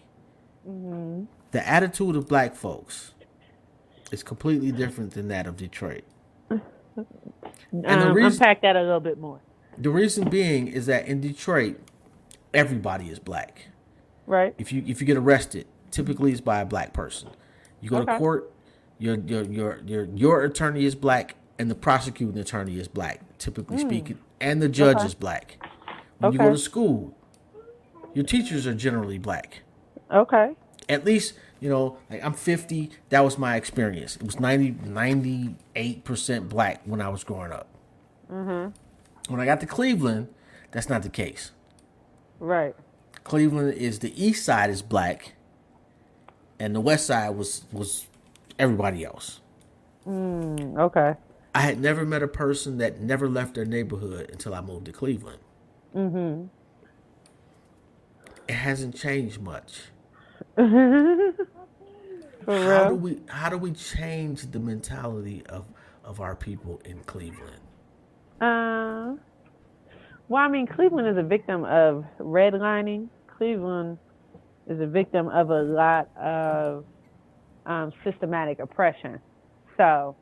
Mm-hmm. 0.68 1.24
the 1.52 1.68
attitude 1.68 2.16
of 2.16 2.28
black 2.28 2.56
folks 2.56 3.14
is 4.12 4.22
completely 4.24 4.72
different 4.72 5.12
than 5.14 5.28
that 5.30 5.48
of 5.48 5.58
Detroit. 5.58 6.04
And 6.50 6.62
the 7.72 8.08
Um, 8.10 8.14
reason- 8.14 8.34
unpack 8.34 8.62
that 8.62 8.76
a 8.76 8.82
little 8.82 9.00
bit 9.00 9.20
more. 9.20 9.40
The 9.78 9.90
reason 9.90 10.30
being 10.30 10.68
is 10.68 10.86
that 10.88 11.08
in 11.08 11.22
Detroit, 11.22 11.80
everybody 12.54 13.10
is 13.10 13.18
black. 13.20 13.68
Right. 14.28 14.54
If 14.58 14.72
you 14.72 14.84
if 14.86 15.02
you 15.02 15.08
get 15.08 15.18
arrested, 15.18 15.66
typically 15.90 16.32
it's 16.32 16.42
by 16.42 16.60
a 16.62 16.66
black 16.66 16.94
person. 16.94 17.30
You 17.80 17.90
go 17.90 18.04
to 18.06 18.18
court, 18.18 18.52
your 19.00 19.16
your 19.20 19.44
your 19.44 19.80
your 19.86 20.04
your 20.14 20.44
attorney 20.44 20.86
is 20.86 20.94
black 20.96 21.36
and 21.58 21.72
the 21.72 21.76
prosecuting 21.76 22.38
attorney 22.38 22.78
is 22.78 22.88
black, 22.88 23.22
typically 23.40 23.78
speaking, 23.80 24.20
and 24.40 24.62
the 24.62 24.70
judge. 24.70 24.98
Okay. 24.98 25.06
is 25.06 25.14
black. 25.16 25.58
When 26.20 26.34
you 26.34 26.38
go 26.40 26.50
to 26.52 26.58
school, 26.58 27.18
your 28.14 28.26
teachers 28.26 28.68
are 28.68 28.74
generally 28.74 29.18
black. 29.18 29.62
Okay. 30.12 30.56
At 30.90 31.06
least, 31.06 31.34
you 31.60 31.70
know, 31.70 31.98
like 32.10 32.24
I'm 32.24 32.34
50, 32.34 32.92
that 33.10 33.22
was 33.22 33.38
my 33.38 33.56
experience. 33.56 34.16
It 34.16 34.24
was 34.24 34.40
90 34.40 34.72
98% 34.90 36.50
black 36.50 36.82
when 36.86 37.02
I 37.02 37.10
was 37.10 37.24
growing 37.24 37.52
up. 37.52 37.68
Mm-hmm. 38.32 39.32
When 39.32 39.42
I 39.42 39.46
got 39.46 39.60
to 39.62 39.66
Cleveland, 39.66 40.28
that's 40.72 40.90
not 40.90 41.04
the 41.04 41.10
case. 41.10 41.52
Right. 42.40 42.76
Cleveland 43.24 43.74
is 43.76 44.00
the 44.00 44.22
east 44.22 44.44
side 44.46 44.70
is 44.70 44.82
black, 44.82 45.34
and 46.60 46.76
the 46.76 46.82
west 46.82 47.06
side 47.06 47.36
was 47.36 47.66
was 47.72 48.08
everybody 48.58 49.06
else. 49.06 49.42
Mm, 50.08 50.78
okay. 50.80 51.16
I 51.54 51.62
had 51.62 51.80
never 51.80 52.06
met 52.06 52.24
a 52.24 52.28
person 52.28 52.78
that 52.80 53.00
never 53.00 53.30
left 53.30 53.56
their 53.56 53.66
neighborhood 53.66 54.30
until 54.32 54.56
I 54.56 54.62
moved 54.62 54.86
to 54.86 54.92
Cleveland. 54.92 55.40
Mm-hmm. 55.96 56.46
It 58.52 58.56
hasn't 58.56 58.98
changed 58.98 59.40
much. 59.40 59.84
How 60.58 60.66
do 62.90 62.96
we 62.96 63.22
how 63.28 63.48
do 63.48 63.58
we 63.58 63.72
change 63.72 64.52
the 64.52 64.60
mentality 64.60 65.42
of 65.48 65.64
of 66.04 66.20
our 66.20 66.36
people 66.36 66.82
in 66.84 67.00
Cleveland? 67.06 67.62
Uh, 68.42 69.16
well, 70.28 70.44
I 70.44 70.50
mean, 70.50 70.68
Cleveland 70.68 71.08
is 71.08 71.18
a 71.18 71.26
victim 71.26 71.64
of 71.64 72.04
redlining. 72.20 73.08
Cleveland 73.38 73.98
is 74.68 74.82
a 74.82 74.88
victim 74.88 75.30
of 75.30 75.50
a 75.50 75.62
lot 75.62 76.10
of 76.18 76.84
um, 77.66 77.94
systematic 78.04 78.60
oppression. 78.60 79.22
So 79.78 80.18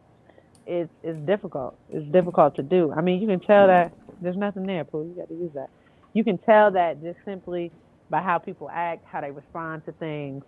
it's 0.67 0.91
it's 1.01 1.17
difficult. 1.25 1.79
It's 1.89 2.05
difficult 2.11 2.55
to 2.57 2.61
do. 2.61 2.93
I 2.95 3.01
mean, 3.01 3.23
you 3.23 3.27
can 3.27 3.39
tell 3.39 3.65
that 3.65 3.91
there's 4.21 4.37
nothing 4.37 4.67
there, 4.67 4.83
Pooh. 4.83 5.03
You 5.03 5.15
got 5.15 5.29
to 5.29 5.33
use 5.33 5.53
that. 5.55 5.71
You 6.13 6.23
can 6.23 6.37
tell 6.37 6.69
that 6.69 7.01
just 7.01 7.17
simply 7.25 7.71
by 8.09 8.21
how 8.21 8.39
people 8.39 8.69
act, 8.71 9.05
how 9.05 9.21
they 9.21 9.31
respond 9.31 9.85
to 9.85 9.93
things. 9.93 10.43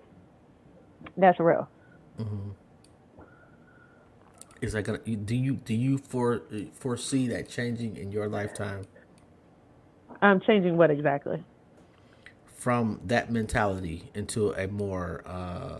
That's 1.17 1.39
real. 1.39 1.69
Is 4.61 4.73
that 4.73 4.83
gonna 4.83 4.99
do 4.99 5.35
you 5.35 5.55
do 5.55 5.73
you 5.75 5.97
for 5.97 6.43
foresee 6.73 7.27
that 7.29 7.49
changing 7.49 7.97
in 7.97 8.11
your 8.11 8.27
lifetime 8.29 8.85
I'm 10.21 10.41
changing 10.41 10.77
what 10.77 10.91
exactly? 10.91 11.43
from 12.47 13.01
that 13.05 13.31
mentality 13.31 14.11
into 14.15 14.51
a 14.53 14.67
more 14.67 15.23
uh 15.25 15.79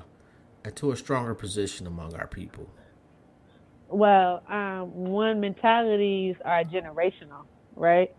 into 0.65 0.91
a 0.91 0.97
stronger 0.97 1.35
position 1.35 1.87
among 1.87 2.15
our 2.15 2.27
people? 2.27 2.69
Well, 3.89 4.43
um, 4.49 4.93
one 4.93 5.41
mentalities 5.41 6.35
are 6.45 6.63
generational, 6.63 7.45
right? 7.75 8.15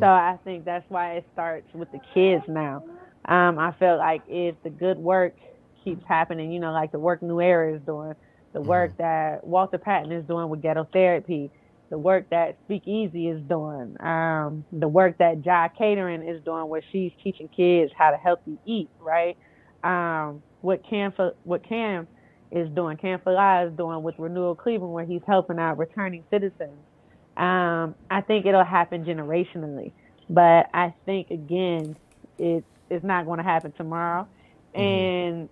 So 0.00 0.06
I 0.06 0.38
think 0.44 0.64
that's 0.64 0.88
why 0.88 1.14
it 1.14 1.26
starts 1.32 1.72
with 1.74 1.90
the 1.92 2.00
kids 2.14 2.44
now. 2.48 2.84
Um, 3.26 3.58
I 3.58 3.72
feel 3.78 3.98
like 3.98 4.22
if 4.28 4.56
the 4.62 4.70
good 4.70 4.98
work 4.98 5.36
keeps 5.84 6.04
happening, 6.06 6.52
you 6.52 6.60
know, 6.60 6.72
like 6.72 6.92
the 6.92 6.98
work 6.98 7.22
New 7.22 7.40
Era 7.40 7.74
is 7.76 7.82
doing, 7.82 8.14
the 8.52 8.60
work 8.60 8.96
that 8.98 9.44
Walter 9.46 9.78
Patton 9.78 10.10
is 10.12 10.24
doing 10.26 10.48
with 10.48 10.62
ghetto 10.62 10.88
therapy, 10.92 11.50
the 11.90 11.98
work 11.98 12.30
that 12.30 12.58
Speakeasy 12.64 13.28
is 13.28 13.40
doing, 13.42 13.96
um, 14.00 14.64
the 14.72 14.88
work 14.88 15.18
that 15.18 15.42
Jai 15.42 15.70
Catering 15.76 16.26
is 16.26 16.42
doing, 16.44 16.68
where 16.68 16.82
she's 16.92 17.12
teaching 17.22 17.48
kids 17.48 17.92
how 17.96 18.10
to 18.10 18.16
healthy 18.16 18.58
eat, 18.64 18.88
right? 19.00 19.36
Um, 19.84 20.42
what 20.60 20.82
Cam 20.88 21.12
for, 21.12 21.34
what 21.44 21.68
Cam 21.68 22.08
is 22.50 22.68
doing, 22.70 22.96
Cam 22.96 23.20
Falai 23.20 23.68
is 23.70 23.76
doing 23.76 24.02
with 24.02 24.14
Renewal 24.18 24.54
Cleveland, 24.54 24.92
where 24.92 25.04
he's 25.04 25.22
helping 25.26 25.58
out 25.58 25.78
returning 25.78 26.24
citizens. 26.30 26.78
Um, 27.40 27.94
I 28.10 28.20
think 28.20 28.44
it'll 28.44 28.64
happen 28.64 29.02
generationally, 29.06 29.92
but 30.28 30.68
I 30.74 30.92
think 31.06 31.30
again, 31.30 31.96
it 32.38 32.64
it's 32.90 33.02
not 33.02 33.24
going 33.24 33.38
to 33.38 33.42
happen 33.44 33.72
tomorrow. 33.72 34.28
And 34.74 35.48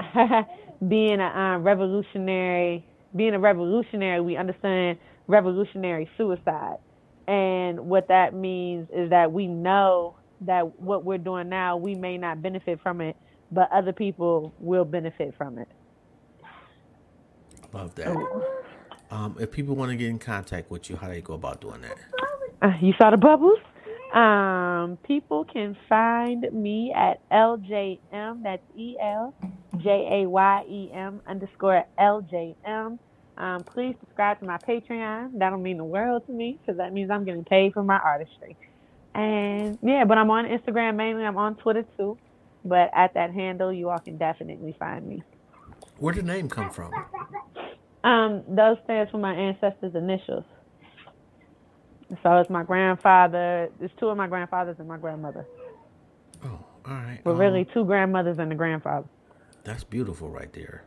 being 0.88 1.20
a 1.20 1.26
um, 1.26 1.62
revolutionary, 1.62 2.84
being 3.14 3.34
a 3.34 3.38
revolutionary, 3.38 4.20
we 4.20 4.36
understand 4.36 4.98
revolutionary 5.28 6.10
suicide, 6.16 6.78
and 7.28 7.78
what 7.86 8.08
that 8.08 8.34
means 8.34 8.88
is 8.92 9.10
that 9.10 9.30
we 9.30 9.46
know 9.46 10.16
that 10.40 10.80
what 10.80 11.04
we're 11.04 11.18
doing 11.18 11.48
now, 11.48 11.76
we 11.76 11.94
may 11.94 12.18
not 12.18 12.42
benefit 12.42 12.80
from 12.82 13.00
it, 13.00 13.16
but 13.52 13.70
other 13.70 13.92
people 13.92 14.52
will 14.58 14.84
benefit 14.84 15.34
from 15.38 15.58
it. 15.58 15.68
Love 17.72 17.94
that. 17.94 18.16
Um, 19.12 19.36
if 19.38 19.50
people 19.50 19.76
want 19.76 19.90
to 19.90 19.96
get 19.96 20.08
in 20.08 20.18
contact 20.18 20.70
with 20.70 20.88
you, 20.88 20.96
how 20.96 21.08
do 21.08 21.12
they 21.12 21.20
go 21.20 21.34
about 21.34 21.60
doing 21.60 21.82
that? 21.82 21.98
Uh, 22.62 22.72
you 22.80 22.94
saw 22.96 23.10
the 23.10 23.18
bubbles? 23.18 23.58
Um, 24.14 24.96
people 25.06 25.44
can 25.44 25.76
find 25.86 26.46
me 26.50 26.94
at 26.96 27.20
LJM, 27.30 28.42
that's 28.42 28.62
E 28.74 28.96
L 28.98 29.34
J 29.76 30.22
A 30.22 30.28
Y 30.28 30.64
E 30.66 30.90
M 30.94 31.20
underscore 31.26 31.84
LJM. 31.98 32.98
Um, 33.36 33.64
please 33.64 33.96
subscribe 34.00 34.40
to 34.40 34.46
my 34.46 34.56
Patreon. 34.56 35.38
That'll 35.38 35.58
mean 35.58 35.76
the 35.76 35.84
world 35.84 36.26
to 36.26 36.32
me 36.32 36.58
because 36.60 36.78
that 36.78 36.94
means 36.94 37.10
I'm 37.10 37.26
getting 37.26 37.44
paid 37.44 37.74
for 37.74 37.82
my 37.82 37.98
artistry. 37.98 38.56
And 39.14 39.78
yeah, 39.82 40.04
but 40.06 40.16
I'm 40.16 40.30
on 40.30 40.46
Instagram 40.46 40.96
mainly. 40.96 41.24
I'm 41.24 41.36
on 41.36 41.56
Twitter 41.56 41.84
too. 41.98 42.16
But 42.64 42.90
at 42.94 43.12
that 43.14 43.34
handle, 43.34 43.72
you 43.72 43.90
all 43.90 43.98
can 43.98 44.16
definitely 44.16 44.74
find 44.78 45.06
me. 45.06 45.22
Where 45.98 46.14
did 46.14 46.24
the 46.24 46.32
name 46.32 46.48
come 46.48 46.70
from? 46.70 46.92
Um, 48.04 48.42
those 48.48 48.78
stands 48.84 49.10
for 49.10 49.18
my 49.18 49.34
ancestors' 49.34 49.94
initials. 49.94 50.44
So 52.22 52.36
it's 52.38 52.50
my 52.50 52.62
grandfather. 52.64 53.70
It's 53.80 53.94
two 53.98 54.08
of 54.08 54.16
my 54.16 54.26
grandfathers 54.26 54.76
and 54.78 54.88
my 54.88 54.98
grandmother. 54.98 55.46
Oh, 56.44 56.48
all 56.48 56.94
right. 56.94 57.20
But 57.24 57.32
um, 57.32 57.38
really, 57.38 57.66
two 57.72 57.84
grandmothers 57.84 58.38
and 58.38 58.52
a 58.52 58.54
grandfather. 58.54 59.06
That's 59.64 59.84
beautiful 59.84 60.28
right 60.28 60.52
there. 60.52 60.84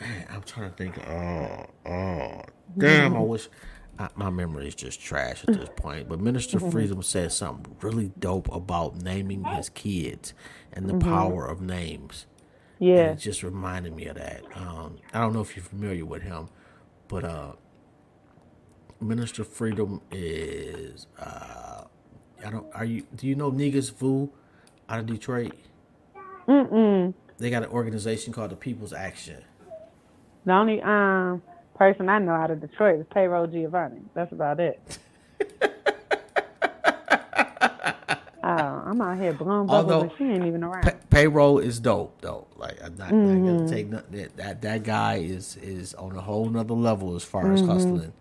Man, 0.00 0.26
I'm 0.30 0.42
trying 0.42 0.70
to 0.70 0.76
think. 0.76 0.98
Oh, 1.06 1.66
oh, 1.86 2.42
damn! 2.78 3.14
I 3.14 3.20
wish 3.20 3.48
I, 3.98 4.08
my 4.16 4.30
memory 4.30 4.66
is 4.66 4.74
just 4.74 5.00
trash 5.00 5.44
at 5.46 5.54
this 5.54 5.68
point. 5.76 6.08
But 6.08 6.20
Minister 6.20 6.58
Freedom 6.72 7.02
said 7.02 7.32
something 7.32 7.76
really 7.80 8.10
dope 8.18 8.52
about 8.52 8.96
naming 9.02 9.44
his 9.44 9.68
kids 9.68 10.34
and 10.72 10.88
the 10.88 10.94
power 10.98 11.46
of 11.46 11.60
names. 11.60 12.26
And 12.82 12.88
Yeah. 12.88 13.12
it 13.12 13.18
just 13.18 13.42
reminded 13.44 13.94
me 13.94 14.06
of 14.06 14.16
that. 14.16 14.42
Um, 14.56 14.98
I 15.14 15.20
don't 15.20 15.32
know 15.32 15.40
if 15.40 15.56
you're 15.56 15.64
familiar 15.64 16.04
with 16.04 16.22
him, 16.22 16.48
but 17.08 17.24
uh, 17.24 17.52
Minister 19.00 19.44
Freedom 19.44 20.00
is. 20.10 21.06
Uh, 21.18 21.84
I 22.44 22.50
don't. 22.50 22.66
Are 22.74 22.84
you? 22.84 23.04
Do 23.14 23.26
you 23.28 23.36
know 23.36 23.52
Niggas 23.52 23.94
Vu 23.94 24.30
out 24.88 24.98
of 24.98 25.06
Detroit? 25.06 25.52
Mm-mm. 26.48 27.14
They 27.38 27.50
got 27.50 27.62
an 27.62 27.70
organization 27.70 28.32
called 28.32 28.50
the 28.50 28.56
People's 28.56 28.92
Action. 28.92 29.42
The 30.44 30.52
only 30.52 30.82
um 30.82 31.42
person 31.76 32.08
I 32.08 32.18
know 32.18 32.32
out 32.32 32.50
of 32.50 32.60
Detroit 32.60 33.00
is 33.00 33.06
Payroll 33.14 33.46
Giovanni. 33.46 34.00
That's 34.14 34.32
about 34.32 34.58
it. 34.60 34.98
oh, 38.44 38.81
I'm 38.92 39.00
out 39.00 39.18
here 39.18 39.32
blowing 39.32 39.66
bubbles 39.66 39.90
Although- 39.92 40.00
and 40.02 40.12
she 40.18 40.24
ain't 40.24 40.44
even 40.44 40.62
around. 40.62 40.82
Pa- 40.82 40.98
payroll 41.08 41.58
is 41.58 41.80
dope 41.80 42.20
though. 42.20 42.46
Like 42.56 42.76
I'm 42.84 42.94
not, 42.96 43.10
not 43.10 43.46
gonna 43.58 43.66
take 43.68 43.88
nothing. 43.88 44.10
That, 44.18 44.36
that 44.36 44.62
that 44.62 44.82
guy 44.82 45.14
is 45.16 45.56
is 45.56 45.94
on 45.94 46.14
a 46.14 46.20
whole 46.20 46.44
nother 46.50 46.74
level 46.74 47.16
as 47.16 47.24
far 47.24 47.50
as 47.52 47.62
hustling 47.62 48.12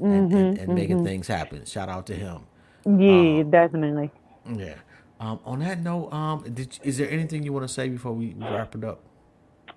and, 0.00 0.32
and, 0.32 0.56
and 0.58 0.74
making 0.74 1.04
things 1.04 1.26
happen. 1.26 1.64
Shout 1.64 1.88
out 1.88 2.06
to 2.06 2.14
him. 2.14 2.42
yeah, 2.86 3.42
definitely. 3.42 4.12
Yeah. 4.54 4.74
Um, 5.18 5.40
on 5.44 5.58
that 5.60 5.80
note, 5.80 6.12
um, 6.12 6.44
did, 6.54 6.78
is 6.84 6.96
there 6.96 7.10
anything 7.10 7.42
you 7.42 7.52
want 7.52 7.66
to 7.66 7.72
say 7.72 7.88
before 7.88 8.12
we 8.12 8.34
wrap 8.38 8.74
it 8.76 8.84
up? 8.84 9.00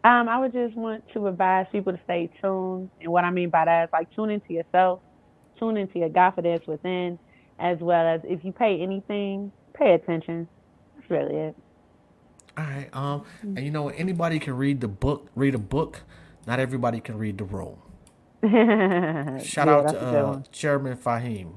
Um, 0.04 0.30
I 0.30 0.40
would 0.40 0.54
just 0.54 0.76
want 0.76 1.04
to 1.14 1.28
advise 1.28 1.66
people 1.72 1.94
to 1.94 2.00
stay 2.04 2.30
tuned. 2.42 2.92
And 3.02 3.12
what 3.12 3.24
I 3.24 3.32
mean 3.32 3.50
by 3.50 3.66
that 3.66 3.86
is 3.86 3.90
like 3.92 4.14
tune 4.16 4.30
into 4.30 4.54
yourself, 4.54 5.00
tune 5.58 5.78
into 5.78 5.98
your 6.00 6.10
God 6.10 6.36
confidence 6.36 6.68
within, 6.68 7.18
as 7.60 7.80
well 7.80 8.06
as 8.08 8.22
if 8.24 8.46
you 8.46 8.52
pay 8.52 8.82
anything, 8.82 9.52
pay 9.76 9.94
attention. 9.94 10.50
That's 10.96 11.10
really 11.12 11.36
it. 11.38 11.56
All 12.58 12.66
right. 12.66 12.90
Um, 12.94 13.24
and 13.56 13.66
you 13.66 13.72
know 13.72 13.90
anybody 13.90 14.40
can 14.40 14.56
read 14.58 14.82
the 14.82 14.88
book. 14.90 15.30
Read 15.36 15.56
a 15.56 15.60
book. 15.60 16.04
Not 16.48 16.60
everybody 16.60 17.00
can 17.02 17.18
read 17.18 17.38
the 17.40 17.46
room. 17.46 17.80
Shout 19.38 19.68
Yeah, 19.68 19.70
out 19.70 19.88
to 19.90 20.00
uh. 20.02 20.40
Chairman 20.52 20.98
Fahim. 20.98 21.56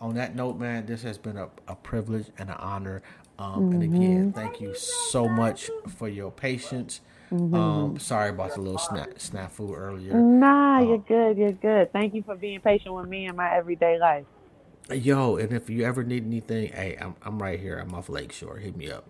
On 0.00 0.14
that 0.16 0.34
note, 0.36 0.58
man, 0.58 0.86
this 0.86 1.02
has 1.04 1.18
been 1.18 1.36
a, 1.38 1.50
a 1.68 1.76
privilege 1.76 2.28
and 2.38 2.50
an 2.50 2.56
honor. 2.58 3.02
Um, 3.38 3.68
And 3.72 3.82
again, 3.82 4.28
thank 4.34 4.60
you 4.60 4.74
so 4.74 5.28
much 5.28 5.72
for 5.88 6.08
your 6.08 6.32
patience. 6.32 7.00
Um, 7.52 7.98
sorry 7.98 8.30
about 8.30 8.54
the 8.54 8.60
little 8.62 8.78
sna- 8.78 9.14
snafu 9.16 9.76
earlier. 9.76 10.26
Nah, 10.40 10.80
you're 10.80 10.98
good. 10.98 11.38
You're 11.38 11.52
good. 11.52 11.92
Thank 11.92 12.14
you 12.14 12.22
for 12.24 12.36
being 12.36 12.60
patient 12.60 12.94
with 12.94 13.08
me 13.08 13.26
in 13.28 13.36
my 13.36 13.54
everyday 13.56 13.98
life. 13.98 14.26
Yo, 14.90 15.36
and 15.36 15.52
if 15.52 15.70
you 15.70 15.84
ever 15.84 16.02
need 16.02 16.24
anything, 16.26 16.72
hey, 16.72 16.96
I'm 17.00 17.14
I'm 17.22 17.40
right 17.42 17.58
here. 17.58 17.78
I'm 17.78 17.94
off 17.94 18.08
Lakeshore. 18.08 18.58
Hit 18.58 18.76
me 18.76 18.90
up. 18.90 19.06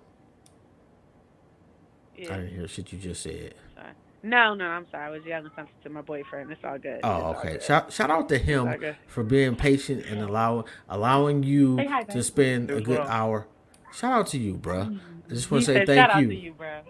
I 2.19 2.23
didn't 2.25 2.49
hear 2.55 2.69
shit 2.69 2.93
you 2.93 2.99
just 2.99 3.23
said. 3.23 3.55
Sorry. 3.75 3.89
No, 4.23 4.55
no, 4.55 4.67
I'm 4.67 4.87
sorry. 4.91 5.07
I 5.07 5.11
was 5.11 5.25
yelling 5.25 5.51
something 5.57 5.75
to 5.83 5.89
my 5.91 6.03
boyfriend. 6.03 6.53
It's 6.53 6.61
all 6.63 6.79
good. 6.79 7.01
Oh, 7.03 7.11
all 7.11 7.35
okay. 7.37 7.53
good. 7.55 7.63
Shout 7.63 7.93
shout 7.93 8.11
out 8.11 8.29
to 8.29 8.39
him 8.39 8.95
for 9.09 9.25
being 9.25 9.57
patient 9.57 10.07
and 10.07 10.21
allow 10.21 10.65
allowing 10.89 11.43
you 11.43 11.79
hi, 11.79 12.03
to 12.05 12.23
spend 12.23 12.71
a 12.71 12.81
good 12.81 12.99
well. 12.99 13.09
hour. 13.09 13.49
Shout 13.93 14.13
out 14.13 14.27
to 14.29 14.39
you, 14.39 14.55
bro. 14.55 14.99
I 15.29 15.35
just 15.35 15.51
want 15.51 15.65
to 15.65 15.73
say 15.75 15.85
thank 15.87 15.99
shout 15.99 16.11
out 16.11 16.23
you. 16.23 16.29
to 16.29 16.35
you, 16.37 16.53
bro. 16.53 16.81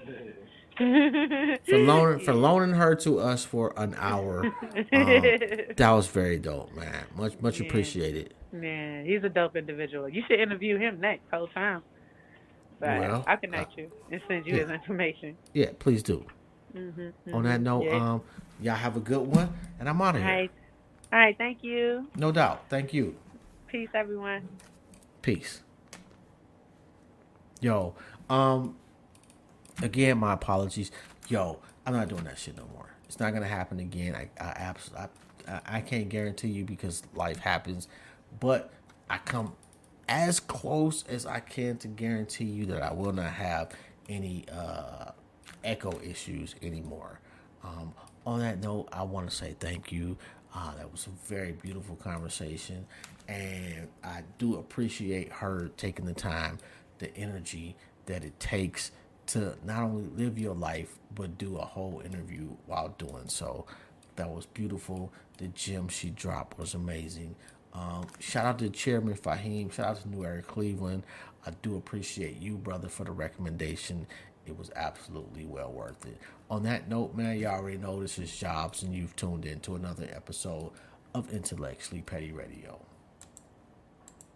for 1.66 1.78
loaning 1.78 2.18
for 2.24 2.34
loaning 2.34 2.74
her 2.74 2.94
to 2.96 3.20
us 3.20 3.44
for 3.44 3.72
an 3.76 3.94
hour. 3.98 4.52
Um, 4.92 5.22
that 5.76 5.90
was 5.92 6.06
very 6.08 6.38
dope, 6.38 6.74
man. 6.74 7.06
Much 7.16 7.40
much 7.40 7.60
Yeah. 7.60 7.66
appreciated. 7.66 8.34
Man, 8.52 9.06
he's 9.06 9.24
a 9.24 9.28
dope 9.28 9.56
individual. 9.56 10.08
You 10.08 10.22
should 10.28 10.38
interview 10.38 10.76
him 10.78 11.00
next 11.00 11.22
whole 11.32 11.48
time. 11.48 11.82
But 12.78 13.00
Well, 13.00 13.24
I'll 13.26 13.36
connect 13.38 13.76
you 13.78 13.90
and 14.10 14.20
send 14.28 14.46
you 14.46 14.54
yeah. 14.56 14.62
his 14.62 14.70
information. 14.70 15.36
Yeah, 15.54 15.70
please 15.78 16.02
do. 16.02 16.24
Mm-hmm, 16.76 17.34
On 17.34 17.44
that 17.44 17.60
note, 17.60 17.84
yeah. 17.84 17.92
um, 18.12 18.22
y'all 18.60 18.74
have 18.74 18.96
a 18.96 19.00
good 19.00 19.20
one, 19.26 19.52
and 19.78 19.88
I'm 19.88 20.00
out 20.02 20.16
of 20.16 20.22
here. 20.22 20.30
right. 20.30 20.50
All 21.12 21.18
right. 21.18 21.36
Thank 21.36 21.62
you. 21.62 22.06
No 22.16 22.32
doubt. 22.32 22.64
Thank 22.68 22.92
you. 22.94 23.14
Peace, 23.68 23.90
everyone. 23.94 24.48
Peace. 25.22 25.62
Yo, 27.60 27.94
um, 28.28 28.76
again, 29.82 30.18
my 30.18 30.32
apologies. 30.32 30.90
Yo, 31.28 31.58
I'm 31.86 31.92
not 31.94 32.08
doing 32.08 32.24
that 32.24 32.38
shit 32.38 32.56
no 32.56 32.66
more. 32.74 32.86
It's 33.06 33.20
not 33.20 33.32
gonna 33.32 33.46
happen 33.46 33.78
again. 33.78 34.14
I 34.14 34.28
I 34.42 34.48
absolutely 34.56 35.06
I, 35.46 35.60
I 35.66 35.80
can't 35.80 36.08
guarantee 36.08 36.48
you 36.48 36.64
because 36.64 37.02
life 37.14 37.38
happens, 37.38 37.86
but 38.40 38.70
I 39.08 39.18
come 39.18 39.54
as 40.08 40.40
close 40.40 41.04
as 41.08 41.26
I 41.26 41.40
can 41.40 41.78
to 41.78 41.88
guarantee 41.88 42.44
you 42.44 42.66
that 42.66 42.82
I 42.82 42.92
will 42.92 43.12
not 43.12 43.32
have 43.32 43.70
any 44.08 44.44
uh, 44.52 45.12
echo 45.64 45.98
issues 46.02 46.54
anymore. 46.62 47.20
Um, 47.64 47.94
on 48.26 48.40
that 48.40 48.60
note, 48.60 48.88
I 48.92 49.02
want 49.04 49.30
to 49.30 49.34
say 49.34 49.56
thank 49.58 49.92
you. 49.92 50.16
Uh, 50.54 50.74
that 50.76 50.90
was 50.90 51.06
a 51.06 51.10
very 51.28 51.52
beautiful 51.52 51.96
conversation, 51.96 52.84
and 53.26 53.88
I 54.04 54.22
do 54.38 54.56
appreciate 54.56 55.32
her 55.32 55.70
taking 55.76 56.04
the 56.04 56.12
time, 56.12 56.58
the 56.98 57.16
energy 57.16 57.74
that 58.06 58.24
it 58.24 58.38
takes 58.38 58.90
to 59.28 59.56
not 59.64 59.82
only 59.82 60.04
live 60.22 60.38
your 60.38 60.54
life 60.54 60.98
but 61.14 61.38
do 61.38 61.56
a 61.56 61.64
whole 61.64 62.02
interview 62.04 62.48
while 62.66 62.88
doing 62.98 63.28
so. 63.28 63.66
That 64.16 64.28
was 64.28 64.46
beautiful. 64.46 65.12
The 65.38 65.48
gem 65.48 65.88
she 65.88 66.10
dropped 66.10 66.58
was 66.58 66.74
amazing. 66.74 67.34
Um, 67.74 68.06
shout 68.18 68.44
out 68.44 68.58
to 68.58 68.68
Chairman 68.70 69.14
Fahim. 69.14 69.72
Shout 69.72 69.86
out 69.86 70.02
to 70.02 70.08
New 70.08 70.24
Era 70.24 70.42
Cleveland. 70.42 71.04
I 71.46 71.50
do 71.62 71.76
appreciate 71.76 72.40
you, 72.40 72.56
brother, 72.56 72.88
for 72.88 73.04
the 73.04 73.12
recommendation. 73.12 74.06
It 74.46 74.58
was 74.58 74.70
absolutely 74.76 75.44
well 75.44 75.72
worth 75.72 76.04
it. 76.06 76.18
On 76.50 76.62
that 76.64 76.88
note, 76.88 77.14
man, 77.14 77.38
y'all 77.38 77.60
already 77.60 77.78
know 77.78 78.00
this 78.00 78.18
is 78.18 78.36
Jobs, 78.36 78.82
and 78.82 78.94
you've 78.94 79.16
tuned 79.16 79.46
in 79.46 79.60
to 79.60 79.74
another 79.74 80.08
episode 80.14 80.70
of 81.14 81.32
Intellectually 81.32 82.02
Petty 82.02 82.32
Radio. 82.32 82.78